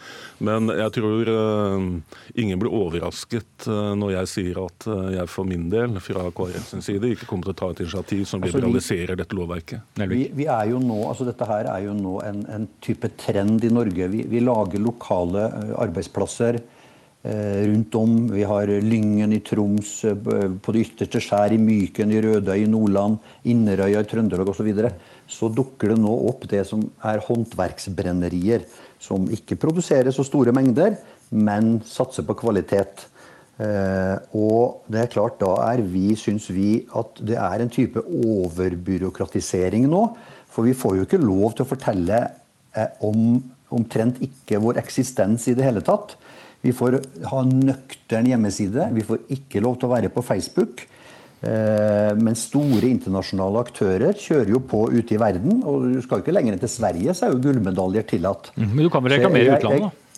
Men 0.44 0.72
jeg 0.74 0.94
tror 0.96 1.30
uh, 1.30 2.15
ingen 2.39 2.60
blir 2.60 2.74
overrasket 2.74 3.68
når 3.70 4.13
jeg 4.13 4.30
sier 4.32 4.60
at 4.62 4.86
jeg 5.13 5.28
for 5.32 5.48
min 5.48 5.68
del 5.72 5.98
fra 6.04 6.28
KrF 6.36 6.70
sin 6.72 6.84
side 6.86 7.12
ikke 7.13 7.28
kommer 7.30 7.50
til 7.50 7.56
å 7.56 7.60
ta 7.60 7.70
et 7.74 7.84
initiativ 7.84 8.24
som 8.30 8.44
altså, 8.44 8.60
liberaliserer 8.60 9.20
dette 9.20 9.38
lovverket. 9.38 10.00
Vi, 10.00 10.24
vi, 10.36 10.48
er 10.50 10.72
jo 10.72 10.80
nå, 10.82 11.00
altså 11.10 11.28
Dette 11.28 11.48
her 11.50 11.70
er 11.72 11.86
jo 11.86 11.94
nå 11.98 12.18
en, 12.26 12.44
en 12.52 12.68
type 12.84 13.12
trend 13.20 13.65
i 13.65 13.72
Norge. 13.74 14.10
Vi, 14.12 14.24
vi 14.32 14.44
lager 14.44 14.84
lokale 14.84 15.48
arbeidsplasser 15.80 16.60
Eh, 16.60 16.79
rundt 17.23 17.95
om. 17.95 18.32
Vi 18.32 18.43
har 18.43 18.67
Lyngen 18.67 19.34
i 19.34 19.39
Troms, 19.39 20.05
eh, 20.05 20.15
på 20.15 20.71
det 20.71 20.86
ytterste 20.86 21.19
skjær 21.19 21.51
i 21.51 21.60
Myken 21.60 22.12
i 22.12 22.21
Rødøy 22.21 22.63
i 22.63 22.69
Nordland, 22.69 23.17
Inderøya 23.43 23.99
i 23.99 24.08
Trøndelag 24.08 24.47
osv. 24.47 24.62
Så, 24.62 24.63
videre. 24.63 24.93
så 25.27 25.49
dukker 25.51 25.89
det 25.89 25.99
nå 25.99 26.13
opp 26.29 26.47
det 26.47 26.65
som 26.67 26.82
er 27.03 27.19
håndverksbrennerier. 27.19 28.63
Som 28.99 29.27
ikke 29.27 29.60
produserer 29.60 30.12
så 30.12 30.23
store 30.23 30.51
mengder, 30.51 30.97
men 31.32 31.82
satser 31.84 32.23
på 32.23 32.38
kvalitet. 32.39 33.08
Eh, 33.60 34.15
og 34.34 34.88
det 34.88 35.03
er 35.03 35.12
klart, 35.12 35.39
da 35.39 35.73
er 35.73 35.84
vi, 35.84 36.15
syns 36.15 36.49
vi 36.49 36.86
at 36.95 37.19
det 37.19 37.36
er 37.36 37.60
en 37.60 37.69
type 37.69 37.99
overbyråkratisering 37.99 39.89
nå. 39.91 40.15
For 40.49 40.63
vi 40.63 40.73
får 40.73 40.95
jo 40.95 41.05
ikke 41.05 41.19
lov 41.21 41.53
til 41.53 41.67
å 41.67 41.71
fortelle 41.75 42.27
om 43.03 43.41
omtrent 43.75 44.19
ikke 44.23 44.60
vår 44.62 44.79
eksistens 44.82 45.47
i 45.49 45.55
det 45.58 45.65
hele 45.67 45.84
tatt. 45.86 46.15
Vi 46.65 46.74
får 46.76 47.00
ha 47.32 47.43
nøktern 47.48 48.28
hjemmeside. 48.28 48.89
Vi 48.95 49.06
får 49.08 49.28
ikke 49.36 49.62
lov 49.63 49.80
til 49.80 49.88
å 49.88 49.93
være 49.93 50.12
på 50.12 50.24
Facebook. 50.26 50.84
Eh, 51.39 52.12
men 52.19 52.36
store 52.36 52.89
internasjonale 52.89 53.62
aktører 53.63 54.17
kjører 54.19 54.52
jo 54.52 54.60
på 54.67 54.84
ute 54.91 55.15
i 55.15 55.22
verden. 55.22 55.62
Og 55.63 55.88
du 55.95 56.02
skal 56.04 56.24
ikke 56.24 56.36
lenger 56.36 56.58
enn 56.58 56.63
til 56.63 56.72
Sverige, 56.74 57.15
så 57.15 57.28
er 57.28 57.36
jo 57.36 57.41
gullmedaljer 57.45 58.08
tillatt. 58.10 58.52
Mm, 58.58 58.69
men 58.74 58.84
du 58.84 58.91
kan 58.91 59.06
vel 59.06 59.15
reklamere 59.15 59.45
i 59.45 59.54
utlandet, 59.56 59.88
da? 59.88 60.09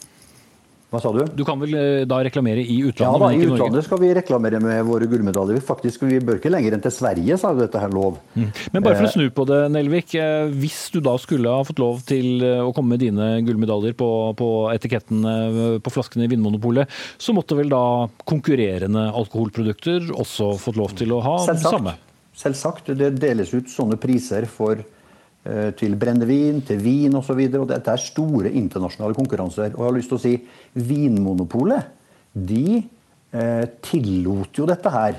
Hva 0.92 1.00
sa 1.00 1.08
du? 1.16 1.22
Du 1.40 1.46
kan 1.48 1.56
vel 1.62 1.72
eh, 1.80 2.02
da 2.04 2.18
reklamere 2.20 2.60
i 2.60 2.82
utlandet? 2.84 3.00
Ja, 3.06 3.12
da, 3.16 3.30
men 3.32 3.40
i 3.40 3.46
utlandet 3.48 3.86
skal 3.86 4.00
vi 4.02 4.10
reklamere 4.18 4.60
med 4.60 4.82
våre 4.90 5.08
gullmedaljer. 5.08 5.62
Faktisk, 5.64 6.02
Vi 6.04 6.18
bør 6.20 6.36
ikke 6.42 6.52
lenger 6.52 6.76
enn 6.76 6.84
til 6.84 6.92
Sverige, 6.92 7.38
sa 7.40 7.54
jo 7.56 7.62
dette 7.62 7.80
her 7.80 7.94
lov. 7.96 8.18
Men 8.36 8.84
bare 8.84 8.98
for 9.00 9.08
å 9.08 9.14
snu 9.14 9.30
på 9.32 9.46
det, 9.48 9.62
Nelvik. 9.72 10.16
eh, 10.20 10.52
Hvis 10.52 10.90
du 10.92 11.00
da 11.00 11.16
skulle 11.24 11.48
ha 11.48 11.64
fått 11.64 11.80
lov 11.80 12.04
til 12.12 12.44
eh, 12.44 12.60
å 12.60 12.74
komme 12.76 12.98
med 12.98 13.06
dine 13.06 13.30
gullmedaljer 13.48 13.96
på, 13.96 14.10
på 14.36 14.50
etiketten 14.76 15.24
eh, 15.24 15.80
på 15.80 15.96
flaskene 15.96 16.28
i 16.28 16.32
Vinmonopolet, 16.36 16.92
så 17.18 17.32
måtte 17.38 17.56
vel 17.56 17.72
da 17.72 17.84
konkurrerende 18.28 19.08
alkoholprodukter 19.16 20.12
også 20.12 20.58
fått 20.60 20.76
lov 20.80 20.92
til 21.00 21.16
å 21.16 21.22
ha 21.24 21.38
det 21.48 21.56
samme? 21.64 21.96
Selvsagt. 21.96 22.08
Selvsagt. 22.42 22.92
Det 22.98 23.14
deles 23.22 23.52
ut 23.56 23.72
sånne 23.72 23.96
priser 24.02 24.44
for, 24.50 24.76
eh, 24.76 24.98
til 25.42 25.96
brennevin, 25.98 26.60
til 26.62 26.78
vin 26.78 27.16
osv. 27.18 27.40
Dette 27.50 27.90
er 27.90 28.02
store 28.02 28.52
internasjonale 28.54 29.16
konkurranser. 29.18 29.72
Og 29.74 29.80
jeg 29.80 29.88
har 29.88 29.96
lyst 29.96 30.12
til 30.14 30.20
å 30.20 30.22
si 30.22 30.34
Vinmonopolet 30.78 31.88
de 32.32 32.78
eh, 32.80 33.66
tillot 33.84 34.56
jo 34.56 34.68
dette 34.70 34.92
her 34.94 35.18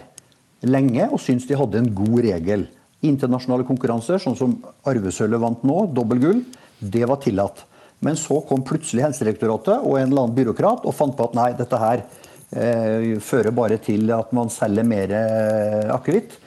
lenge 0.62 1.08
og 1.10 1.20
syntes 1.20 1.48
de 1.48 1.58
hadde 1.58 1.80
en 1.80 1.90
god 1.94 2.22
regel. 2.24 2.66
Internasjonale 3.02 3.66
konkurranser, 3.66 4.20
sånn 4.22 4.38
som 4.38 4.56
arvesølvet 4.88 5.42
vant 5.42 5.64
nå, 5.66 5.78
dobbeltgull, 5.94 6.44
det 6.78 7.04
var 7.08 7.20
tillatt. 7.22 7.64
Men 8.02 8.18
så 8.18 8.40
kom 8.46 8.64
plutselig 8.66 9.04
Helsedirektoratet 9.06 9.82
og 9.82 9.98
en 9.98 10.08
eller 10.08 10.24
annen 10.24 10.36
byråkrat 10.36 10.86
og 10.86 10.94
fant 10.96 11.14
på 11.18 11.28
at 11.28 11.36
nei, 11.38 11.50
dette 11.58 11.78
her 11.78 12.02
eh, 12.02 13.18
fører 13.22 13.54
bare 13.54 13.78
til 13.82 14.10
at 14.14 14.32
man 14.34 14.50
selger 14.50 14.86
mer 14.86 15.14
eh, 15.18 15.90
akevitt. 15.94 16.38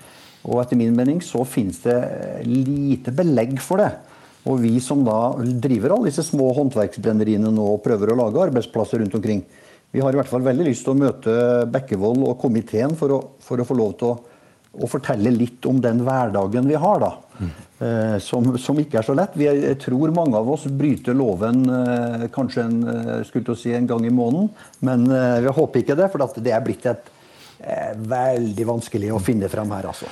Og 0.46 0.62
etter 0.62 0.78
min 0.78 0.96
mening 0.96 1.22
så 1.26 1.42
finnes 1.48 1.82
det 1.84 1.98
lite 2.46 3.14
belegg 3.16 3.58
for 3.64 3.82
det. 3.82 3.92
Og 4.46 4.62
vi 4.62 4.78
som 4.84 5.02
da 5.06 5.34
driver 5.42 5.96
alle 5.96 6.12
disse 6.12 6.26
små 6.28 6.52
håndverksbrenneriene 6.54 7.50
nå 7.54 7.66
og 7.76 7.82
prøver 7.86 8.14
å 8.14 8.20
lage 8.20 8.44
arbeidsplasser 8.46 9.02
rundt 9.02 9.18
omkring, 9.18 9.42
vi 9.96 10.04
har 10.04 10.14
i 10.14 10.20
hvert 10.20 10.30
fall 10.30 10.44
veldig 10.46 10.68
lyst 10.68 10.84
til 10.86 10.94
å 10.94 11.00
møte 11.00 11.34
Bekkevold 11.72 12.26
og 12.28 12.40
komiteen 12.42 12.98
for 13.00 13.16
å, 13.16 13.20
for 13.42 13.62
å 13.62 13.66
få 13.68 13.78
lov 13.80 13.94
til 14.00 14.10
å, 14.12 14.16
å, 14.76 14.90
fortelle 14.92 15.32
litt 15.32 15.66
om 15.70 15.80
den 15.82 16.02
hverdagen 16.04 16.68
vi 16.68 16.76
har, 16.82 17.00
da. 17.00 17.14
Eh, 17.80 18.18
som, 18.24 18.50
som, 18.60 18.78
ikke 18.82 19.00
er 19.00 19.08
så 19.08 19.16
lett. 19.16 19.38
Vi, 19.40 19.48
jeg 19.48 19.80
tror 19.82 20.14
mange 20.16 20.36
av 20.40 20.52
oss 20.52 20.68
bryter 20.68 21.16
loven 21.16 21.64
eh, 21.72 22.28
kanskje 22.36 22.68
en, 22.68 22.78
eh, 22.92 23.24
skulle 23.30 23.56
si 23.60 23.74
en 23.76 23.88
gang 23.88 24.06
i 24.06 24.14
måneden, 24.14 24.52
men 24.86 25.08
eh, 25.08 25.40
vi 25.48 25.56
håper 25.58 25.86
ikke 25.86 25.98
det, 26.02 26.12
for 26.12 26.44
det 26.44 26.54
er 26.54 26.64
blitt 26.68 26.92
et 26.92 27.12
eh, 27.64 27.96
veldig 27.96 28.70
vanskelig 28.76 29.16
å 29.16 29.24
finne 29.24 29.52
frem 29.52 29.74
her, 29.78 29.90
altså. 29.96 30.12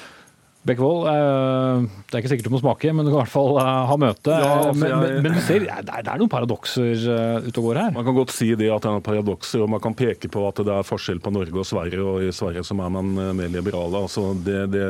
Bekkevold, 0.63 1.07
eh, 1.11 1.87
det 2.07 2.15
er 2.15 2.21
ikke 2.21 2.29
sikkert 2.31 2.47
du 2.47 2.53
må 2.53 2.59
smake, 2.61 2.91
men 2.95 3.03
du 3.03 3.09
kan 3.11 3.17
i 3.17 3.21
hvert 3.25 3.33
fall 3.33 3.57
eh, 3.59 3.79
ha 3.89 3.95
møte. 3.99 4.31
Ja, 4.31 4.51
altså, 4.61 4.79
men, 4.79 4.93
men, 5.01 5.17
men 5.25 5.35
du 5.35 5.41
ser, 5.43 5.65
det 5.65 5.73
er, 5.73 6.05
det 6.05 6.13
er 6.13 6.21
noen 6.21 6.31
paradokser 6.31 6.93
eh, 6.93 7.47
ute 7.49 7.59
og 7.59 7.67
går 7.67 7.79
her. 7.81 7.89
Man 7.97 8.07
kan 8.07 8.15
godt 8.15 8.31
si 8.31 8.47
det 8.55 8.69
at 8.71 8.85
det 8.85 8.87
er 8.87 8.95
noen 8.95 9.03
paradokser, 9.03 9.65
og 9.65 9.73
man 9.73 9.83
kan 9.83 9.97
peke 9.99 10.31
på 10.31 10.45
at 10.47 10.61
det 10.63 10.71
er 10.71 10.87
forskjell 10.87 11.19
på 11.25 11.33
Norge 11.35 11.59
og 11.59 11.67
Sverige, 11.67 11.99
og 11.99 12.23
i 12.23 12.31
Sverige 12.31 12.63
som 12.69 12.79
er 12.79 12.95
man 12.95 13.11
mer 13.35 13.51
liberale. 13.51 14.05
Altså 14.07 14.29
det, 14.39 14.61
det, 14.71 14.87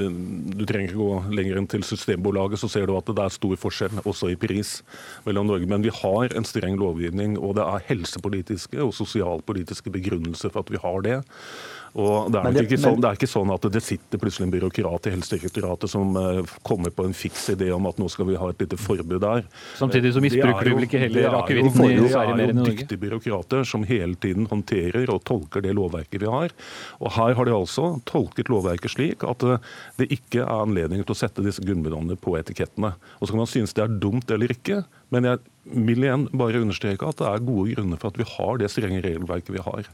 det, 0.00 0.08
du 0.56 0.64
trenger 0.64 0.88
ikke 0.88 1.02
gå 1.02 1.36
lenger 1.36 1.60
enn 1.60 1.68
til 1.76 1.84
Systembolaget, 1.84 2.64
så 2.64 2.72
ser 2.72 2.88
du 2.88 2.96
at 2.96 3.12
det 3.12 3.28
er 3.28 3.36
stor 3.36 3.60
forskjell, 3.60 4.00
også 4.08 4.32
i 4.32 4.40
pris, 4.40 4.78
mellom 5.28 5.52
Norge. 5.52 5.68
Men 5.68 5.84
vi 5.84 5.92
har 5.92 6.32
en 6.32 6.48
streng 6.48 6.80
lovgivning, 6.80 7.36
og 7.36 7.58
det 7.60 7.68
er 7.68 7.88
helsepolitiske 7.92 8.80
og 8.80 8.96
sosialpolitiske 8.96 9.92
begrunnelser 9.92 10.48
for 10.48 10.64
at 10.64 10.72
vi 10.72 10.80
har 10.80 11.04
det. 11.04 11.20
Og 11.94 12.32
det 12.32 12.40
er, 12.42 12.50
det- 12.52 12.62
ikke 12.66 12.78
sånn, 12.82 12.92
men- 12.96 13.00
det 13.02 13.08
er 13.10 13.16
ikke 13.20 13.30
sånn 13.30 13.50
at 13.54 13.66
det 13.70 13.80
sitter 13.86 14.18
plutselig 14.18 14.46
en 14.48 14.50
byråkrat 14.50 15.06
i 15.06 15.10
Helsedirektoratet 15.14 15.88
som 15.92 16.16
eh, 16.16 16.42
kommer 16.66 16.90
på 16.90 17.04
en 17.06 17.12
fiks 17.14 17.44
idé 17.54 17.68
om 17.72 17.86
at 17.86 17.96
nå 18.02 18.08
skal 18.10 18.26
vi 18.26 18.34
ha 18.34 18.48
et 18.50 18.58
lite 18.58 18.76
forbud 18.76 19.20
der. 19.22 19.44
Samtidig 19.78 20.10
så 20.12 20.20
misbruker 20.20 20.58
er 20.58 20.64
du 20.64 20.74
vel 20.74 20.86
ikke 20.88 20.98
det 20.98 21.04
heller 21.06 21.20
er 21.20 21.30
jo- 21.30 21.42
akevitten 21.44 21.84
i 21.84 21.94
det 22.00 22.10
Sverige 22.10 22.34
mer 22.34 22.42
er 22.42 22.52
Det 22.52 22.56
er 22.56 22.64
jo 22.64 22.72
dyktige 22.74 22.98
byråkrater 23.04 23.64
som 23.64 23.84
hele 23.84 24.14
tiden 24.16 24.46
håndterer 24.50 25.08
og 25.14 25.22
tolker 25.24 25.62
det 25.62 25.74
lovverket 25.78 26.18
vi 26.20 26.26
har. 26.26 26.50
Og 27.00 27.12
her 27.12 27.34
har 27.34 27.44
de 27.44 27.52
altså 27.52 28.02
tolket 28.04 28.48
lovverket 28.50 28.90
slik 28.90 29.22
at 29.22 29.42
eh, 29.44 29.58
det 29.96 30.10
ikke 30.10 30.42
er 30.42 30.62
anledning 30.66 31.04
til 31.06 31.14
å 31.14 31.20
sette 31.22 31.44
disse 31.46 31.62
gullmedaljene 31.62 32.18
på 32.18 32.34
etikettene. 32.42 32.94
Og 33.22 33.28
så 33.28 33.30
kan 33.30 33.38
man 33.44 33.46
synes 33.46 33.72
det 33.72 33.84
er 33.84 33.98
dumt 34.02 34.28
eller 34.34 34.48
ikke, 34.48 34.84
men 35.12 35.22
jeg 35.30 35.38
vil 35.64 36.02
igjen 36.02 36.28
bare 36.34 36.58
understreke 36.60 37.06
at 37.06 37.16
det 37.22 37.26
er 37.30 37.38
gode 37.46 37.70
grunner 37.76 37.96
for 38.02 38.08
at 38.08 38.18
vi 38.18 38.24
har 38.24 38.58
det 38.58 38.68
strenge 38.74 39.00
regelverket 39.00 39.54
vi 39.54 39.62
har. 39.62 39.86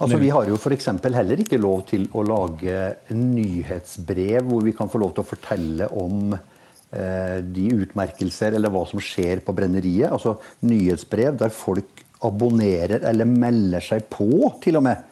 Altså, 0.00 0.18
Vi 0.18 0.30
har 0.34 0.48
jo 0.48 0.56
f.eks. 0.56 0.88
heller 1.04 1.42
ikke 1.42 1.60
lov 1.60 1.84
til 1.90 2.08
å 2.16 2.24
lage 2.26 2.78
nyhetsbrev 3.12 4.48
hvor 4.48 4.64
vi 4.64 4.72
kan 4.74 4.90
få 4.90 4.98
lov 5.02 5.12
til 5.14 5.22
å 5.22 5.28
fortelle 5.28 5.88
om 5.94 6.32
eh, 6.34 7.38
de 7.44 7.68
utmerkelser 7.84 8.56
eller 8.56 8.72
hva 8.72 8.82
som 8.88 9.02
skjer 9.02 9.44
på 9.44 9.54
brenneriet. 9.54 10.10
Altså 10.10 10.38
nyhetsbrev 10.66 11.38
der 11.38 11.54
folk 11.54 12.02
abonnerer 12.22 13.04
eller 13.10 13.28
melder 13.28 13.84
seg 13.84 14.08
på, 14.10 14.54
til 14.62 14.80
og 14.80 14.86
med. 14.88 15.06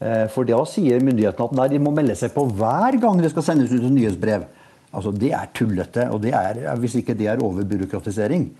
Eh, 0.00 0.26
for 0.32 0.48
da 0.48 0.60
sier 0.68 1.00
myndighetene 1.04 1.48
at 1.48 1.56
nei, 1.56 1.68
de 1.72 1.80
må 1.80 1.94
melde 1.96 2.16
seg 2.18 2.34
på 2.34 2.44
hver 2.58 2.98
gang 3.00 3.22
det 3.22 3.32
skal 3.32 3.46
sendes 3.46 3.72
ut 3.72 3.80
et 3.80 3.92
nyhetsbrev. 3.94 4.46
Altså, 4.96 5.12
Det 5.12 5.32
er 5.32 5.52
tullete. 5.54 6.10
og 6.10 6.20
det 6.22 6.32
er, 6.32 6.76
Hvis 6.76 6.96
ikke 7.00 7.16
det 7.16 7.28
er 7.28 7.42
overbyråkratisering, 7.42 8.50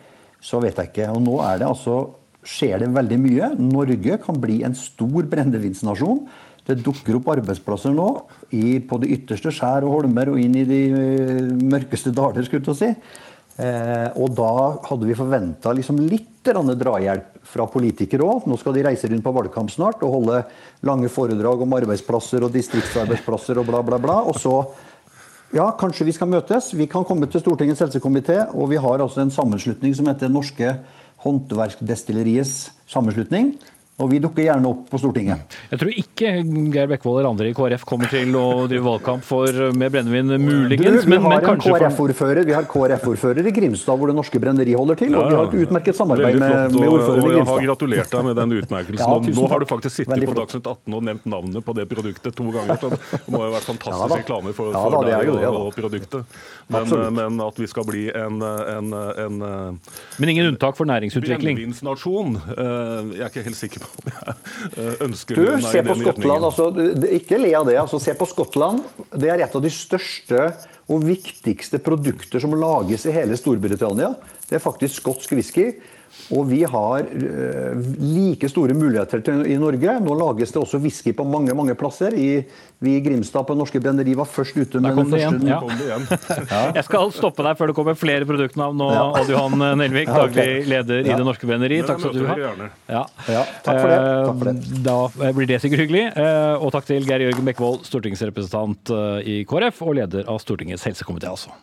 så 0.41 0.61
vet 0.61 0.77
jeg 0.77 0.89
ikke. 0.93 1.11
Og 1.12 1.23
nå 1.23 1.41
er 1.41 1.59
det 1.59 1.69
altså 1.69 2.14
skjer 2.47 2.83
det 2.85 2.93
veldig 2.95 3.21
mye. 3.23 3.53
Norge 3.59 4.19
kan 4.23 4.39
bli 4.41 4.61
en 4.67 4.77
stor 4.79 5.27
brennevinsnasjon. 5.31 6.25
Det 6.67 6.81
dukker 6.83 7.19
opp 7.19 7.31
arbeidsplasser 7.37 7.95
nå 7.95 8.09
i, 8.55 8.79
på 8.83 8.99
de 9.03 9.13
ytterste 9.15 9.53
skjær 9.55 9.87
og 9.87 10.01
holmer 10.01 10.33
og 10.33 10.41
inn 10.43 10.57
i 10.59 10.67
de 10.67 10.83
eh, 10.91 11.43
mørkeste 11.63 12.11
daler, 12.15 12.47
skulle 12.47 12.75
jeg 12.75 12.81
si. 12.81 12.91
Eh, 13.57 14.09
og 14.21 14.35
da 14.37 14.51
hadde 14.85 15.07
vi 15.09 15.17
forventa 15.17 15.73
liksom 15.73 16.03
litt 16.11 16.33
drahjelp 16.47 17.41
fra 17.47 17.65
politikere 17.71 18.23
òg. 18.23 18.45
Nå 18.47 18.59
skal 18.61 18.77
de 18.77 18.85
reise 18.87 19.09
rundt 19.11 19.25
på 19.25 19.33
valgkamp 19.35 19.71
snart 19.73 20.03
og 20.07 20.13
holde 20.13 20.43
lange 20.87 21.11
foredrag 21.11 21.65
om 21.65 21.73
arbeidsplasser 21.75 22.45
og 22.47 22.53
distriktsarbeidsplasser 22.55 23.59
og 23.59 23.67
bla, 23.67 23.81
bla, 23.87 23.99
bla. 24.03 24.21
Og 24.31 24.39
så 24.39 24.55
ja, 25.55 25.71
kanskje 25.79 26.07
vi 26.07 26.15
skal 26.15 26.31
møtes. 26.31 26.73
Vi 26.75 26.87
kan 26.91 27.07
komme 27.07 27.27
til 27.31 27.43
Stortingets 27.43 27.83
helsekomité, 27.83 28.45
og 28.55 28.71
vi 28.71 28.79
har 28.83 29.03
altså 29.03 29.23
en 29.23 29.35
sammenslutning 29.35 29.95
som 29.95 30.07
heter 30.11 30.31
Norske 30.31 30.77
Håndverksdestilleriets 31.27 32.70
sammenslutning. 32.87 33.57
Og 33.97 34.11
vi 34.13 34.19
dukker 34.21 34.45
gjerne 34.45 34.69
opp 34.69 34.83
på 34.93 34.99
Stortinget. 35.01 35.55
Jeg 35.71 35.81
tror 35.81 35.93
ikke 36.03 36.31
Geir 36.75 36.89
Bekkevold 36.91 37.23
eller 37.23 37.31
andre 37.31 37.47
i 37.49 37.55
KrF 37.57 37.85
kommer 37.89 38.11
til 38.13 38.35
å 38.37 38.67
drive 38.69 38.85
valgkamp 38.85 39.25
for 39.25 39.49
med 39.73 39.95
brennevin, 39.95 40.35
Du, 40.35 40.43
muligens. 40.43 41.07
har 41.07 41.09
Men, 41.09 41.23
men 41.25 41.63
KrF-ordfører 41.63 42.45
Vi 42.45 42.53
har 42.53 42.69
KrF-ordfører 42.69 43.49
i 43.49 43.55
Grimstad, 43.57 43.97
hvor 43.97 44.13
Det 44.13 44.17
Norske 44.19 44.37
Brenneri 44.43 44.75
holder 44.77 45.01
til. 45.01 45.17
Og 45.17 45.31
vi 45.31 45.39
har 45.39 45.49
et 45.49 45.65
utmerket 45.65 45.97
samarbeid 45.97 46.37
med, 46.43 46.77
med 46.77 46.91
ordføreren 46.91 47.25
i 47.25 47.31
og 47.31 47.39
jeg 47.39 47.47
har 47.49 47.65
gratulert 47.71 48.13
deg 48.13 48.27
med 48.29 48.37
den 48.43 48.53
utmerkelsen. 48.59 49.15
Ja, 49.17 49.33
nå 49.41 49.49
har 49.55 49.65
du 49.65 49.67
faktisk 49.73 49.97
sittet 49.97 50.13
Veldig 50.13 50.29
på. 50.29 50.37
Dagsnytt 50.43 50.69
18 50.75 50.99
og 51.01 51.09
nevnt 51.09 51.25
navnet 51.33 51.65
på 51.65 51.77
det 51.81 51.89
produktet 51.89 52.37
to 52.37 52.51
ganger. 52.53 52.77
Så 52.83 52.93
det 52.93 53.01
må 53.33 53.47
jo 53.47 53.55
være 53.57 53.65
fantastisk 53.65 54.13
Ja 54.13 54.21
reklame 54.21 54.53
for, 54.61 54.77
Ja 54.77 54.85
for 54.85 54.99
da, 54.99 55.01
er 55.09 55.25
deg 55.25 55.41
det, 55.41 55.49
og, 55.49 55.71
og 55.71 55.75
produktet. 55.81 56.37
Men, 56.69 56.93
men 57.17 57.41
at 57.47 57.65
vi 57.65 57.71
skal 57.73 57.89
bli 57.89 58.05
en, 58.13 58.45
en, 58.45 58.93
en, 58.93 59.41
en 59.41 59.81
Men 60.21 60.35
ingen 60.37 60.53
unntak 60.53 60.77
for 60.77 60.85
næringsutvikling. 60.85 61.57
brennevinsnasjon, 61.57 62.37
eh, 62.59 63.17
jeg 63.17 63.25
er 63.25 63.33
ikke 63.33 63.47
helt 63.49 63.57
sikker 63.65 63.81
på 63.81 63.86
eh, 63.86 63.86
ønsker 65.07 65.39
Du, 65.39 65.45
se 65.64 65.82
på 65.87 65.97
Skottland. 66.01 66.47
Altså, 66.49 66.70
ikke 67.18 67.41
le 67.41 67.53
av 67.59 67.66
det. 67.68 67.76
Altså, 67.80 68.01
se 68.03 68.14
på 68.18 68.28
Skottland. 68.28 68.82
Det 69.14 69.30
er 69.32 69.45
et 69.45 69.59
av 69.59 69.64
de 69.64 69.72
største 69.72 70.49
og 70.87 71.03
viktigste 71.07 71.80
produkter 71.82 72.43
som 72.43 72.55
lages 72.59 73.07
i 73.09 73.14
hele 73.14 73.39
Storbritannia. 73.39 74.14
Det 74.47 74.59
er 74.59 74.62
faktisk 74.62 75.01
skotsk 75.01 75.34
whisky. 75.34 75.72
Og 76.35 76.49
vi 76.51 76.64
har 76.67 77.05
øh, 77.07 77.83
like 78.03 78.49
store 78.51 78.75
muligheter 78.75 79.21
til 79.23 79.45
i 79.47 79.55
Norge. 79.62 79.93
Nå 80.03 80.14
lages 80.19 80.51
det 80.51 80.59
også 80.59 80.81
whisky 80.83 81.12
på 81.14 81.23
mange 81.23 81.55
mange 81.55 81.77
plasser. 81.79 82.17
I, 82.19 82.41
vi 82.83 82.97
i 82.97 83.01
Grimstad 83.05 83.47
på 83.47 83.55
Norske 83.55 83.79
Brenneri 83.81 84.17
var 84.19 84.27
først 84.27 84.57
ute 84.59 84.81
med 84.83 84.97
kom 84.97 85.11
den 85.12 85.21
første. 85.23 86.35
Ja. 86.51 86.62
Jeg 86.75 86.85
skal 86.89 87.12
stoppe 87.14 87.45
deg 87.47 87.55
før 87.61 87.71
det 87.71 87.77
kommer 87.79 87.95
flere 87.95 88.27
produktnavn 88.27 88.75
nå, 88.77 88.89
Ja. 88.97 89.05
Odd 89.21 89.31
Johan 89.31 89.55
Nelvik, 89.79 90.09
Ja, 90.11 90.25
daglig 90.27 90.67
leder 90.73 91.01
i 91.07 91.12
Det 91.14 91.25
Norske 91.29 91.47
Brenneri. 91.47 91.79
Takk 91.87 92.03
skal 92.03 92.19
du 92.19 92.27
ha. 92.27 92.37
Ja. 92.91 93.05
Ja, 93.31 93.45
takk 93.62 93.81
for 93.81 93.95
det. 93.95 94.01
Takk 94.03 94.37
for 94.43 94.51
det. 94.51 94.57
Eh, 94.57 94.83
Da 94.91 95.33
blir 95.39 95.47
det 95.53 95.61
sikkert 95.62 95.85
hyggelig. 95.87 96.05
Eh, 96.19 96.57
Og 96.59 96.75
takk 96.75 96.91
til 96.91 97.07
Geir 97.07 97.23
Jørgen 97.29 97.47
Bekkevold, 97.53 97.85
stortingsrepresentant 97.87 98.91
eh, 98.91 99.19
i 99.37 99.39
KrF 99.49 99.83
og 99.87 99.95
leder 100.03 100.27
av 100.27 100.43
Stortingets 100.43 100.85
helsekomité, 100.91 101.31
altså. 101.31 101.55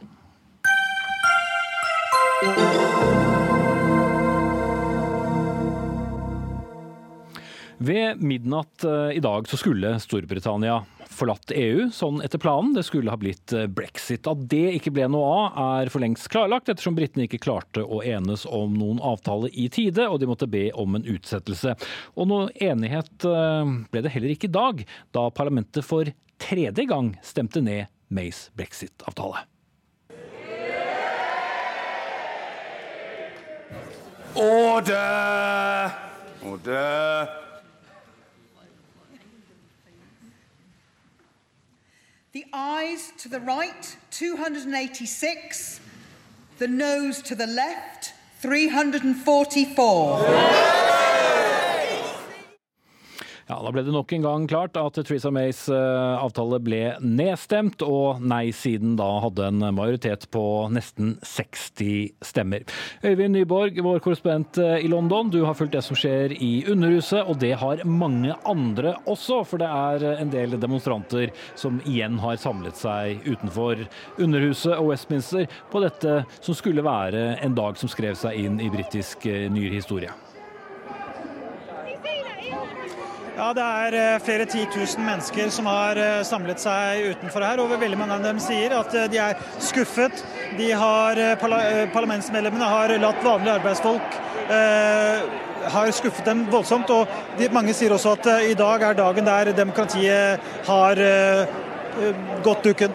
Ved 7.84 8.22
midnatt 8.24 8.86
i 9.14 9.20
dag 9.20 9.48
så 9.50 9.58
skulle 9.60 9.98
Storbritannia 10.00 10.78
forlatt 11.14 11.52
EU, 11.56 11.90
sånn 11.94 12.22
etter 12.26 12.42
planen. 12.42 12.74
Det 12.76 12.84
skulle 12.88 13.12
ha 13.12 13.20
blitt 13.20 13.54
eh, 13.54 13.68
brexit. 13.70 14.28
At 14.30 14.46
det 14.52 14.76
ikke 14.78 14.94
ble 14.96 15.08
noe 15.12 15.30
av, 15.30 15.60
er 15.82 15.92
for 15.94 16.04
lengst 16.04 16.30
klarlagt, 16.34 16.70
ettersom 16.72 16.98
britene 16.98 17.28
ikke 17.28 17.42
klarte 17.44 17.84
å 17.84 18.02
enes 18.06 18.46
om 18.50 18.76
noen 18.78 19.02
avtale 19.04 19.52
i 19.52 19.70
tide, 19.74 20.08
og 20.10 20.20
de 20.22 20.30
måtte 20.30 20.50
be 20.50 20.68
om 20.80 20.98
en 20.98 21.08
utsettelse. 21.08 21.76
Og 22.18 22.30
noe 22.32 22.50
enighet 22.64 23.28
eh, 23.30 23.74
ble 23.94 24.06
det 24.06 24.14
heller 24.14 24.34
ikke 24.36 24.50
i 24.50 24.58
dag, 24.58 24.86
da 25.16 25.28
parlamentet 25.34 25.86
for 25.86 26.12
tredje 26.42 26.88
gang 26.90 27.14
stemte 27.24 27.64
ned 27.64 27.90
Mays 28.14 28.48
brexit-avtale. 28.58 29.46
Order! 34.34 35.94
Order! 36.50 37.43
The 42.34 42.46
eyes 42.52 43.14
to 43.20 43.30
the 43.30 43.40
right, 43.42 43.96
286. 44.10 45.80
The 46.58 46.68
nose 46.68 47.22
to 47.22 47.36
the 47.36 47.46
left, 47.46 48.14
344. 48.40 50.18
Ja, 53.50 53.60
Da 53.64 53.72
ble 53.76 53.84
det 53.84 53.92
nok 53.92 54.12
en 54.16 54.24
gang 54.24 54.46
klart 54.48 54.78
at 54.80 54.96
Theresa 54.96 55.32
Mays 55.34 55.66
eh, 55.72 56.16
avtale 56.16 56.60
ble 56.64 56.82
nedstemt, 57.04 57.84
og 57.84 58.22
nei-siden 58.24 58.96
da 59.00 59.10
hadde 59.26 59.50
en 59.50 59.66
majoritet 59.76 60.30
på 60.34 60.44
nesten 60.72 61.18
60 61.28 62.24
stemmer. 62.24 62.64
Øyvind 63.04 63.36
Nyborg, 63.36 63.80
vår 63.84 64.00
korrespondent 64.04 64.60
eh, 64.64 64.86
i 64.86 64.92
London, 64.92 65.32
du 65.34 65.42
har 65.44 65.58
fulgt 65.60 65.76
det 65.76 65.84
som 65.84 66.00
skjer 66.00 66.36
i 66.38 66.64
Underhuset, 66.72 67.24
og 67.28 67.40
det 67.44 67.54
har 67.60 67.84
mange 67.84 68.36
andre 68.48 68.96
også, 69.12 69.44
for 69.48 69.60
det 69.60 69.68
er 69.68 70.08
en 70.16 70.32
del 70.34 70.56
demonstranter 70.60 71.34
som 71.60 71.82
igjen 71.84 72.20
har 72.24 72.40
samlet 72.40 72.80
seg 72.80 73.28
utenfor 73.28 73.84
Underhuset 74.24 74.78
og 74.78 74.94
Westminster 74.94 75.50
på 75.72 75.84
dette 75.84 76.22
som 76.40 76.56
skulle 76.56 76.86
være 76.86 77.34
en 77.44 77.58
dag 77.58 77.80
som 77.80 77.92
skrev 77.92 78.16
seg 78.20 78.40
inn 78.46 78.62
i 78.64 78.72
britisk 78.72 79.28
eh, 79.28 79.50
Ja, 83.34 83.48
Det 83.54 83.64
er 83.66 83.96
eh, 83.98 84.20
flere 84.22 84.46
titusen 84.46 85.06
mennesker 85.08 85.48
som 85.50 85.66
har 85.66 85.98
eh, 85.98 86.20
samlet 86.28 86.62
seg 86.62 87.16
utenfor 87.16 87.42
her. 87.42 87.62
og 87.64 87.72
Veldig 87.82 87.98
mange 87.98 88.14
av 88.20 88.26
dem 88.28 88.42
sier 88.42 88.76
at 88.78 88.94
eh, 88.94 89.08
de 89.10 89.18
er 89.18 89.40
skuffet. 89.58 90.22
De 90.60 90.68
har, 90.78 91.18
Parlamentsmedlemmene 91.42 92.68
har 92.70 92.94
latt 93.02 93.26
vanlige 93.26 93.56
arbeidsfolk 93.58 94.20
eh, 94.54 95.26
har 95.74 95.90
skuffet 95.98 96.30
dem 96.30 96.46
voldsomt. 96.54 96.94
og 96.94 97.10
de, 97.40 97.50
Mange 97.50 97.74
sier 97.74 97.96
også 97.96 98.14
at 98.20 98.30
i 98.52 98.54
dag 98.60 98.86
er 98.92 99.02
dagen 99.02 99.26
der 99.26 99.54
demokratiet 99.58 100.54
har 100.70 101.02
eh, 101.02 101.58
gått 102.46 102.70
dukken. 102.70 102.94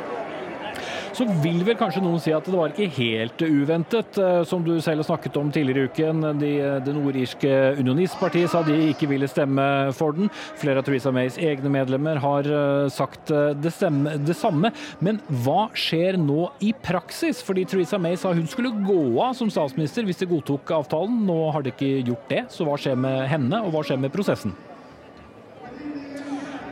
Så 1.19 1.25
vil 1.43 1.65
vel 1.67 1.75
kanskje 1.75 1.99
noen 2.05 2.21
si 2.23 2.31
at 2.31 2.47
det 2.47 2.55
var 2.55 2.71
ikke 2.71 2.95
helt 2.95 3.43
uventet. 3.43 4.19
Eh, 4.23 4.43
som 4.47 4.63
du 4.63 4.77
selv 4.79 5.03
har 5.03 5.09
snakket 5.09 5.39
om 5.41 5.49
tidligere 5.51 5.89
i 5.89 5.91
uken, 5.91 6.27
de, 6.39 6.51
det 6.85 6.95
nordirske 6.95 7.51
unionistpartiet 7.81 8.53
sa 8.53 8.61
de 8.63 8.77
ikke 8.93 9.09
ville 9.11 9.27
stemme 9.27 9.65
for 9.99 10.15
den. 10.15 10.31
Flere 10.61 10.79
av 10.79 10.87
Theresa 10.87 11.11
Mays 11.15 11.41
egne 11.43 11.73
medlemmer 11.75 12.23
har 12.23 12.47
eh, 12.47 12.87
sagt 12.95 13.35
eh, 13.35 13.51
det, 13.59 13.75
stemme, 13.75 14.15
det 14.23 14.39
samme. 14.39 14.71
Men 15.03 15.19
hva 15.43 15.67
skjer 15.75 16.21
nå 16.23 16.53
i 16.63 16.71
praksis? 16.87 17.43
Fordi 17.43 17.67
Theresa 17.67 17.99
May 17.99 18.15
sa 18.15 18.37
hun 18.37 18.47
skulle 18.47 18.71
gå 18.87 19.03
av 19.19 19.35
som 19.41 19.51
statsminister 19.51 20.07
hvis 20.07 20.23
de 20.23 20.31
godtok 20.31 20.71
avtalen. 20.79 21.19
Nå 21.27 21.41
har 21.51 21.67
de 21.67 21.75
ikke 21.75 21.97
gjort 22.13 22.31
det, 22.31 22.47
så 22.55 22.69
hva 22.69 22.79
skjer 22.79 22.95
med 22.95 23.25
henne, 23.27 23.65
og 23.67 23.75
hva 23.75 23.83
skjer 23.83 23.99
med 24.07 24.15
prosessen? 24.15 24.55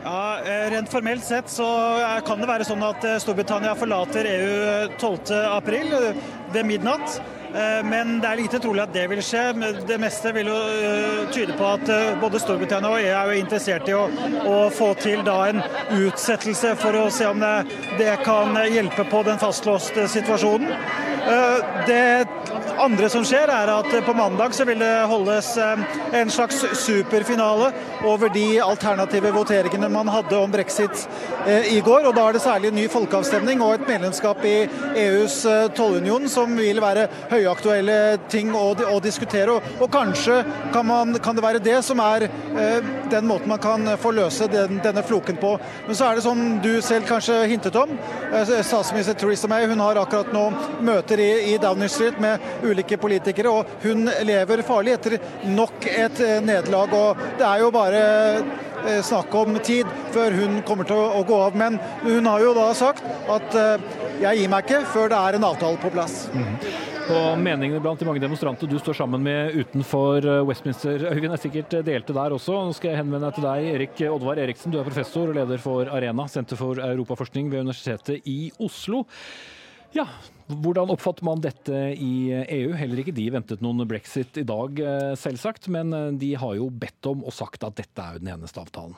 Ja, 0.07 0.39
eh, 0.39 0.71
Rent 0.71 0.89
formelt 0.89 1.23
sett 1.23 1.49
så 1.49 1.65
eh, 1.99 2.19
kan 2.23 2.39
det 2.39 2.47
være 2.47 2.63
sånn 2.63 2.83
at 2.85 3.03
eh, 3.03 3.17
Storbritannia 3.19 3.73
forlater 3.75 4.29
EU 4.29 4.51
12.4 5.01 6.13
ved 6.53 6.63
midnatt. 6.69 7.19
Men 7.87 8.17
det 8.21 8.27
er 8.27 8.37
lite 8.37 8.59
trolig 8.61 8.81
at 8.83 8.91
det 8.93 9.05
vil 9.09 9.21
skje. 9.23 9.41
Det 9.87 9.95
meste 9.97 10.33
vil 10.35 10.49
jo 10.51 10.57
tyde 11.33 11.55
på 11.57 11.69
at 11.71 11.89
både 12.21 12.41
Storbritannia 12.43 12.91
og 12.91 12.99
EU 12.99 13.13
er 13.15 13.31
jo 13.31 13.39
interessert 13.39 13.87
i 13.89 13.95
å, 13.95 14.03
å 14.51 14.57
få 14.75 14.91
til 14.99 15.23
da 15.25 15.37
en 15.47 15.63
utsettelse 15.95 16.75
for 16.77 16.99
å 16.99 17.05
se 17.13 17.25
om 17.31 17.39
det, 17.41 17.53
det 17.97 18.11
kan 18.27 18.51
hjelpe 18.67 19.07
på 19.09 19.23
den 19.25 19.39
fastlåste 19.41 20.05
situasjonen. 20.11 20.75
Det 21.87 22.03
andre 22.79 23.09
som 23.09 23.25
skjer, 23.25 23.49
er 23.51 23.69
at 23.71 23.89
på 24.05 24.13
mandag 24.15 24.53
så 24.55 24.65
vil 24.67 24.79
det 24.81 24.91
holdes 25.09 25.49
eh, 25.61 25.83
en 26.19 26.31
slags 26.31 26.59
superfinale 26.77 27.71
over 28.07 28.29
de 28.33 28.59
alternative 28.61 29.31
voteringene 29.35 29.89
man 29.91 30.09
hadde 30.11 30.37
om 30.37 30.51
brexit 30.51 31.07
eh, 31.47 31.73
i 31.75 31.79
går. 31.85 32.07
og 32.07 32.15
Da 32.15 32.27
er 32.27 32.37
det 32.37 32.43
særlig 32.43 32.71
en 32.71 32.79
ny 32.79 32.87
folkeavstemning 32.91 33.63
og 33.65 33.75
et 33.75 33.87
medlemskap 33.89 34.43
i 34.47 34.55
EUs 35.05 35.39
eh, 35.49 35.67
tollunion 35.77 36.27
som 36.31 36.53
vil 36.57 36.81
være 36.83 37.07
høyaktuelle 37.31 37.97
ting 38.31 38.53
å, 38.55 38.69
å 38.73 38.99
diskutere. 39.03 39.57
Og, 39.57 39.81
og 39.81 39.91
kanskje 39.93 40.41
kan, 40.73 40.87
man, 40.87 41.17
kan, 41.23 41.37
det 41.37 41.45
være 41.45 41.63
det 41.63 41.79
som 41.85 42.01
er 42.03 42.27
den 43.11 43.27
måten 43.27 43.49
man 43.49 43.61
kan 43.61 43.87
få 44.01 44.11
løse 44.15 44.47
den, 44.51 44.81
denne 44.83 45.03
floken 45.05 45.37
på. 45.41 45.55
Men 45.87 45.97
så 45.97 46.09
er 46.09 46.17
det 46.17 46.25
som 46.25 46.41
du 46.63 46.71
selv 46.83 47.07
kanskje 47.09 47.39
hintet 47.49 47.77
om. 47.79 47.91
Statsminister 48.31 49.15
Theresa 49.17 49.49
May 49.49 49.67
hun 49.69 49.81
har 49.81 49.99
akkurat 50.01 50.33
nå 50.35 50.49
møter 50.85 51.21
i, 51.23 51.29
i 51.53 51.57
Downing 51.61 51.91
Street 51.91 52.19
med 52.21 52.43
ulike 52.71 52.97
politikere, 53.01 53.51
og 53.51 53.83
hun 53.85 54.07
lever 54.27 54.63
farlig 54.67 54.95
etter 54.97 55.17
nok 55.49 55.87
et 55.89 56.23
eh, 56.23 56.39
nederlag. 56.43 56.93
Og 56.95 57.21
det 57.39 57.45
er 57.47 57.63
jo 57.63 57.71
bare 57.73 58.01
eh, 58.37 58.99
snakk 59.05 59.33
om 59.37 59.57
tid 59.63 59.89
før 60.15 60.35
hun 60.41 60.59
kommer 60.67 60.87
til 60.89 60.99
å 60.99 61.23
gå 61.27 61.39
av. 61.47 61.57
Men 61.59 61.79
hun 62.03 62.27
har 62.29 62.43
jo 62.43 62.53
da 62.57 62.67
sagt 62.77 63.05
at 63.05 63.57
eh, 63.57 63.87
jeg 64.23 64.43
gir 64.43 64.51
meg 64.51 64.67
ikke 64.67 64.83
før 64.93 65.11
det 65.13 65.23
er 65.23 65.37
en 65.37 65.49
avtale 65.49 65.81
på 65.81 65.93
plass. 65.93 66.27
Mm. 66.33 66.53
Og 67.07 67.27
meningene 67.39 67.79
blant 67.79 68.01
de 68.01 68.03
mange 68.03 68.19
demonstranter 68.19 68.67
du 68.67 68.75
står 68.81 68.97
sammen 68.97 69.21
med 69.23 69.53
utenfor 69.55 70.25
Westminster, 70.49 71.05
Øyvind, 71.07 71.31
er 71.31 71.39
sikkert 71.39 71.77
delte 71.87 72.15
der 72.17 72.35
også. 72.35 72.57
Nå 72.67 72.75
skal 72.75 72.91
jeg 72.91 72.99
henvende 72.99 73.29
deg 73.29 73.37
til 73.37 73.47
deg, 73.47 73.67
Erik 73.77 74.01
Oddvar 74.11 74.41
Eriksen. 74.43 74.73
Du 74.73 74.81
er 74.81 74.89
professor 74.89 75.31
og 75.31 75.37
leder 75.37 75.61
for 75.63 75.87
Arena, 75.87 76.27
Senter 76.27 76.59
for 76.59 76.83
europaforskning 76.83 77.47
ved 77.53 77.63
Universitetet 77.63 78.27
i 78.27 78.49
Oslo. 78.59 79.05
Ja, 79.95 80.09
hvordan 80.47 80.93
oppfatter 80.93 81.27
man 81.27 81.41
dette 81.43 81.75
i 81.99 82.31
EU? 82.31 82.71
Heller 82.79 83.01
ikke 83.01 83.15
de 83.15 83.27
ventet 83.35 83.63
noen 83.63 83.83
brexit 83.89 84.39
i 84.39 84.45
dag, 84.47 84.79
eh, 84.79 85.11
selvsagt. 85.19 85.67
Men 85.73 85.91
eh, 85.93 86.09
de 86.21 86.33
har 86.39 86.55
jo 86.55 86.69
bedt 86.71 87.11
om 87.11 87.25
og 87.27 87.35
sagt 87.35 87.67
at 87.67 87.75
dette 87.79 88.03
er 88.03 88.15
jo 88.15 88.23
den 88.23 88.33
eneste 88.37 88.63
avtalen. 88.63 88.95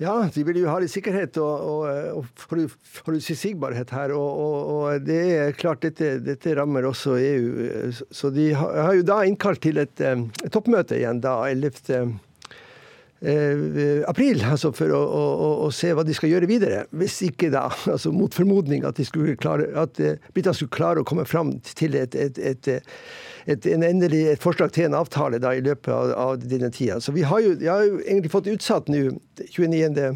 Ja, 0.00 0.14
de 0.34 0.42
vil 0.42 0.56
jo 0.58 0.70
ha 0.72 0.78
litt 0.82 0.90
sikkerhet 0.90 1.36
og, 1.38 1.66
og, 1.68 2.22
og 2.22 2.64
forutsigbarhet 3.04 3.92
her. 3.94 4.14
Og, 4.16 4.40
og, 4.72 5.04
det 5.04 5.20
er 5.36 5.54
klart 5.58 5.84
dette, 5.84 6.16
dette, 6.24 6.56
rammer 6.58 6.88
også 6.88 7.18
EU. 7.20 7.92
Så 8.10 8.32
de 8.34 8.50
har 8.56 8.96
jo 8.96 9.04
da 9.06 9.20
innkalt 9.28 9.62
til 9.62 9.82
et, 9.84 10.00
eh, 10.00 10.26
et 10.42 10.52
toppmøte 10.54 10.96
igjen 10.98 11.20
da 11.22 11.42
11 11.52 12.16
eh, 13.22 14.02
april, 14.08 14.42
altså 14.44 14.72
for 14.76 14.92
å, 14.94 15.00
å, 15.00 15.50
å, 15.66 15.68
se 15.74 15.92
hva 15.94 16.04
de 16.06 16.14
skal 16.16 16.32
gjøre 16.32 16.48
videre. 16.50 16.82
Hvis 16.98 17.20
ikke 17.26 17.52
da, 17.54 17.68
altså 17.94 18.12
mot 18.14 18.34
formodning 18.34 18.86
at, 18.88 19.00
klare, 19.40 19.68
at 19.78 20.00
eh, 20.02 20.18
britene 20.34 20.56
skulle 20.58 20.74
klare 20.74 21.02
å 21.02 21.08
komme 21.08 21.26
fram 21.28 21.54
til 21.72 21.96
et, 21.98 22.16
et, 22.18 22.38
et, 22.38 22.72
et 23.46 23.70
endelig, 23.72 24.24
forslag 24.42 24.74
til 24.74 24.90
en 24.90 25.00
avtale 25.02 25.40
da, 25.42 25.54
i 25.54 25.64
løpet 25.64 25.92
av, 25.94 26.12
av 26.18 26.44
denne 26.44 26.72
tida. 26.74 27.00
Så 27.00 27.14
vi 27.16 27.26
har 27.26 27.42
jo, 27.44 27.56
har 27.66 27.86
jo 27.88 28.02
egentlig 28.04 28.34
fått 28.34 28.50
utsatt 28.52 28.92
nå 28.92 29.08
29. 29.48 30.12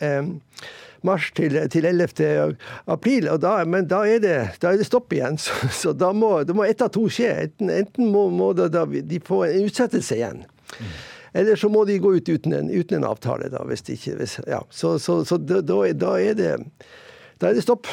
Eh, 0.00 0.22
mars 1.06 1.30
til, 1.36 1.56
til 1.72 1.86
11. 1.88 2.56
april, 2.92 3.28
da, 3.40 3.54
men 3.64 3.86
da 3.88 4.02
er, 4.04 4.18
det, 4.20 4.34
da 4.60 4.72
er, 4.72 4.80
det, 4.80 4.88
stopp 4.88 5.12
igjen. 5.16 5.38
Så, 5.40 5.70
så 5.72 5.92
da, 5.96 6.12
må, 6.12 6.42
da, 6.44 6.56
må, 6.56 6.66
ett 6.68 6.82
av 6.84 6.92
to 6.92 7.06
skje. 7.12 7.30
Enten, 7.46 7.70
enten 7.72 8.10
må, 8.12 8.26
må 8.32 8.52
da, 8.56 8.68
de 8.84 9.22
få 9.24 9.44
en 9.48 9.70
utsettelse 9.70 10.18
igjen. 10.18 10.44
Mm. 10.76 10.92
Eller 11.32 11.58
så 11.60 11.70
må 11.72 11.84
de 11.88 12.00
gå 12.02 12.14
ut 12.16 12.28
uten 12.28 12.56
en, 12.56 12.70
uten 12.70 13.00
en 13.00 13.10
avtale, 13.10 13.50
da, 13.52 13.62
hvis 13.68 13.86
de 13.86 13.98
ikke 13.98 14.16
hvis, 14.20 14.40
ja. 14.50 14.64
Så, 14.70 14.96
så, 15.02 15.20
så 15.26 15.38
da, 15.38 15.60
da, 15.62 15.84
er 15.84 16.34
det, 16.38 16.56
da 17.38 17.50
er 17.50 17.58
det 17.58 17.66
stopp. 17.66 17.90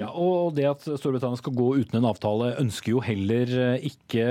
Ja, 0.00 0.08
og 0.16 0.54
Det 0.56 0.64
at 0.64 0.84
Storbritannia 0.86 1.36
skal 1.36 1.54
gå 1.56 1.66
uten 1.82 1.98
en 1.98 2.08
avtale, 2.08 2.54
ønsker 2.62 2.94
jo 2.94 3.02
heller 3.04 3.50
eh, 3.52 3.86
ikke 3.90 4.24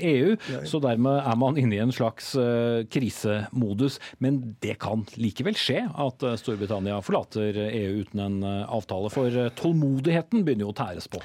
EU. 0.00 0.32
Eh, 0.32 0.62
e 0.64 0.68
så 0.68 0.80
dermed 0.80 1.20
er 1.20 1.36
man 1.40 1.58
inne 1.60 1.76
i 1.76 1.82
en 1.84 1.92
slags 1.92 2.32
eh, 2.40 2.86
krisemodus. 2.88 3.98
Men 4.24 4.56
det 4.64 4.78
kan 4.80 5.04
likevel 5.20 5.58
skje 5.60 5.84
at 5.90 6.24
Storbritannia 6.40 7.02
forlater 7.04 7.58
EU 7.66 8.04
uten 8.04 8.24
en 8.24 8.40
avtale. 8.64 9.12
For 9.12 9.52
tålmodigheten 9.60 10.46
begynner 10.46 10.70
jo 10.70 10.72
å 10.72 10.78
tæres 10.80 11.10
på. 11.10 11.20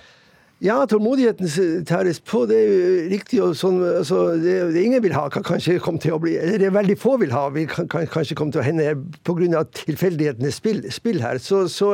Ja, 0.60 0.86
tålmodigheten 0.86 1.48
tæres 1.88 2.20
på. 2.20 2.44
Det 2.46 2.58
er 2.60 2.68
jo 2.68 3.04
riktig. 3.14 3.40
og 3.44 3.56
sånn, 3.56 3.80
altså, 3.80 4.36
det, 4.36 4.58
det, 4.76 4.84
ingen 4.84 5.04
vil 5.06 5.16
ha, 5.16 5.30
kan 5.32 5.46
kanskje 5.48 5.78
komme 5.80 6.02
til 6.04 6.18
å 6.18 6.20
bli, 6.20 6.36
eller 6.36 6.60
det 6.60 6.74
veldig 6.76 6.98
få 7.00 7.16
vil 7.22 7.32
ha, 7.32 7.46
vil 7.56 7.70
kan, 7.72 7.88
kan, 7.88 8.08
kanskje 8.12 8.36
komme 8.36 8.52
til 8.52 8.60
å 8.60 8.68
hende 8.68 8.92
pga. 9.24 9.64
tilfeldighetenes 9.86 10.60
spill, 10.60 10.84
spill 10.92 11.22
her. 11.24 11.40
Så, 11.40 11.68
så, 11.72 11.94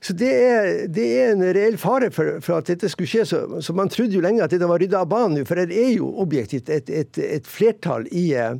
så 0.00 0.14
det 0.16 0.30
er, 0.32 0.68
det 0.88 1.06
er, 1.20 1.34
en 1.34 1.42
reell 1.44 1.76
fare 1.80 2.08
for, 2.14 2.38
for, 2.40 2.62
at 2.62 2.70
dette 2.70 2.88
skulle 2.88 3.10
skje. 3.10 3.26
Så, 3.28 3.40
så 3.60 3.74
man 3.76 3.90
trodde 3.92 4.16
jo 4.16 4.22
lenge 4.24 4.40
at 4.44 4.52
dette 4.54 4.68
var 4.68 4.80
rydda 4.80 5.02
av 5.04 5.10
banen 5.10 5.36
nå, 5.36 5.44
for 5.48 5.60
det 5.60 5.76
er 5.76 5.92
jo 5.92 6.08
objektivt 6.22 6.70
et, 6.72 6.88
et, 6.88 7.20
et 7.20 7.48
flertall 7.48 8.08
i 8.08 8.30
uh, 8.32 8.56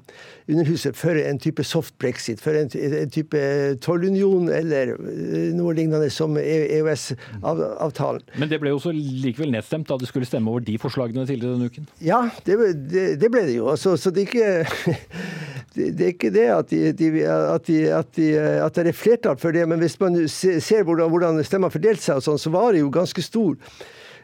Underhuset 0.51 0.97
for 0.99 1.14
en 1.14 1.38
type 1.38 1.62
soft 1.64 1.95
brexit, 2.03 2.41
for 2.43 2.57
en, 2.59 2.68
en 2.74 3.12
type 3.12 3.41
tollunion 3.84 4.51
eller 4.53 4.97
uh, 4.99 5.49
noe 5.57 5.72
lignende 5.78 6.11
som 6.12 6.36
EØS-avtalen. 6.41 8.24
Men 8.36 8.53
det 8.53 8.61
ble 8.61 8.74
jo 8.74 8.80
også 8.80 8.93
likevel 8.93 9.55
nedstemt 9.55 9.88
da 9.88 9.97
det 10.01 10.11
skulle 10.11 10.28
stemme 10.28 10.53
over 10.53 10.66
de 10.66 10.76
forslagene 10.82 11.24
tidligere 11.24 11.57
denne 11.57 11.70
uken? 11.72 11.88
Ja, 12.05 12.26
det, 12.45 12.59
det, 12.91 13.07
det 13.22 13.32
ble 13.32 13.47
det 13.49 13.57
jo. 13.57 13.70
Altså, 13.72 13.97
så 13.97 14.12
det 14.12 14.26
er 14.26 14.28
ikke 14.28 15.01
det 15.74 16.03
er 16.03 16.12
ikke 16.12 16.32
det 16.34 16.47
at, 16.51 16.70
de, 16.70 16.93
de, 16.99 17.09
at, 17.30 17.66
de, 17.66 17.78
at, 17.95 18.18
at, 18.18 18.76
det 18.76 18.91
er 18.91 18.97
flertall 18.97 19.38
for 19.38 19.55
det, 19.55 19.68
men 19.70 19.78
hvis 19.78 19.97
man 20.01 20.16
ser 20.28 20.82
hvordan, 20.82 21.09
hvordan 21.12 21.30
stemmene 21.47 21.72
fordelte 21.72 22.05
seg, 22.05 22.20
og 22.20 22.26
sånn, 22.26 22.41
så 22.43 22.53
var 22.55 22.72
det 22.74 22.83
jo 22.85 22.93
ganske 22.95 23.24
stor. 23.24 23.57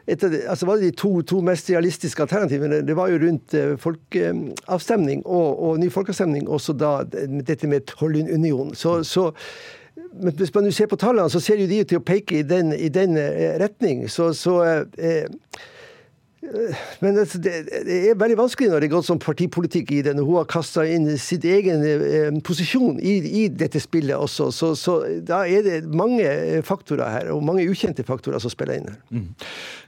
Etter, 0.07 0.37
altså 0.47 0.69
var 0.69 0.79
det 0.79 0.87
De 0.87 0.97
to, 1.01 1.09
to, 1.27 1.41
mest 1.43 1.67
realistiske 1.69 2.21
alternativene 2.23 2.79
det 2.87 2.95
var 2.95 3.09
jo 3.11 3.17
rundt 3.25 3.53
eh, 3.57 3.73
folkeavstemning 3.81 5.25
og, 5.25 5.63
og 5.67 5.81
ny 5.81 5.89
folkeavstemning, 5.91 6.47
også 6.47 6.77
da 6.79 6.93
dette 7.03 7.67
med 7.67 7.89
tollunion. 7.91 8.71
Så, 8.75 9.01
så 9.03 9.33
men 10.21 10.35
hvis 10.37 10.53
man 10.55 10.71
ser 10.71 10.87
på 10.87 10.99
tallene, 10.99 11.29
så 11.29 11.41
ser 11.43 11.59
jo 11.59 11.67
de 11.67 11.81
ut 11.81 11.89
til 11.91 11.99
å 11.99 12.05
peke 12.05 12.39
i 12.39 12.45
den, 12.47 12.71
i 12.73 12.87
den 12.93 13.17
eh, 13.19 13.57
retning. 13.59 14.05
Så, 14.09 14.31
så 14.37 14.61
eh, 14.97 15.27
men 17.03 17.17
det, 17.17 17.25
det, 17.43 17.97
er 18.11 18.19
veldig 18.19 18.37
vanskelig 18.39 18.69
når 18.71 18.85
det 18.85 18.91
går 18.91 19.03
som 19.05 19.19
partipolitikk 19.21 19.91
i 19.95 20.01
det, 20.05 20.13
når 20.17 20.27
hun 20.27 20.39
har 20.39 20.49
kasta 20.51 20.85
inn 20.87 21.09
sitt 21.21 21.45
egen 21.47 21.83
eh, 21.87 22.29
posisjon 22.45 22.99
i, 22.99 23.17
i, 23.43 23.47
dette 23.51 23.81
spillet 23.83 24.15
også. 24.15 24.49
Så, 24.55 24.73
så, 24.79 24.99
da 25.27 25.43
er 25.47 25.65
det 25.65 25.79
mange 25.87 26.27
faktorer 26.67 27.11
her, 27.13 27.31
og 27.35 27.43
mange 27.45 27.67
ukjente 27.67 28.05
faktorer 28.07 28.43
som 28.43 28.53
spiller 28.53 28.79
inn 28.79 28.89
her. 28.91 29.01
Mm. 29.11 29.27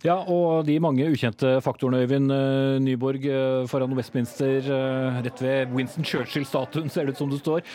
Ja, 0.05 0.15
og 0.31 0.63
de 0.67 0.77
mange 0.79 1.07
ukjente 1.11 1.57
faktorene, 1.63 1.99
Øyvind 2.05 2.31
eh, 2.31 2.77
Nyborg 2.79 3.25
eh, 3.27 3.67
foran 3.67 3.95
Westminster, 3.97 4.63
eh, 4.63 5.19
rett 5.25 5.41
ved 5.43 5.73
Winston 5.75 6.07
Churchill-statuen, 6.07 6.87
ser 6.89 7.07
det 7.07 7.17
ut 7.17 7.19
som 7.19 7.31
det 7.31 7.41
står. 7.41 7.65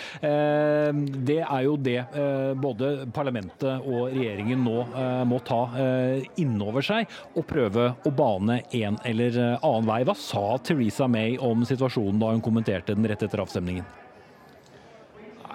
Det 1.25 1.41
er 1.43 1.63
jo 1.65 1.75
det 1.77 1.99
både 2.61 2.91
parlamentet 3.15 3.85
og 3.85 4.13
regjeringen 4.13 4.63
nå 4.65 4.85
må 5.29 5.39
ta 5.45 5.61
innover 6.41 6.85
seg 6.85 7.11
og 7.35 7.47
prøve 7.49 7.87
å 8.05 8.13
bane 8.15 8.61
en 8.83 8.99
eller 9.05 9.39
annen 9.61 9.87
vei. 9.89 10.01
Hva 10.07 10.17
sa 10.19 10.47
Teresa 10.59 11.09
May 11.11 11.37
om 11.39 11.67
situasjonen 11.67 12.23
da 12.23 12.33
hun 12.35 12.43
kommenterte 12.45 12.97
den 12.97 13.07
rett 13.09 13.23
etter 13.23 13.43
avstemningen? 13.45 14.04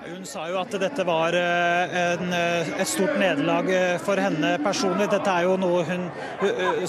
Hun 0.09 0.23
sa 0.25 0.47
jo 0.49 0.55
at 0.57 0.71
dette 0.81 1.03
var 1.05 1.35
eh, 1.37 1.91
en, 1.99 2.31
eh, 2.33 2.69
et 2.81 2.89
stort 2.89 3.13
nederlag 3.21 3.67
eh, 3.69 3.99
for 4.01 4.17
henne 4.17 4.55
personlig. 4.63 5.05
Dette 5.11 5.29
er 5.29 5.45
jo 5.45 5.53
noe 5.61 5.83
hun, 5.85 6.07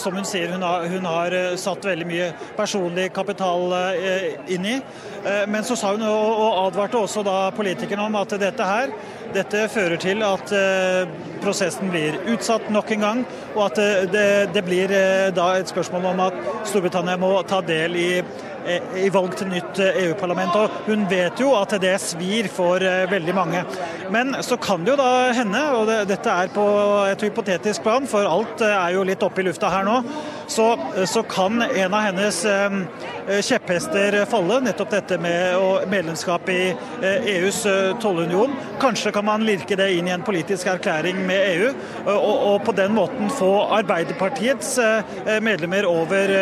som 0.01 0.17
hun 0.17 0.25
sier, 0.25 0.49
hun 0.55 0.65
har, 0.65 0.87
hun 0.89 1.05
har 1.05 1.37
satt 1.61 1.85
veldig 1.85 2.07
mye 2.09 2.31
personlig 2.57 3.11
kapital 3.13 3.75
inn 4.49 4.65
i. 4.71 4.75
Men 5.53 5.67
så 5.69 5.77
sa 5.77 5.93
hun 5.93 6.05
og 6.07 6.63
advarte 6.63 6.97
også 6.97 7.25
da 7.27 7.51
politikerne 7.53 8.09
om 8.09 8.17
at 8.23 8.39
dette 8.41 8.69
her 8.73 8.95
dette 9.35 9.67
fører 9.71 10.01
til 10.01 10.25
at 10.27 10.51
prosessen 11.45 11.93
blir 11.93 12.17
utsatt 12.33 12.71
nok 12.73 12.91
en 12.97 13.05
gang, 13.05 13.21
og 13.53 13.67
at 13.69 13.83
det, 14.11 14.31
det 14.57 14.65
blir 14.67 14.95
da 15.37 15.53
et 15.59 15.71
spørsmål 15.71 16.09
om 16.15 16.25
at 16.31 16.41
Storbritannia 16.67 17.21
må 17.21 17.35
ta 17.47 17.61
del 17.63 18.01
i 18.01 18.09
i 18.97 19.09
valg 19.13 19.35
til 19.39 19.51
nytt 19.51 19.81
EU-parlament. 19.81 20.57
og 20.57 20.87
Hun 20.87 21.07
vet 21.11 21.41
jo 21.41 21.53
at 21.59 21.75
det 21.83 21.95
svir 22.03 22.49
for 22.53 22.83
eh, 22.85 23.07
veldig 23.11 23.35
mange. 23.37 23.63
Men 24.11 24.35
så 24.45 24.59
kan 24.61 24.85
det 24.85 24.95
jo 24.95 24.99
da 25.01 25.31
hende, 25.37 25.63
og 25.77 25.87
det, 25.89 26.01
dette 26.11 26.35
er 26.43 26.53
på 26.55 26.67
et 27.11 27.25
hypotetisk 27.25 27.85
plan, 27.87 28.09
for 28.11 28.29
alt 28.29 28.65
eh, 28.65 28.75
er 28.75 28.97
jo 28.97 29.07
litt 29.07 29.25
oppe 29.27 29.43
i 29.43 29.49
lufta 29.49 29.71
her 29.73 29.87
nå, 29.87 30.01
så, 30.51 30.73
så 31.07 31.23
kan 31.31 31.63
en 31.63 31.95
av 31.95 32.07
hennes 32.09 32.41
eh, 32.49 32.79
kjepphester 33.47 34.19
falle. 34.31 34.61
Nettopp 34.67 34.95
dette 34.97 35.21
med 35.23 35.87
medlemskap 35.91 36.49
i 36.51 36.73
EUs 37.01 37.63
tollunion. 38.03 38.57
Kanskje 38.83 39.13
kan 39.15 39.29
man 39.29 39.47
lirke 39.47 39.79
det 39.79 39.93
inn 39.95 40.11
i 40.11 40.15
en 40.15 40.27
politisk 40.27 40.69
erklæring 40.73 41.21
med 41.29 41.45
EU, 41.55 41.71
og, 42.07 42.35
og 42.51 42.57
på 42.67 42.75
den 42.77 42.97
måten 42.97 43.31
få 43.33 43.53
Arbeiderpartiets 43.79 44.75
medlemmer 45.45 45.87
over 45.89 46.35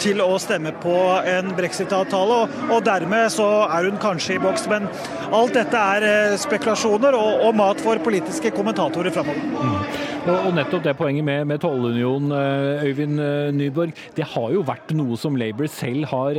til 0.00 0.22
å 0.24 0.38
stemme 0.40 0.72
på 0.82 0.96
en 1.28 1.52
brexit-avtale. 1.56 2.38
Og, 2.44 2.60
og, 2.70 2.78
dermed 2.86 3.32
så 3.34 3.48
er 3.66 3.88
hun 3.88 4.00
kanskje 4.02 4.36
i 4.36 4.42
boks. 4.42 4.66
Men 4.70 4.88
alt 5.36 5.56
dette 5.56 5.84
er 5.96 6.06
eh, 6.08 6.38
spekulasjoner 6.40 7.16
og, 7.18 7.44
og 7.48 7.58
mat 7.60 7.82
for 7.84 8.00
politiske 8.04 8.52
kommentatorer 8.56 9.14
framover. 9.14 9.44
Mm. 9.60 10.08
Og, 10.28 10.50
nettopp 10.52 10.82
det 10.84 10.92
poenget 10.98 11.24
med, 11.24 11.46
med 11.48 11.62
tollunion, 11.62 12.26
eh, 12.36 12.82
Øyvind 12.84 13.20
eh, 13.24 13.52
Nyborg, 13.56 13.94
det 14.16 14.26
har 14.34 14.50
jo 14.52 14.60
vært 14.68 14.92
noe 14.92 15.16
som 15.16 15.38
Labour 15.40 15.70
selv 15.72 16.10
har, 16.10 16.36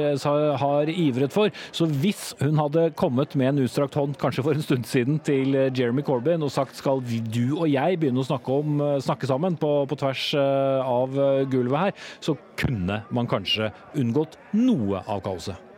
har, 0.61 0.91
ivret 0.91 1.33
for. 1.33 1.49
Så 1.73 1.87
hvis 2.03 2.35
hun 2.43 2.59
hadde 2.61 2.91
kommet 2.99 3.33
med 3.33 3.49
en 3.49 3.63
utstrakt 3.63 3.97
hånd, 3.97 4.13
kanskje 4.21 4.45
for 4.45 4.53
en 4.53 4.67
stund 4.67 4.85
siden, 4.85 5.17
til 5.25 5.57
Jeremy 5.73 6.05
Corbyn 6.05 6.45
og 6.45 6.53
sagt 6.53 6.77
skal 6.77 7.01
du 7.01 7.57
og 7.57 7.65
jeg 7.71 7.97
begynne 7.97 8.21
å 8.21 8.27
snakke, 8.29 8.59
om, 8.61 8.85
snakke 9.01 9.29
sammen 9.29 9.57
på, 9.57 9.73
på 9.89 9.97
tvers 10.03 10.27
av 10.37 11.17
gulvet 11.49 11.87
her, 11.87 12.07
så 12.21 12.37
kunne 12.61 13.01
man 13.09 13.29
kanskje 13.29 13.73
unngått 13.97 14.37
noe 14.53 15.01
av 15.09 15.25
kaoset. 15.25 15.70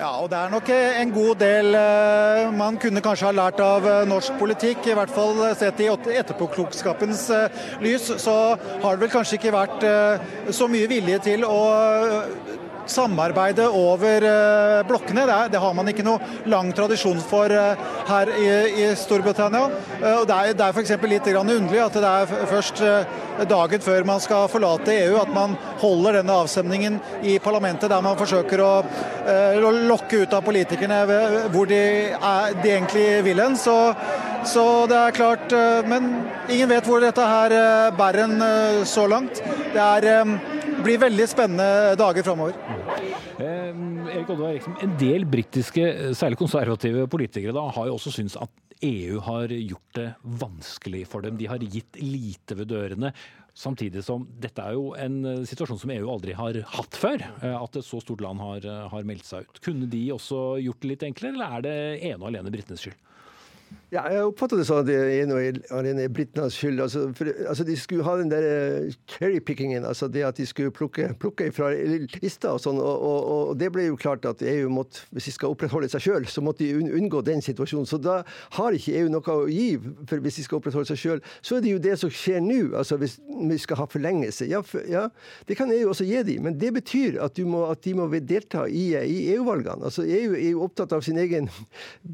Ja, 0.00 0.08
og 0.22 0.30
det 0.32 0.38
er 0.38 0.50
nok 0.50 0.70
en 0.72 1.10
god 1.12 1.34
del 1.42 1.74
eh, 1.76 2.46
man 2.56 2.78
kunne 2.80 3.02
kanskje 3.04 3.28
ha 3.28 3.34
lært 3.36 3.60
av 3.60 3.84
eh, 3.86 4.06
norsk 4.08 4.38
politikk. 4.40 4.88
I 4.88 4.96
hvert 4.96 5.12
fall 5.12 5.42
sett 5.58 5.82
i 5.84 5.90
etterpåklokskapens 5.92 7.26
eh, 7.36 7.60
lys, 7.84 8.08
så 8.22 8.36
har 8.56 8.96
det 8.96 9.04
vel 9.04 9.12
kanskje 9.12 9.36
ikke 9.38 9.52
vært 9.54 9.84
så 10.56 10.68
mye 10.70 10.88
vilje 10.90 11.20
til 11.28 11.44
å 11.44 11.60
samarbeide 12.86 13.66
over 13.68 14.24
uh, 14.26 14.82
blokkene. 14.88 15.26
Det, 15.26 15.38
det, 15.52 15.60
har 15.62 15.74
man 15.74 15.88
ikke 15.90 16.04
noe 16.06 16.20
lang 16.50 16.72
tradisjon 16.76 17.20
for 17.24 17.52
uh, 17.52 17.78
her 18.08 18.32
i, 18.34 18.48
i, 18.82 18.86
Storbritannia. 18.98 19.68
Uh, 20.00 20.20
og 20.20 20.26
Det 20.30 20.38
er, 20.38 20.56
det 20.58 20.66
er 20.66 20.76
f.eks. 20.76 20.94
litt 21.10 21.30
underlig 21.32 21.82
at 21.82 21.98
det 21.98 22.12
er 22.12 22.48
først 22.50 22.82
dagen 23.48 23.82
før 23.82 24.04
man 24.06 24.20
skal 24.22 24.48
forlate 24.50 24.94
EU 25.06 25.16
at 25.20 25.30
man 25.32 25.54
holder 25.80 26.20
denne 26.20 26.34
avstemningen 26.44 26.98
i 27.26 27.38
parlamentet 27.42 27.90
der 27.90 28.04
man 28.04 28.18
forsøker 28.18 28.60
å 28.60 28.72
lokke 29.88 30.22
ut 30.22 30.34
av 30.36 30.44
politikerne 30.44 31.00
hvor 31.54 31.70
de, 31.70 31.80
er, 32.12 32.56
de 32.62 32.74
egentlig 32.74 33.06
vil 33.26 33.42
hen. 33.42 33.56
Så, 33.58 33.76
så, 34.48 34.64
det 34.90 34.98
er 34.98 35.16
klart 35.16 35.54
Men 35.88 36.10
ingen 36.48 36.70
vet 36.70 36.86
hvor 36.88 37.02
dette 37.02 37.26
her 37.26 37.56
bærer 37.96 38.26
en 38.26 38.86
så 38.88 39.06
langt. 39.10 39.42
Det 39.72 39.82
er 39.82 40.36
blir 40.84 41.00
veldig 41.02 41.28
spennende 41.30 41.94
dager 42.00 42.26
framover. 42.26 42.56
Eh, 43.38 43.70
Erik 44.16 44.32
Oddvar 44.32 44.52
Eriksen, 44.52 44.76
en 44.82 44.96
del 45.00 45.24
britiske, 45.28 45.86
særlig 46.18 46.40
konservative 46.40 47.06
politikere, 47.10 47.54
da, 47.56 47.68
har 47.76 47.88
jo 47.88 47.96
også 47.98 48.12
syntes 48.14 48.38
at 48.40 48.52
EU 48.82 49.20
har 49.22 49.52
gjort 49.52 49.94
det 49.94 50.08
vanskelig 50.40 51.04
for 51.10 51.22
dem. 51.22 51.38
De 51.38 51.46
har 51.50 51.62
gitt 51.62 51.98
lite 52.02 52.58
ved 52.58 52.70
dørene. 52.72 53.12
Samtidig 53.54 54.00
som 54.04 54.24
dette 54.40 54.64
er 54.64 54.78
jo 54.78 54.92
en 54.96 55.18
eh, 55.28 55.42
situasjon 55.48 55.82
som 55.82 55.92
EU 55.92 56.08
aldri 56.10 56.34
har 56.36 56.56
hatt 56.72 56.96
før. 56.98 57.22
Eh, 57.42 57.52
at 57.52 57.78
et 57.78 57.86
så 57.86 58.00
stort 58.02 58.24
land 58.24 58.40
har, 58.40 58.64
eh, 58.64 58.86
har 58.88 59.08
meldt 59.08 59.28
seg 59.28 59.46
ut. 59.46 59.60
Kunne 59.64 59.88
de 59.92 60.06
også 60.14 60.40
gjort 60.64 60.80
det 60.82 60.92
litt 60.94 61.06
enklere, 61.10 61.36
eller 61.36 61.58
er 61.58 61.66
det 61.66 61.78
ene 62.10 62.20
og 62.22 62.30
alene 62.30 62.54
britenes 62.54 62.86
skyld? 62.86 62.96
Ja, 63.92 64.06
jeg 64.08 64.22
oppfatter 64.24 64.56
det 64.56 64.64
sånn 64.64 64.78
at 64.80 64.86
det 64.88 64.94
er 64.96 65.26
noe 65.28 65.50
alene 65.76 66.06
britenes 66.08 66.54
skyld. 66.56 66.78
Altså, 66.80 67.02
for, 67.12 67.28
altså, 67.44 67.64
de 67.68 67.74
skulle 67.76 68.06
ha 68.06 68.14
den 68.16 68.30
der 68.30 68.46
eh, 68.48 68.94
cherrypickingen, 69.18 69.84
altså 69.84 70.06
det 70.08 70.22
at 70.24 70.38
de 70.40 70.46
skulle 70.48 70.72
plukke, 70.72 71.10
plukke 71.20 71.50
fra 71.52 71.68
lista 72.22 72.54
og 72.54 72.62
sånn. 72.64 72.80
Og, 72.80 73.04
og, 73.04 73.26
og, 73.34 73.50
det 73.60 73.68
ble 73.74 73.84
jo 73.90 73.98
klart 74.00 74.24
at 74.30 74.40
EU 74.48 74.70
måtte, 74.72 75.04
hvis 75.12 75.28
de 75.28 75.34
skal 75.36 75.52
opprettholde 75.52 75.90
seg 75.92 76.06
sjøl, 76.06 76.24
så 76.24 76.40
måtte 76.40 76.64
de 76.64 76.72
unngå 76.80 77.20
den 77.26 77.44
situasjonen. 77.44 77.84
Så 77.90 78.00
da 78.00 78.22
har 78.56 78.78
ikke 78.78 78.94
EU 79.02 79.10
noe 79.12 79.36
å 79.36 79.44
gi 79.52 79.76
for 80.08 80.24
hvis 80.24 80.40
de 80.40 80.46
skal 80.46 80.62
opprettholde 80.62 80.88
seg 80.94 81.02
sjøl. 81.02 81.20
Så 81.44 81.58
er 81.58 81.66
det 81.66 81.76
jo 81.76 81.84
det 81.84 81.98
som 82.00 82.08
skjer 82.22 82.40
nå, 82.40 82.62
altså 82.80 82.96
hvis 83.02 83.18
vi 83.20 83.60
skal 83.60 83.76
ha 83.82 83.88
forlengelse. 83.92 84.48
Ja, 84.48 84.64
for, 84.64 84.80
ja, 84.88 85.12
det 85.44 85.58
kan 85.60 85.68
EU 85.68 85.92
også 85.92 86.08
gi 86.08 86.24
dem, 86.30 86.48
men 86.48 86.56
det 86.56 86.72
betyr 86.78 87.20
at, 87.28 87.36
må, 87.44 87.66
at 87.68 87.84
de 87.84 87.92
må 88.00 88.08
delta 88.24 88.64
i, 88.72 88.96
i 88.96 89.36
EU-valgene. 89.36 89.84
Altså 89.84 90.08
EU 90.08 90.32
er 90.32 90.48
jo 90.54 90.64
opptatt 90.64 90.96
av 90.96 91.04
sin 91.04 91.20
egen 91.20 91.52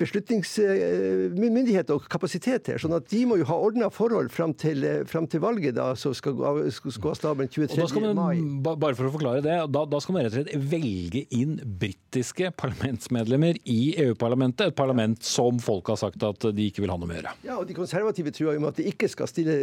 beslutningsmyndighet 0.03 1.68
myndighet 1.69 1.91
og 1.93 2.07
kapasitet 2.11 2.69
her. 2.73 2.79
sånn 2.81 2.97
at 2.97 3.09
de 3.11 3.25
må 3.29 3.39
jo 3.39 3.47
ha 3.49 3.57
ordna 3.57 3.89
forhold 3.93 4.31
fram 4.33 4.55
til, 4.55 4.85
eh, 4.85 5.05
frem 5.05 5.27
til 5.29 5.41
valget, 5.41 5.75
da, 5.75 5.95
som 5.95 6.15
skal, 6.15 6.33
gå 6.35 6.45
av 6.45 7.17
staben 7.17 7.49
23. 7.49 8.15
mai. 8.15 8.41
Bare 8.63 8.95
for 8.95 9.09
å 9.09 9.13
forklare 9.13 9.43
det, 9.43 9.73
da, 9.73 9.85
da, 9.85 9.99
skal 10.01 10.15
man 10.15 10.25
rett 10.25 10.35
og 10.35 10.45
slett 10.45 10.71
velge 10.71 11.27
inn 11.31 11.59
britiske 11.59 12.53
parlamentsmedlemmer 12.57 13.59
i 13.67 13.95
EU-parlamentet. 13.99 14.69
Et 14.69 14.77
parlament 14.77 15.23
som 15.23 15.59
folk 15.59 15.89
har 15.89 15.97
sagt 15.97 16.23
at 16.23 16.41
de 16.55 16.69
ikke 16.69 16.83
vil 16.83 16.91
ha 16.91 16.97
noe 16.97 17.09
med 17.09 17.19
å 17.19 17.21
gjøre. 17.21 17.35
Ja, 17.45 17.59
og 17.59 17.67
de 17.69 17.77
konservative 17.77 18.33
tror 18.33 18.55
jo 18.55 18.69
at 18.69 18.77
de 18.77 18.89
ikke 18.89 19.09
skal 19.09 19.29
stille 19.29 19.57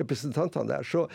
representantene 0.00 0.68
der. 0.68 0.86
Så, 0.86 1.06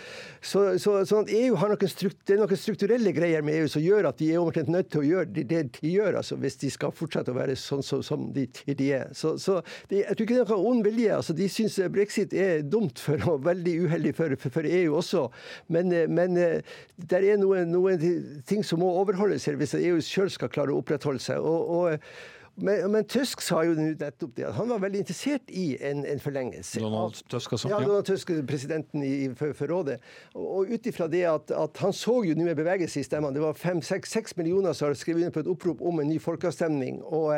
så, 0.41 0.77
så 0.79 1.01
sånn 1.05 1.27
at 1.27 1.33
EU 1.35 1.55
har 1.59 1.73
noen, 1.73 1.91
strukt, 1.91 2.21
det 2.25 2.37
er 2.37 2.43
noen 2.43 2.59
strukturelle 2.59 3.13
greier 3.15 3.43
med 3.43 3.59
EU 3.59 3.71
som 3.71 3.83
gjør 3.83 4.11
at 4.11 4.21
de 4.21 4.31
er 4.31 4.41
omtrent 4.41 4.71
nødt 4.71 4.91
til 4.91 5.03
å 5.03 5.07
gjøre 5.07 5.31
det 5.31 5.61
de 5.81 5.91
gjør, 5.91 6.17
altså, 6.21 6.37
hvis 6.39 6.57
de 6.61 6.71
skal 6.71 6.93
fortsette 6.95 7.33
å 7.33 7.37
være 7.37 7.55
sånn 7.59 7.83
som, 7.85 8.01
som 8.05 8.29
de, 8.33 8.47
de 8.77 8.91
er. 8.95 9.11
Så, 9.17 9.35
så 9.41 9.59
det, 9.89 10.01
jeg 10.03 10.17
tror 10.17 10.27
ikke 10.27 10.38
det 10.38 10.43
er 10.43 10.51
noen 10.53 10.71
ond 10.71 10.84
vilje. 10.88 11.15
Altså, 11.15 11.36
de 11.38 11.47
syns 11.51 11.79
brexit 11.93 12.34
er 12.34 12.65
dumt 12.65 12.99
for, 13.01 13.23
og 13.32 13.45
veldig 13.45 13.77
uheldig 13.86 14.15
for, 14.17 14.36
for, 14.41 14.57
for 14.59 14.67
EU 14.67 14.97
også. 14.99 15.25
Men, 15.73 15.95
men 16.11 16.38
det 16.38 17.23
er 17.23 17.39
noen, 17.41 17.71
noen, 17.71 18.43
ting 18.47 18.65
som 18.65 18.82
må 18.84 18.91
overholdes 19.01 19.47
her 19.49 19.57
hvis 19.59 19.77
EU 19.79 19.97
sjøl 20.05 20.32
skal 20.34 20.51
klare 20.51 20.73
å 20.73 20.82
opprettholde 20.82 21.23
seg. 21.23 21.41
og, 21.41 21.73
og 21.75 22.38
men, 22.55 22.91
men, 22.91 23.05
Tusk 23.07 23.41
sa 23.41 23.61
jo 23.63 23.75
nettopp 23.79 24.34
det 24.36 24.45
at 24.49 24.55
han 24.57 24.67
var 24.69 24.82
veldig 24.84 25.01
interessert 25.01 25.53
i 25.55 25.71
en, 25.88 26.03
en 26.05 26.19
forlengelse. 26.21 26.82
Donald 26.84 27.15
Tusk, 27.32 27.55
altså. 27.55 27.71
Ja, 27.71 27.79
Donald 27.79 28.05
Tusk, 28.05 28.34
presidenten 28.47 29.05
i, 29.07 29.29
for, 29.38 29.55
for, 29.57 29.71
rådet. 29.71 29.97
Og, 30.36 30.47
og 30.59 30.73
ut 30.73 30.89
ifra 30.91 31.07
det 31.11 31.23
at, 31.29 31.53
at, 31.55 31.79
han 31.82 31.95
så 31.95 32.19
jo 32.27 32.36
nå 32.38 32.49
en 32.49 32.59
bevegelse 32.59 32.99
i 32.99 33.07
stemmene. 33.07 33.34
Det 33.38 33.45
var 33.45 33.57
fem-seks 33.57 34.36
millioner 34.38 34.75
som 34.77 34.89
har 34.89 34.99
skrevet 34.99 35.23
under 35.23 35.38
på 35.38 35.45
et 35.45 35.51
opprop 35.53 35.82
om 35.82 36.03
en 36.03 36.11
ny 36.11 36.19
folkeavstemning. 36.21 36.99
og 37.07 37.32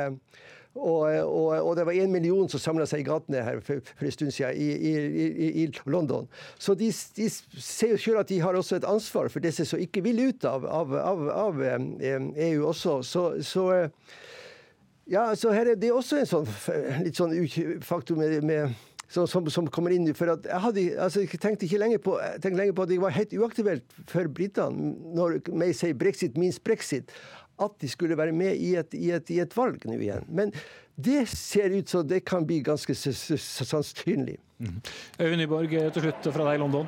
og, 0.76 1.02
og, 1.06 1.50
og, 1.60 1.76
det 1.78 1.86
var 1.86 1.94
én 1.94 2.10
million 2.10 2.50
som 2.50 2.60
samla 2.60 2.88
seg 2.90 3.04
i 3.04 3.06
gatene 3.06 3.44
her 3.46 3.60
for, 3.62 3.82
for 3.94 4.08
en 4.08 4.16
stund 4.16 4.34
siden 4.34 4.58
i, 4.58 4.70
i, 4.74 4.94
i, 5.22 5.50
i 5.64 5.68
London. 5.86 6.26
Så 6.58 6.74
de, 6.74 6.90
de 6.90 7.28
ser 7.30 7.94
jo 7.94 8.00
selv 8.02 8.24
at 8.24 8.32
de 8.32 8.40
har 8.42 8.58
også 8.58 8.80
et 8.80 8.88
ansvar 8.90 9.30
for 9.30 9.44
disse 9.44 9.68
som 9.70 9.82
ikke 9.82 10.02
vil 10.08 10.24
ut 10.32 10.48
av, 10.50 10.66
av, 10.66 10.96
av, 10.98 11.28
av 11.30 11.62
EU 11.62 12.66
også. 12.72 13.02
Så, 13.06 13.28
så 13.46 13.68
ja, 15.12 15.28
så 15.36 15.54
her 15.54 15.74
er 15.74 15.78
det 15.78 15.94
også 15.94 16.24
en 16.24 16.32
sånn 16.32 16.50
litt 17.06 17.22
sånn 17.22 17.38
faktor 17.86 18.18
med, 18.18 18.40
med 18.48 18.74
som, 19.14 19.28
som, 19.28 19.50
som, 19.52 19.70
kommer 19.70 19.94
inn. 19.94 20.10
For 20.18 20.32
jeg 20.34 20.62
hadde, 20.66 20.88
altså, 20.98 21.22
jeg 21.22 21.42
tenkte 21.42 21.68
ikke 21.68 21.82
lenger 21.82 22.02
på, 22.04 22.18
tenkte 22.42 22.58
lenger 22.58 22.78
på 22.78 22.86
at 22.88 22.92
det 22.94 23.00
var 23.04 23.14
helt 23.14 23.38
uaktuelt 23.38 23.98
for 24.10 24.30
britene 24.42 24.94
når 25.14 25.40
May 25.54 25.76
sier 25.78 25.94
brexit 25.98 26.40
minst 26.40 26.64
brexit 26.66 27.14
at 27.66 27.78
de 27.82 27.90
skulle 27.92 28.18
være 28.18 28.36
med 28.36 28.56
i 28.56 28.74
et, 28.80 28.98
i 28.98 29.12
et, 29.16 29.30
i 29.34 29.40
et 29.44 29.58
valg 29.58 29.86
nå 29.90 29.98
igjen. 30.00 30.28
Men 30.30 30.54
det 30.96 31.26
ser 31.32 31.74
ut 31.74 31.90
som 31.90 32.08
det 32.08 32.24
kan 32.26 32.46
bli 32.46 32.62
ganske 32.66 32.96
sannsynlig. 32.96 34.38
Mm. 34.60 34.78
Øyvind 35.20 35.42
Nyborg, 35.42 35.74
til 35.96 36.06
slutt 36.08 36.30
fra 36.36 36.52
deg 36.52 36.60
i 36.60 36.62
London. 36.62 36.88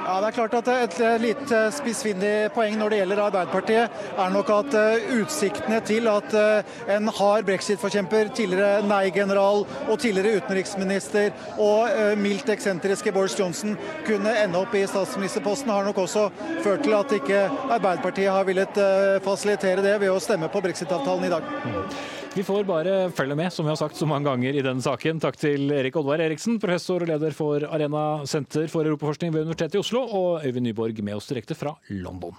Ja, 0.00 0.14
det 0.20 0.30
er 0.30 0.34
klart 0.34 0.54
at 0.56 0.68
Et 0.70 0.98
litt 1.20 1.50
spissfindig 1.76 2.32
poeng 2.54 2.78
når 2.80 2.92
det 2.92 2.98
gjelder 3.02 3.20
Arbeiderpartiet, 3.26 3.98
er 4.24 4.32
nok 4.32 4.52
at 4.54 4.76
eh, 4.78 5.10
utsiktene 5.20 5.80
til 5.84 6.08
at 6.08 6.36
eh, 6.36 6.70
en 6.96 7.10
hard 7.18 7.44
brexit-forkjemper, 7.48 8.30
tidligere 8.36 8.80
nei-general 8.88 9.66
og 9.66 10.00
tidligere 10.00 10.40
utenriksminister 10.40 11.34
og 11.58 11.90
eh, 11.90 12.14
mildt 12.18 12.48
eksentriske 12.54 13.12
Boris 13.12 13.36
Johnson 13.38 13.76
kunne 14.06 14.32
ende 14.40 14.62
opp 14.62 14.74
i 14.74 14.86
statsministerposten, 14.88 15.70
har 15.70 15.84
nok 15.84 16.00
også 16.06 16.30
ført 16.64 16.86
til 16.86 16.96
at 16.96 17.12
ikke 17.20 17.44
Arbeiderpartiet 17.68 18.32
har 18.32 18.48
villet 18.48 18.82
fasilitere 19.24 19.84
det 19.84 19.98
ved 20.00 20.14
å 20.14 20.22
stemme 20.22 20.48
på 20.48 20.64
brexit-avtalen 20.64 21.28
i 21.28 21.32
dag. 21.36 22.19
Vi 22.30 22.44
får 22.46 22.62
bare 22.62 23.10
følge 23.10 23.34
med, 23.34 23.50
som 23.50 23.66
vi 23.66 23.72
har 23.72 23.78
sagt 23.80 23.96
så 23.98 24.06
mange 24.06 24.30
ganger 24.30 24.54
i 24.54 24.62
denne 24.62 24.84
saken. 24.84 25.18
Takk 25.18 25.34
til 25.40 25.64
Erik 25.74 25.96
Oddvar 25.98 26.22
Eriksen, 26.22 26.60
professor 26.62 27.02
og 27.02 27.10
leder 27.10 27.34
for 27.34 27.66
Arena 27.66 28.22
senter 28.30 28.70
for 28.70 28.86
europaforskning 28.86 29.34
ved 29.34 29.48
Universitetet 29.48 29.80
i 29.80 29.82
Oslo, 29.82 30.04
og 30.06 30.46
Øyvind 30.46 30.68
Nyborg 30.68 31.02
med 31.02 31.18
oss 31.18 31.26
direkte 31.26 31.58
fra 31.58 31.74
London. 31.90 32.38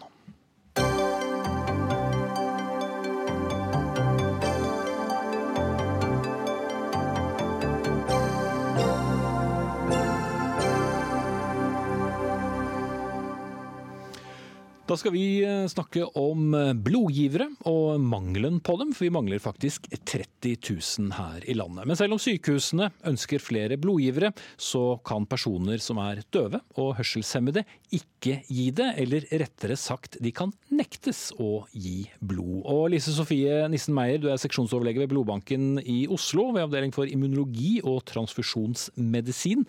Da 14.91 14.97
skal 14.99 15.13
vi 15.15 15.39
eh, 15.39 15.69
snakke 15.71 16.03
om 16.19 16.49
eh, 16.51 16.73
blodgivere 16.75 17.45
og 17.69 18.01
mangelen 18.03 18.57
på 18.59 18.73
dem, 18.75 18.89
for 18.91 19.05
vi 19.05 19.13
mangler 19.15 19.39
faktisk 19.39 19.85
30 19.95 20.57
000 20.67 21.13
her 21.15 21.45
i 21.47 21.53
landet. 21.55 21.85
Men 21.87 21.95
selv 21.95 22.17
om 22.17 22.19
sykehusene 22.19 22.89
ønsker 23.07 23.39
flere 23.39 23.77
blodgivere, 23.79 24.33
så 24.59 24.97
kan 25.07 25.23
personer 25.31 25.79
som 25.79 26.01
er 26.03 26.19
døve 26.35 26.59
og 26.75 26.97
hørselshemmede 26.97 27.63
ikke 27.95 28.41
gi 28.49 28.65
det, 28.75 28.89
eller 29.05 29.29
rettere 29.31 29.77
sagt, 29.79 30.19
de 30.19 30.33
kan 30.35 30.51
nektes 30.75 31.29
å 31.39 31.63
gi 31.71 32.09
blod. 32.19 32.59
Og 32.73 32.89
Lise 32.91 33.15
Sofie 33.15 33.61
Nissen 33.71 33.95
Meyer, 33.95 34.19
du 34.19 34.27
er 34.33 34.43
seksjonsoverlege 34.43 35.05
ved 35.05 35.13
Blodbanken 35.15 35.79
i 35.85 36.01
Oslo, 36.11 36.49
ved 36.51 36.67
avdeling 36.67 36.91
for 36.91 37.07
immunologi 37.07 37.77
og 37.79 38.03
transfusjonsmedisin. 38.11 39.63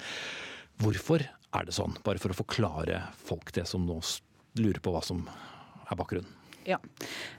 Hvorfor 0.82 1.28
er 1.30 1.70
det 1.70 1.78
sånn? 1.78 1.94
Bare 2.02 2.18
for 2.18 2.34
å 2.34 2.40
forklare 2.42 3.04
folk 3.22 3.54
det 3.54 3.68
som 3.70 3.86
nå 3.86 4.02
står 4.02 4.31
lurer 4.58 4.80
på 4.82 4.92
hva 4.94 5.02
som 5.04 5.24
er 5.26 5.98
bakgrunnen. 5.98 6.38
Ja. 6.66 6.78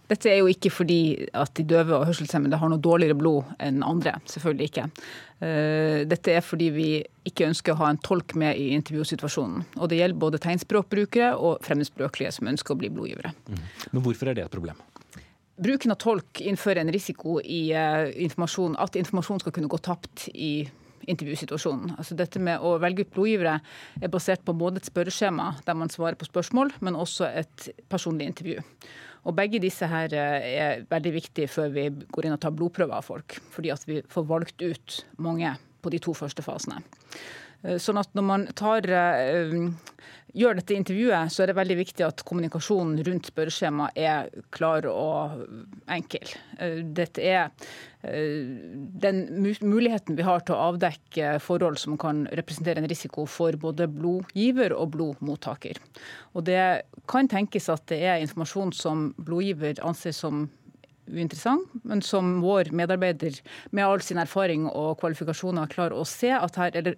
Dette 0.10 0.28
er 0.30 0.42
jo 0.42 0.50
ikke 0.52 0.72
fordi 0.74 1.30
at 1.38 1.54
de 1.56 1.64
døve 1.68 1.96
og 1.96 2.08
hørselshemmede 2.10 2.58
har 2.60 2.72
noe 2.72 2.82
dårligere 2.84 3.16
blod 3.18 3.54
enn 3.64 3.80
andre. 3.88 4.18
Selvfølgelig 4.30 4.68
ikke. 4.70 4.88
Eh, 5.40 6.02
dette 6.10 6.36
er 6.36 6.44
fordi 6.44 6.70
vi 6.76 6.88
ikke 7.28 7.48
ønsker 7.48 7.74
å 7.74 7.80
ha 7.82 7.92
en 7.94 8.02
tolk 8.04 8.36
med 8.40 8.60
i 8.60 8.74
intervjusituasjonen. 8.76 9.64
Og 9.80 9.90
det 9.90 10.02
gjelder 10.02 10.20
både 10.26 10.42
tegnspråkbrukere 10.44 11.34
og 11.40 11.64
fremmedspråklige 11.66 12.34
som 12.36 12.52
ønsker 12.52 12.76
å 12.76 12.82
bli 12.82 12.92
blodgivere. 12.94 13.34
Mm. 13.48 13.64
Men 13.94 14.06
hvorfor 14.06 14.32
er 14.32 14.38
det 14.38 14.46
et 14.48 14.56
problem? 14.56 14.84
Bruken 15.64 15.94
av 15.94 16.02
tolk 16.02 16.42
innfører 16.42 16.82
en 16.82 16.92
risiko 16.92 17.38
i 17.40 17.68
uh, 17.78 18.10
informasjon, 18.26 18.74
at 18.82 18.98
informasjon 18.98 19.44
skal 19.44 19.54
kunne 19.54 19.70
gå 19.70 19.78
tapt 19.86 20.26
i 20.34 20.66
intervjusituasjonen. 21.10 21.96
Altså 21.98 22.18
dette 22.20 22.42
med 22.44 22.64
å 22.64 22.76
velge 22.82 23.06
ut 23.06 23.14
blodgivere 23.16 23.58
er 24.02 24.12
basert 24.14 24.44
på 24.46 24.56
både 24.58 24.82
et 24.82 24.90
spørreskjema 24.90 25.54
der 25.68 25.78
man 25.78 25.92
svarer 25.94 26.20
på 26.20 26.30
spørsmål, 26.30 26.76
men 26.82 27.00
også 27.00 27.30
et 27.32 27.70
personlig 27.92 28.30
intervju. 28.32 28.64
Og 29.24 29.36
Begge 29.38 29.62
disse 29.64 29.88
her 29.88 30.12
eh, 30.18 30.48
er 30.60 30.88
veldig 30.90 31.14
viktige 31.16 31.52
før 31.52 31.72
vi 31.76 31.88
går 31.90 32.28
inn 32.28 32.36
og 32.36 32.42
tar 32.44 32.56
blodprøver 32.56 32.98
av 32.98 33.08
folk. 33.08 33.38
Fordi 33.54 33.72
at 33.72 33.86
vi 33.88 34.02
får 34.12 34.28
valgt 34.28 34.64
ut 34.64 35.00
mange 35.24 35.56
på 35.84 35.92
de 35.94 36.00
to 36.04 36.16
første 36.16 36.44
fasene. 36.44 36.82
Eh, 37.64 37.80
sånn 37.80 38.00
at 38.02 38.12
når 38.16 38.26
man 38.28 38.46
tar, 38.60 38.84
eh, 38.92 39.54
gjør 40.36 40.58
dette 40.60 40.76
intervjuet, 40.76 41.32
så 41.32 41.44
er 41.44 41.52
det 41.52 41.56
veldig 41.56 41.78
viktig 41.80 42.06
at 42.06 42.24
kommunikasjonen 42.28 43.00
rundt 43.08 43.30
spørreskjemaet 43.30 43.96
er 43.96 44.30
klar 44.52 44.88
og 44.90 45.46
enkel. 45.88 46.36
Eh, 46.60 46.82
dette 46.84 47.22
er 47.22 47.52
den 48.04 49.20
muligheten 49.64 50.18
vi 50.18 50.26
har 50.28 50.42
til 50.44 50.58
å 50.58 50.74
avdekke 50.74 51.40
forhold 51.40 51.78
som 51.80 51.96
kan 51.98 52.26
representere 52.36 52.82
en 52.82 52.90
risiko 52.92 53.24
for 53.26 53.56
både 53.56 53.88
blodgiver 53.88 54.76
og 54.76 54.92
blodmottaker. 54.92 55.80
Og 56.36 56.44
det 56.44 56.84
kan 57.08 57.30
tenkes 57.32 57.70
at 57.70 57.86
det 57.88 58.02
er 58.04 58.20
informasjon 58.20 58.74
som 58.76 59.14
blodgiver 59.16 59.80
anser 59.88 60.12
som 60.12 60.50
uinteressant, 61.08 61.64
men 61.84 62.02
som 62.02 62.42
vår 62.44 62.74
medarbeider 62.76 63.40
med 63.72 63.86
all 63.86 64.04
sin 64.04 64.20
erfaring 64.20 64.68
og 64.68 65.00
kvalifikasjoner 65.00 65.72
klarer 65.72 65.96
å 65.96 66.08
se 66.08 66.32
at 66.36 66.60
her 66.60 66.76
er 66.76 66.88
det 66.90 66.98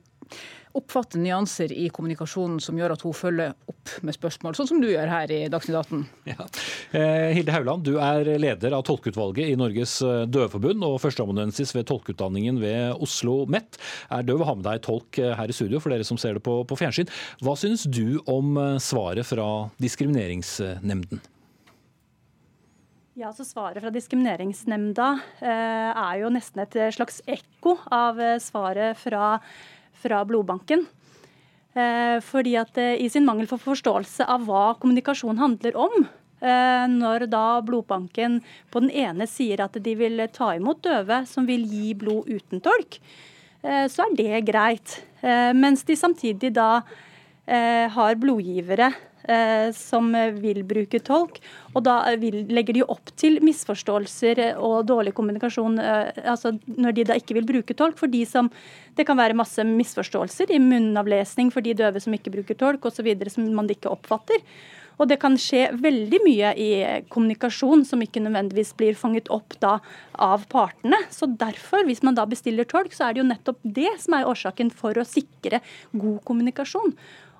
oppfatte 0.76 1.20
nyanser 1.22 1.72
i 1.72 1.88
kommunikasjonen 1.94 2.60
som 2.64 2.78
gjør 2.78 2.96
at 2.96 3.04
hun 3.06 3.16
følger 3.16 3.54
opp 3.72 3.94
med 4.06 4.16
spørsmål, 4.16 4.58
sånn 4.58 4.70
som 4.70 4.82
du 4.84 4.90
gjør 4.90 5.12
her 5.12 5.32
i 5.32 5.40
Dagsnytt 5.52 5.78
18. 5.80 6.02
Ja. 6.28 6.48
Eh, 6.96 7.30
Hilde 7.38 7.54
Hauland, 7.56 7.86
du 7.88 8.00
er 8.02 8.28
leder 8.42 8.76
av 8.76 8.84
tolkeutvalget 8.88 9.54
i 9.54 9.60
Norges 9.60 9.98
eh, 10.06 10.26
døveforbund 10.28 10.84
og 10.88 10.98
førsteamanuensis 11.04 11.72
ved 11.78 11.88
tolkeutdanningen 11.92 12.60
ved 12.64 13.04
Oslo 13.04 13.44
MET. 13.52 13.80
Er 14.12 14.26
døv 14.28 14.44
å 14.44 14.50
ha 14.50 14.58
med 14.58 14.68
deg 14.68 14.84
tolk 14.86 15.22
eh, 15.22 15.36
her 15.38 15.52
i 15.52 15.56
studio, 15.56 15.80
for 15.84 15.94
dere 15.94 16.08
som 16.08 16.20
ser 16.20 16.40
det 16.40 16.44
på, 16.46 16.58
på 16.68 16.80
fjernsyn. 16.80 17.12
Hva 17.46 17.56
synes 17.60 17.86
du 17.88 18.20
om 18.32 18.58
svaret 18.84 19.28
fra 19.28 19.48
Diskrimineringsnemnden? 19.82 21.24
Ja, 23.16 23.30
så 23.32 23.46
Svaret 23.48 23.80
fra 23.80 23.94
Diskrimineringsnemnda 23.96 25.06
eh, 25.40 25.92
er 25.96 26.18
jo 26.20 26.34
nesten 26.36 26.66
et 26.66 26.76
slags 26.98 27.22
ekko 27.32 27.78
av 27.96 28.20
svaret 28.44 29.00
fra 29.00 29.38
fra 30.06 30.22
blodbanken. 30.28 30.86
Eh, 31.76 32.22
fordi 32.24 32.54
at 32.56 32.78
eh, 32.80 32.96
I 33.04 33.10
sin 33.12 33.26
mangel 33.28 33.50
for 33.50 33.60
forståelse 33.60 34.28
av 34.32 34.46
hva 34.48 34.68
kommunikasjon 34.80 35.42
handler 35.42 35.76
om, 35.76 36.06
eh, 36.40 36.86
når 36.92 37.28
da 37.28 37.60
blodbanken 37.68 38.40
på 38.72 38.84
den 38.86 38.94
ene 38.96 39.28
sier 39.28 39.66
at 39.66 39.76
de 39.84 39.96
vil 40.00 40.24
ta 40.32 40.54
imot 40.56 40.86
døve 40.86 41.26
som 41.28 41.48
vil 41.50 41.66
gi 41.68 41.92
blod 42.00 42.32
uten 42.32 42.64
tolk, 42.64 43.00
så 43.66 44.04
er 44.04 44.12
det 44.14 44.40
greit. 44.46 44.92
Mens 45.58 45.82
de 45.88 45.96
samtidig 45.98 46.52
da 46.54 46.84
har 47.96 48.18
blodgivere 48.22 48.92
som 49.76 50.12
vil 50.42 50.62
bruke 50.68 51.00
tolk. 51.04 51.40
Og 51.74 51.84
da 51.86 51.98
legger 52.16 52.78
de 52.78 52.86
opp 52.86 53.12
til 53.20 53.40
misforståelser 53.44 54.42
og 54.56 54.86
dårlig 54.90 55.16
kommunikasjon 55.18 55.80
eh, 55.82 56.24
altså 56.24 56.54
når 56.70 56.96
de 56.96 57.08
da 57.10 57.20
ikke 57.20 57.38
vil 57.40 57.50
bruke 57.50 57.76
tolk. 57.78 57.98
for 57.98 58.08
de 58.08 58.26
som 58.26 58.52
Det 58.96 59.06
kan 59.06 59.18
være 59.18 59.36
masse 59.36 59.60
misforståelser 59.60 60.52
i 60.56 60.60
munnavlesning 60.60 61.52
for 61.52 61.62
de 61.62 61.74
døve 61.74 62.00
som 62.00 62.14
ikke 62.14 62.32
bruker 62.32 62.56
tolk 62.56 62.86
osv. 62.86 63.12
som 63.30 63.54
man 63.54 63.68
ikke 63.68 63.92
oppfatter. 63.92 64.40
Og 64.96 65.10
det 65.10 65.18
kan 65.20 65.36
skje 65.40 65.68
veldig 65.84 66.20
mye 66.24 66.52
i 66.56 66.70
kommunikasjon 67.12 67.84
som 67.88 68.02
ikke 68.04 68.24
nødvendigvis 68.24 68.74
blir 68.80 68.96
fanget 68.96 69.28
opp 69.34 69.58
da 69.60 69.80
av 70.14 70.46
partene. 70.52 71.02
Så 71.12 71.28
derfor, 71.28 71.84
hvis 71.84 72.04
man 72.06 72.16
da 72.16 72.26
bestiller 72.30 72.64
tolk, 72.64 72.96
så 72.96 73.10
er 73.10 73.16
det 73.16 73.24
jo 73.24 73.28
nettopp 73.28 73.60
det 73.64 73.92
som 74.00 74.16
er 74.16 74.30
årsaken 74.30 74.72
for 74.72 74.96
å 74.96 75.08
sikre 75.08 75.60
god 75.92 76.22
kommunikasjon. 76.28 76.96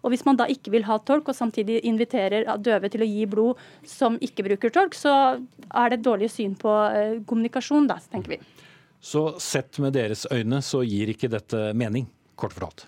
Og 0.06 0.14
Hvis 0.14 0.26
man 0.28 0.38
da 0.38 0.46
ikke 0.46 0.70
vil 0.76 0.86
ha 0.86 1.00
tolk, 1.02 1.32
og 1.32 1.38
samtidig 1.38 1.80
inviterer 1.90 2.46
døve 2.62 2.92
til 2.94 3.02
å 3.02 3.10
gi 3.10 3.26
blod 3.30 3.62
som 3.90 4.20
ikke 4.22 4.46
bruker 4.46 4.74
tolk, 4.74 4.94
så 4.94 5.14
er 5.42 5.90
det 5.90 5.98
et 5.98 6.06
dårlig 6.06 6.30
syn 6.30 6.54
på 6.60 6.74
eh, 6.92 7.16
kommunikasjon, 7.26 7.88
da, 7.90 7.98
tenker 8.12 8.36
vi. 8.36 8.40
Så 9.02 9.32
sett 9.42 9.80
med 9.82 9.96
deres 9.98 10.28
øyne 10.30 10.62
så 10.66 10.84
gir 10.86 11.10
ikke 11.10 11.32
dette 11.34 11.72
mening, 11.78 12.06
kort 12.38 12.54
fortalt? 12.54 12.86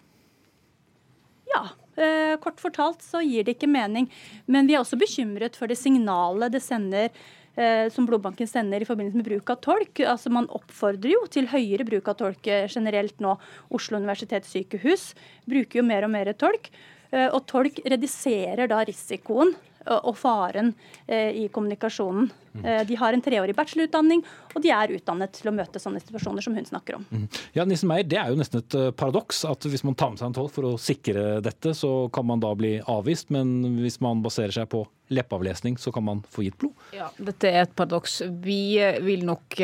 Ja, 1.49 1.63
eh, 1.97 2.36
kort 2.43 2.61
fortalt 2.61 3.01
så 3.05 3.24
gir 3.26 3.47
det 3.47 3.57
ikke 3.57 3.70
mening. 3.72 4.11
Men 4.45 4.70
vi 4.70 4.78
er 4.78 4.84
også 4.84 4.99
bekymret 5.01 5.57
for 5.57 5.70
det 5.70 5.80
signalet 5.82 6.53
det 6.53 6.61
sender 6.61 7.09
eh, 7.09 7.88
som 7.93 8.05
blodbanken 8.05 8.49
sender 8.49 8.86
i 8.86 8.89
forbindelse 8.89 9.18
med 9.18 9.30
bruk 9.30 9.49
av 9.55 9.63
tolk. 9.65 10.03
Altså 10.05 10.30
Man 10.34 10.49
oppfordrer 10.53 11.15
jo 11.15 11.24
til 11.34 11.49
høyere 11.49 11.88
bruk 11.88 12.13
av 12.13 12.20
tolk 12.22 12.45
generelt 12.70 13.18
nå. 13.26 13.34
Oslo 13.74 13.97
universitetssykehus 13.97 15.15
bruker 15.49 15.82
jo 15.82 15.88
mer 15.89 16.05
og 16.05 16.13
mer 16.13 16.34
tolk. 16.38 16.70
Og 17.12 17.41
tolk 17.47 17.80
reduserer 17.88 18.68
da 18.68 18.84
risikoen 18.88 19.55
og 19.88 20.18
faren 20.20 20.74
i 21.08 21.45
kommunikasjonen. 21.53 22.26
Mm. 22.58 22.66
De 22.89 22.95
har 22.99 23.16
en 23.16 23.22
treårig 23.24 23.53
bachelorutdanning, 23.55 24.24
og 24.51 24.64
de 24.64 24.72
er 24.74 24.91
utdannet 24.97 25.32
til 25.38 25.47
å 25.47 25.53
møte 25.55 25.80
sånne 25.80 26.01
situasjoner 26.01 26.43
som 26.43 26.58
hun 26.58 26.68
snakker 26.68 26.97
om. 26.97 27.05
Mm. 27.08 27.28
Ja, 27.55 27.64
Nissen 27.70 27.88
Meier, 27.88 28.03
Det 28.03 28.20
er 28.20 28.34
jo 28.34 28.39
nesten 28.39 28.60
et 28.60 28.76
paradoks 28.99 29.45
at 29.47 29.64
hvis 29.64 29.86
man 29.88 29.95
tar 29.95 30.12
med 30.12 30.20
seg 30.20 30.28
en 30.28 30.36
tolk 30.36 30.51
for 30.58 30.68
å 30.68 30.76
sikre 30.82 31.39
dette, 31.45 31.72
så 31.78 32.12
kan 32.12 32.28
man 32.28 32.43
da 32.43 32.51
bli 32.58 32.78
avvist, 32.84 33.32
men 33.32 33.80
hvis 33.80 34.01
man 34.03 34.26
baserer 34.26 34.51
seg 34.58 34.68
på 34.74 34.84
leppavlesning, 35.14 35.78
så 35.80 35.93
kan 35.95 36.03
man 36.03 36.24
få 36.28 36.43
gitt 36.43 36.58
blod? 36.60 36.76
Ja, 36.91 37.08
Dette 37.16 37.47
er 37.47 37.64
et 37.64 37.76
paradoks. 37.78 38.20
Vi 38.43 38.76
vil 39.05 39.24
nok 39.28 39.62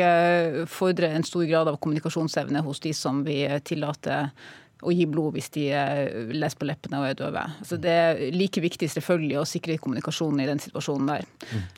fordre 0.72 1.12
en 1.12 1.26
stor 1.26 1.44
grad 1.50 1.68
av 1.68 1.76
kommunikasjonsevne 1.84 2.64
hos 2.64 2.80
de 2.80 2.94
som 2.96 3.20
vi 3.26 3.42
tillater 3.68 4.32
å 4.84 4.92
gi 4.94 5.06
blod 5.10 5.34
hvis 5.36 5.50
de 5.54 5.64
eh, 5.74 6.30
leser 6.34 6.60
på 6.60 6.68
leppene 6.68 7.00
og 7.00 7.08
er 7.08 7.18
døve. 7.18 7.44
Altså 7.62 7.78
det 7.80 7.94
er 7.94 8.22
like 8.34 8.62
viktig 8.64 8.88
selvfølgelig 8.92 9.40
å 9.40 9.46
sikre 9.48 9.78
kommunikasjonen 9.82 10.44
i 10.44 10.48
den 10.50 10.62
situasjonen 10.62 11.10
der. 11.10 11.26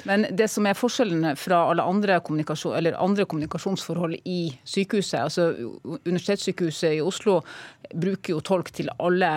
Men 0.08 0.26
det 0.36 0.50
som 0.52 0.66
er 0.66 0.78
forskjellen 0.78 1.32
fra 1.40 1.62
alle 1.70 1.86
andre, 1.86 2.18
kommunikasjon, 2.26 2.90
andre 2.92 3.26
kommunikasjonsforhold 3.28 4.18
i 4.24 4.40
sykehuset, 4.64 5.20
altså 5.22 5.48
Universitetssykehuset 6.06 6.98
i 6.98 7.02
Oslo 7.04 7.40
bruker 7.94 8.34
jo 8.34 8.44
tolk 8.44 8.72
til 8.74 8.90
alle 8.98 9.32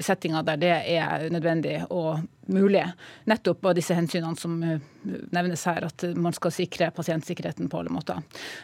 settinger 0.00 0.46
der 0.46 0.60
det 0.62 0.74
er 0.98 1.28
nødvendig 1.34 1.80
og 1.90 2.24
mulig. 2.48 2.84
Nettopp 3.28 3.68
av 3.70 3.76
disse 3.78 3.96
hensynene 3.96 4.38
som 4.38 4.56
eh, 4.62 4.80
nevnes 5.34 5.64
her, 5.68 5.86
at 5.88 6.04
man 6.16 6.36
skal 6.36 6.54
sikre 6.54 6.90
pasientsikkerheten 6.96 7.68
på 7.70 7.82
alle 7.82 7.92
måter. 7.94 8.22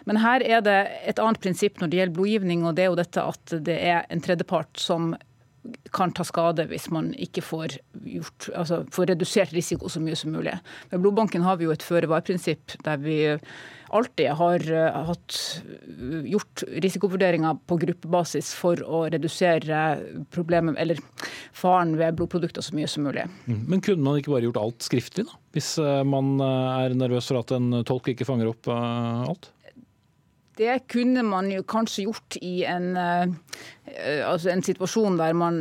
Men 0.09 0.21
her 0.25 0.45
er 0.45 0.65
det 0.65 0.79
et 1.05 1.23
annet 1.23 1.41
prinsipp 1.45 1.81
når 1.81 1.93
det 1.93 2.01
gjelder 2.01 2.17
blodgivning, 2.19 2.67
og 2.67 2.77
det 2.77 2.87
er 2.87 2.93
jo 2.93 2.99
dette 3.01 3.29
at 3.35 3.57
det 3.69 3.79
er 3.79 4.05
en 4.09 4.25
tredjepart 4.25 4.81
som 4.81 5.15
kan 5.95 6.13
ta 6.13 6.25
skade 6.27 6.67
hvis 6.71 6.89
man 6.93 7.13
ikke 7.21 7.45
får, 7.45 7.79
gjort, 8.05 8.49
altså 8.55 8.83
får 8.93 9.13
redusert 9.15 9.55
risiko 9.57 9.89
så 9.93 10.03
mye 10.03 10.19
som 10.19 10.35
mulig. 10.35 10.57
Med 10.91 11.05
blodbanken 11.05 11.47
har 11.47 11.61
vi 11.61 11.69
jo 11.69 11.75
et 11.75 11.85
føre-var-prinsipp 11.85 12.77
der 12.85 13.01
vi 13.03 13.19
alltid 13.95 14.31
har 14.39 14.65
eh, 14.73 14.99
hatt, 15.09 15.39
eh, 15.87 16.27
gjort 16.33 16.65
risikovurderinger 16.83 17.61
på 17.69 17.79
gruppebasis 17.85 18.53
for 18.59 18.81
å 18.83 19.05
redusere 19.13 19.83
problemet, 20.35 20.79
eller 20.81 21.01
faren 21.55 21.95
ved 22.01 22.19
blodprodukter 22.19 22.65
så 22.65 22.75
mye 22.77 22.91
som 22.91 23.07
mulig. 23.07 23.27
Mm. 23.47 23.65
Men 23.71 23.85
kunne 23.85 24.05
man 24.05 24.21
ikke 24.21 24.35
bare 24.35 24.49
gjort 24.49 24.63
alt 24.63 24.87
skriftlig, 24.87 25.29
da? 25.31 25.41
Hvis 25.55 25.77
eh, 25.83 26.03
man 26.09 26.35
er 26.43 26.97
nervøs 26.99 27.31
for 27.31 27.43
at 27.45 27.55
en 27.55 27.85
tolk 27.87 28.11
ikke 28.13 28.27
fanger 28.29 28.51
opp 28.51 28.71
alt? 28.75 29.54
Det 30.57 30.85
kunne 30.93 31.25
man 31.27 31.51
jo 31.51 31.65
kanskje 31.67 32.07
gjort 32.07 32.39
i 32.43 32.63
en, 32.69 32.95
altså 32.97 34.53
en 34.53 34.63
situasjon 34.63 35.19
der 35.19 35.35
man 35.35 35.61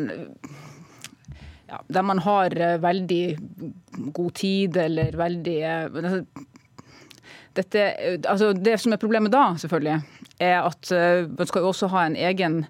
ja, 1.70 1.80
der 1.90 2.06
man 2.06 2.22
har 2.22 2.54
veldig 2.84 3.24
god 4.14 4.32
tid 4.38 4.78
eller 4.78 5.18
veldig 5.18 5.58
altså, 5.66 6.24
dette, 7.58 7.86
altså 8.30 8.52
det 8.54 8.78
som 8.82 8.94
er 8.94 9.02
problemet 9.02 9.34
da, 9.34 9.52
selvfølgelig, 9.62 10.00
er 10.42 10.66
at 10.66 10.90
man 11.38 11.50
skal 11.50 11.62
jo 11.62 11.70
også 11.70 11.90
ha 11.94 12.08
en 12.08 12.16
egen 12.18 12.64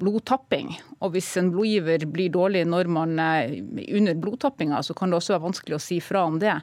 blodtapping. 0.00 0.72
Og 0.98 1.14
hvis 1.14 1.28
en 1.38 1.52
blodgiver 1.54 2.06
blir 2.10 2.34
dårlig 2.34 2.64
når 2.66 2.90
man 2.90 3.18
er 3.22 3.54
under 3.86 4.18
blodtappinga, 4.18 4.82
så 4.82 4.98
kan 4.98 5.10
det 5.10 5.20
også 5.20 5.36
være 5.36 5.46
vanskelig 5.46 5.78
å 5.78 5.82
si 5.82 6.00
fra 6.02 6.26
om 6.26 6.40
det 6.42 6.56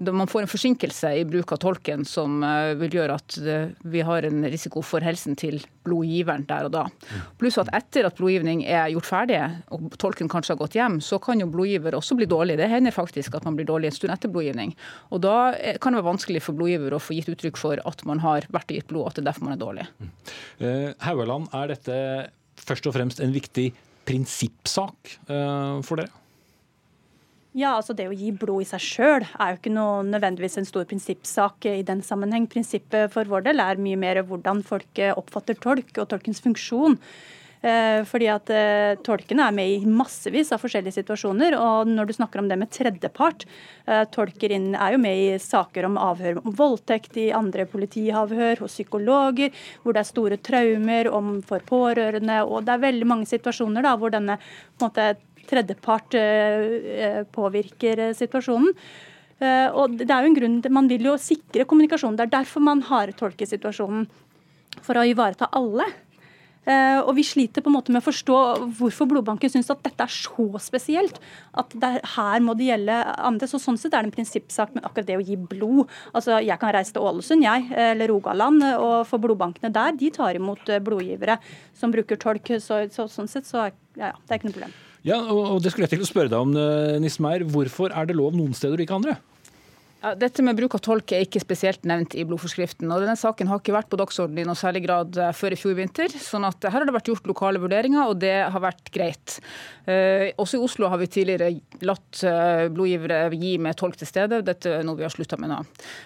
man 0.00 0.26
får 0.26 0.42
en 0.42 0.50
forsinkelse 0.50 1.10
i 1.18 1.24
bruk 1.24 1.52
av 1.52 1.60
tolken 1.62 2.04
som 2.08 2.42
eh, 2.46 2.72
vil 2.80 2.96
gjøre 2.98 3.16
at 3.18 3.36
eh, 3.38 3.72
vi 3.92 4.02
har 4.06 4.26
en 4.26 4.44
risiko 4.50 4.82
for 4.84 5.04
helsen 5.04 5.36
til 5.38 5.60
blodgiveren 5.86 6.46
der 6.48 6.68
og 6.68 6.74
da. 6.74 6.84
Pluss 7.40 7.58
at 7.60 7.70
etter 7.76 8.08
at 8.08 8.16
blodgivning 8.18 8.64
er 8.64 8.90
gjort 8.94 9.08
ferdig, 9.08 9.40
og 9.74 9.92
tolken 10.02 10.30
kanskje 10.32 10.54
har 10.54 10.60
gått 10.62 10.78
hjem, 10.78 11.00
så 11.04 11.18
kan 11.22 11.42
jo 11.42 11.50
blodgiver 11.50 11.96
også 11.98 12.16
bli 12.18 12.28
dårlig. 12.30 12.58
Det 12.60 12.70
hender 12.70 12.94
faktisk 12.94 13.36
at 13.38 13.46
man 13.48 13.58
blir 13.58 13.68
dårlig 13.68 13.90
en 13.90 13.98
stund 13.98 14.14
etter 14.14 14.32
blodgivning. 14.32 14.74
Og 15.10 15.24
da 15.26 15.36
eh, 15.56 15.78
kan 15.82 15.94
det 15.94 16.02
være 16.02 16.12
vanskelig 16.12 16.44
for 16.46 16.58
blodgiver 16.58 16.96
å 16.96 17.02
få 17.02 17.18
gitt 17.18 17.30
uttrykk 17.32 17.60
for 17.60 17.82
at 17.82 18.06
man 18.08 18.22
har 18.24 18.48
vært 18.54 18.72
og 18.72 18.78
gitt 18.80 18.90
blod, 18.90 19.10
at 19.10 19.18
det 19.18 19.24
er 19.24 19.30
derfor 19.32 19.48
man 19.48 19.56
er 19.56 19.62
dårlig. 19.62 19.88
Haugaland, 21.02 21.50
er 21.56 21.72
dette 21.74 21.96
først 22.62 22.86
og 22.88 22.94
fremst 22.96 23.22
en 23.22 23.34
viktig 23.34 23.72
prinsippsak 24.06 25.16
for 25.26 25.98
dere? 25.98 26.21
Ja, 27.52 27.74
altså 27.76 27.92
Det 27.92 28.06
å 28.08 28.16
gi 28.16 28.30
blod 28.32 28.64
i 28.64 28.68
seg 28.70 28.80
sjøl 28.80 29.26
er 29.26 29.52
jo 29.52 29.58
ikke 29.58 29.74
noe 29.74 30.00
nødvendigvis 30.08 30.56
en 30.56 30.68
stor 30.68 30.86
prinsippsak 30.88 31.68
i 31.68 31.82
den 31.84 32.00
sammenheng. 32.06 32.48
Prinsippet 32.48 33.12
for 33.12 33.28
vår 33.28 33.44
del 33.50 33.60
er 33.60 33.82
mye 33.82 33.98
mer 34.00 34.22
hvordan 34.24 34.64
folk 34.64 35.02
oppfatter 35.12 35.60
tolk 35.60 36.00
og 36.00 36.08
tolkens 36.14 36.40
funksjon. 36.40 36.96
Eh, 37.62 38.00
fordi 38.10 38.26
at 38.26 38.50
eh, 38.50 38.96
Tolkene 39.06 39.44
er 39.46 39.54
med 39.54 39.70
i 39.70 39.86
massevis 39.86 40.50
av 40.54 40.58
forskjellige 40.64 40.96
situasjoner. 40.96 41.54
og 41.54 41.86
Når 41.86 42.08
du 42.08 42.14
snakker 42.16 42.42
om 42.42 42.48
det 42.50 42.58
med 42.58 42.72
tredjepart 42.74 43.44
eh, 43.86 44.02
Tolker 44.10 44.54
inn, 44.56 44.72
er 44.74 44.96
jo 44.96 45.02
med 45.02 45.20
i 45.20 45.38
saker 45.38 45.86
om 45.86 46.00
avhør 46.00 46.40
om 46.42 46.56
voldtekt, 46.58 47.14
i 47.22 47.30
andre 47.36 47.68
politiavhør, 47.70 48.64
hos 48.64 48.74
psykologer, 48.74 49.54
hvor 49.82 49.94
det 49.94 50.02
er 50.02 50.10
store 50.10 50.40
traumer 50.42 51.10
om 51.14 51.36
for 51.46 51.62
pårørende. 51.68 52.40
og 52.42 52.66
Det 52.66 52.74
er 52.74 52.86
veldig 52.88 53.10
mange 53.14 53.30
situasjoner 53.30 53.86
da, 53.86 53.94
hvor 53.94 54.10
denne 54.10 54.40
på 54.42 54.82
en 54.82 54.88
måte, 54.88 55.06
tredjepart 55.48 56.18
eh, 56.18 57.22
påvirker 57.32 58.08
eh, 58.08 58.14
situasjonen. 58.16 58.70
Eh, 59.42 59.68
og 59.74 59.98
det 59.98 60.10
er 60.10 60.22
jo 60.22 60.30
en 60.30 60.38
grunn 60.38 60.60
Man 60.70 60.88
vil 60.90 61.10
jo 61.10 61.18
sikre 61.20 61.66
kommunikasjonen. 61.68 62.18
Det 62.18 62.28
er 62.28 62.38
derfor 62.38 62.64
man 62.64 62.84
har 62.90 63.14
tolkesituasjonen. 63.18 64.08
For 64.82 64.96
å 64.96 65.04
ivareta 65.04 65.50
alle. 65.52 65.84
og 67.04 67.10
Vi 67.18 67.22
sliter 67.26 67.60
på 67.60 67.68
en 67.68 67.74
måte 67.74 67.92
med 67.92 68.00
å 68.00 68.06
forstå 68.06 68.36
hvorfor 68.78 69.04
blodbanken 69.10 69.50
syns 69.52 69.68
at 69.70 69.82
dette 69.84 70.06
er 70.06 70.14
så 70.14 70.46
spesielt. 70.64 71.18
At 71.52 71.74
der, 71.76 71.98
her 72.14 72.40
må 72.40 72.54
det 72.56 72.70
gjelde 72.70 72.96
andre. 73.18 73.48
så 73.50 73.60
Sånn 73.60 73.76
sett 73.76 73.92
er 73.92 74.00
det 74.00 74.08
en 74.08 74.14
prinsippsak, 74.14 74.72
men 74.72 74.86
akkurat 74.88 75.10
det 75.10 75.18
å 75.18 75.26
gi 75.26 75.36
blod 75.36 75.92
altså 76.14 76.38
Jeg 76.40 76.56
kan 76.62 76.72
reise 76.72 76.96
til 76.96 77.04
Ålesund, 77.04 77.44
jeg, 77.44 77.68
eller 77.76 78.08
Rogaland, 78.08 78.64
og 78.78 79.04
for 79.10 79.20
blodbankene 79.20 79.74
der 79.74 79.92
de 79.92 80.08
tar 80.16 80.40
imot 80.40 80.72
blodgivere 80.80 81.36
som 81.76 81.92
bruker 81.92 82.16
tolk. 82.16 82.48
Så, 82.64 82.86
så 82.88 83.06
Sånn 83.12 83.28
sett 83.28 83.50
så 83.50 83.66
ja, 83.68 83.76
ja, 84.08 84.14
det 84.16 84.32
er 84.32 84.40
ikke 84.40 84.48
noe 84.48 84.56
problem. 84.56 84.74
Ja, 85.04 85.18
og 85.18 85.62
Det 85.62 85.72
skulle 85.72 85.88
jeg 85.88 85.96
til 85.96 86.04
å 86.04 86.08
spørre 86.08 86.30
deg 86.30 86.38
om, 86.38 86.56
eh, 86.56 86.98
Nismeier. 87.02 87.42
Hvorfor 87.42 87.90
er 87.90 88.06
det 88.06 88.16
lov 88.16 88.36
noen 88.38 88.54
steder 88.54 88.78
og 88.78 88.84
ikke 88.86 88.98
andre? 89.00 89.16
Ja, 90.02 90.16
dette 90.18 90.42
med 90.42 90.56
bruk 90.58 90.74
av 90.74 90.80
tolk 90.82 91.12
er 91.14 91.22
ikke 91.22 91.38
spesielt 91.38 91.84
nevnt 91.86 92.16
i 92.18 92.24
blodforskriften. 92.26 92.90
og 92.90 93.04
Denne 93.04 93.14
saken 93.14 93.46
har 93.46 93.60
ikke 93.60 93.74
vært 93.76 93.90
på 93.92 93.98
dagsordenen 94.00 94.42
i 94.42 94.46
noe 94.48 94.58
særlig 94.58 94.80
grad 94.82 95.14
eh, 95.14 95.30
før 95.30 95.54
i 95.54 95.58
fjor 95.60 95.76
vinter. 95.78 96.10
sånn 96.18 96.42
at 96.48 96.66
her 96.66 96.74
har 96.74 96.88
det 96.88 96.94
vært 96.96 97.10
gjort 97.12 97.28
lokale 97.30 97.62
vurderinger, 97.62 98.10
og 98.10 98.18
det 98.18 98.34
har 98.50 98.64
vært 98.64 98.90
greit. 98.90 99.36
Eh, 99.86 100.32
også 100.42 100.58
i 100.58 100.64
Oslo 100.66 100.88
har 100.90 100.98
vi 100.98 101.06
tidligere 101.06 101.52
latt 101.86 102.22
eh, 102.26 102.64
blodgivere 102.74 103.28
gi 103.38 103.52
med 103.62 103.78
tolk 103.78 103.94
til 104.00 104.10
stede. 104.10 104.40
Dette 104.42 104.72
er 104.80 104.82
noe 104.86 104.98
vi 104.98 105.06
har 105.06 105.14
slutta 105.14 105.38
med 105.38 105.52
nå. 105.52 105.60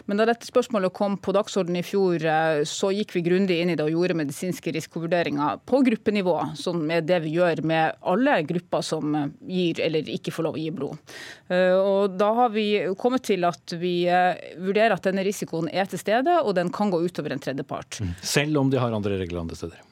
Men 0.09 0.20
da 0.20 0.28
dette 0.28 0.49
spørsmålet 0.49 0.92
kom 0.97 1.16
på 1.16 1.32
dagsordenen 1.36 1.80
i 1.80 1.86
fjor, 1.88 2.20
eh, 2.20 2.61
så 2.68 2.92
gikk 2.92 3.16
vi 3.16 3.24
grundig 3.30 3.62
inn 3.62 3.72
i 3.72 3.78
det 3.80 3.84
og 3.84 3.94
gjorde 3.94 4.18
medisinske 4.20 4.76
risikovurderinger 4.76 5.64
på 5.64 5.80
gruppenivå, 5.88 6.36
som 6.61 6.84
er 6.92 7.01
det 7.05 7.22
vi 7.24 7.32
gjør 7.38 7.64
med 7.64 7.97
alle 8.05 8.38
grupper 8.53 8.84
som 8.84 9.16
eh, 9.22 9.32
gir 9.57 9.80
eller 9.88 10.12
ikke 10.18 10.36
får 10.36 10.51
lov 10.51 10.61
å 10.61 10.64
gi 10.66 10.68
blod. 10.82 11.16
Eh, 11.49 11.72
og 11.76 12.20
da 12.20 12.32
har 12.42 12.53
vi 12.53 12.68
kommet 13.01 13.24
til 13.32 13.49
at 13.49 13.76
vi 13.76 13.86
vi 13.87 14.07
eh, 14.11 14.57
vurderer 14.61 14.97
at 14.97 15.07
denne 15.07 15.24
risikoen 15.26 15.70
er 15.70 15.89
til 15.91 16.01
stede, 16.03 16.41
og 16.43 16.57
den 16.59 16.72
kan 16.74 16.91
gå 16.93 17.01
utover 17.07 17.34
en 17.34 17.43
tredjepart. 17.43 18.01
Mm. 18.03 18.14
Selv 18.34 18.62
om 18.62 18.72
de 18.72 18.80
har 18.82 18.95
andre 18.97 19.20
regler 19.22 19.43
andre 19.45 19.59
steder? 19.59 19.82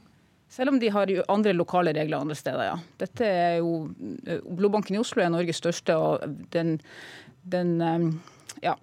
Selv 0.54 0.70
om 0.70 0.78
de 0.78 0.90
har 0.94 1.10
andre 1.32 1.54
lokale 1.54 1.94
regler 1.96 2.22
andre 2.22 2.36
steder, 2.38 2.68
ja. 2.68 2.76
Dette 3.00 3.28
er 3.28 3.58
jo, 3.60 3.74
eh, 4.26 4.42
Blodbanken 4.44 4.98
i 4.98 5.02
Oslo 5.02 5.22
er 5.22 5.32
Norges 5.34 5.62
største, 5.62 5.96
og 5.98 6.26
den, 6.54 6.76
den 7.56 7.76
eh, 7.82 8.08
ja, 8.66 8.76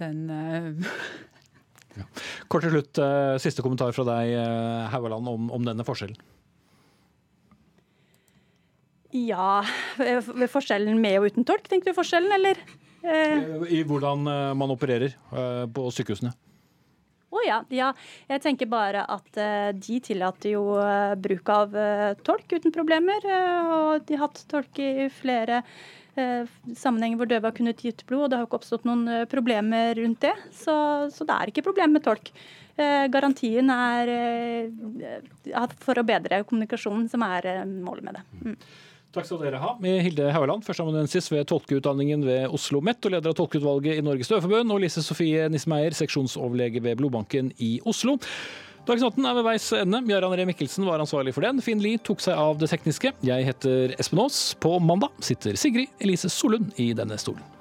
den 0.00 0.26
ja. 1.98 2.06
Kort 2.50 2.66
til 2.66 2.74
slutt, 2.74 2.98
siste 3.42 3.62
kommentar 3.62 3.94
fra 3.94 4.06
deg, 4.08 4.32
Haugaland, 4.90 5.28
om, 5.30 5.50
om 5.54 5.66
denne 5.66 5.86
forskjellen. 5.86 6.18
Ja, 9.14 9.60
forskjellen 10.50 10.98
med 10.98 11.20
og 11.20 11.28
uten 11.30 11.46
tolk, 11.46 11.68
tenker 11.70 11.92
du 11.92 12.00
forskjellen, 12.00 12.34
eller? 12.34 12.58
Eh, 13.04 13.62
I 13.68 13.82
hvordan 13.84 14.26
eh, 14.26 14.50
man 14.56 14.72
opererer 14.72 15.12
eh, 15.12 15.64
på 15.68 15.88
sykehusene? 15.92 16.32
Å 17.34 17.36
oh, 17.36 17.42
ja, 17.44 17.58
ja. 17.74 17.90
Jeg 18.30 18.40
tenker 18.44 18.70
bare 18.70 19.02
at 19.10 19.36
de 19.74 19.96
tillater 20.06 20.52
jo 20.52 20.76
bruk 21.18 21.48
av 21.50 21.72
tolk 22.22 22.52
uten 22.54 22.70
problemer. 22.70 23.26
og 23.26 24.04
de 24.06 24.14
har 24.14 24.28
hatt 24.28 24.44
tolk 24.46 24.78
i 24.78 25.08
flere 25.10 25.64
sammenhenger 26.14 27.18
hvor 27.18 27.26
døve 27.32 27.50
har 27.50 27.56
kunnet 27.56 27.82
gitt 27.82 28.04
blod, 28.06 28.28
og 28.28 28.30
det 28.30 28.38
har 28.38 28.46
ikke 28.46 28.60
oppstått 28.60 28.86
noen 28.86 29.26
problemer 29.26 29.98
rundt 29.98 30.22
det. 30.22 30.36
Så, 30.54 30.76
så 31.10 31.26
det 31.26 31.34
er 31.34 31.50
ikke 31.50 31.66
problem 31.66 31.98
med 31.98 32.06
tolk. 32.06 32.30
Garantien 33.10 33.74
er 33.74 34.14
for 35.82 35.98
å 35.98 36.06
bedre 36.06 36.44
kommunikasjonen 36.46 37.10
som 37.10 37.26
er 37.26 37.64
målet 37.66 38.06
med 38.06 38.20
det. 38.20 38.26
Mm. 38.44 38.58
Takk 39.14 39.28
skal 39.28 39.38
dere 39.44 39.60
ha. 39.62 39.76
Med 39.82 40.00
Hilde 40.02 40.32
Haueland, 40.34 40.64
førsteamanuensis 40.66 41.30
ved 41.30 41.46
tolkeutdanningen 41.46 42.24
ved 42.26 42.48
Oslo 42.56 42.80
MET 42.82 43.06
og 43.06 43.14
leder 43.14 43.30
av 43.30 43.38
tolkeutvalget 43.38 44.00
i 44.00 44.02
Norges 44.02 44.32
Døveforbund, 44.32 44.74
og 44.74 44.82
Lise 44.82 45.04
Sofie 45.06 45.46
Nismeier, 45.52 45.94
seksjonsoverlege 45.94 46.82
ved 46.82 46.98
Blodbanken 46.98 47.52
i 47.62 47.76
Oslo. 47.86 48.18
Dagsnytten 48.84 49.24
er 49.24 49.38
ved 49.38 49.46
veis 49.46 49.70
ende. 49.78 50.02
Jarand 50.10 50.34
Ree 50.36 50.50
Mikkelsen 50.50 50.84
var 50.84 51.00
ansvarlig 51.00 51.32
for 51.32 51.46
den. 51.46 51.62
Finn 51.64 51.80
Lie 51.80 52.02
tok 52.04 52.20
seg 52.20 52.36
av 52.36 52.58
det 52.60 52.68
tekniske. 52.74 53.14
Jeg 53.24 53.48
heter 53.48 53.94
Espen 54.02 54.20
Aas. 54.26 54.50
På 54.60 54.76
mandag 54.82 55.14
sitter 55.24 55.56
Sigrid 55.56 55.94
Elise 56.04 56.28
Solund 56.28 56.74
i 56.82 56.90
denne 56.96 57.16
stolen. 57.20 57.53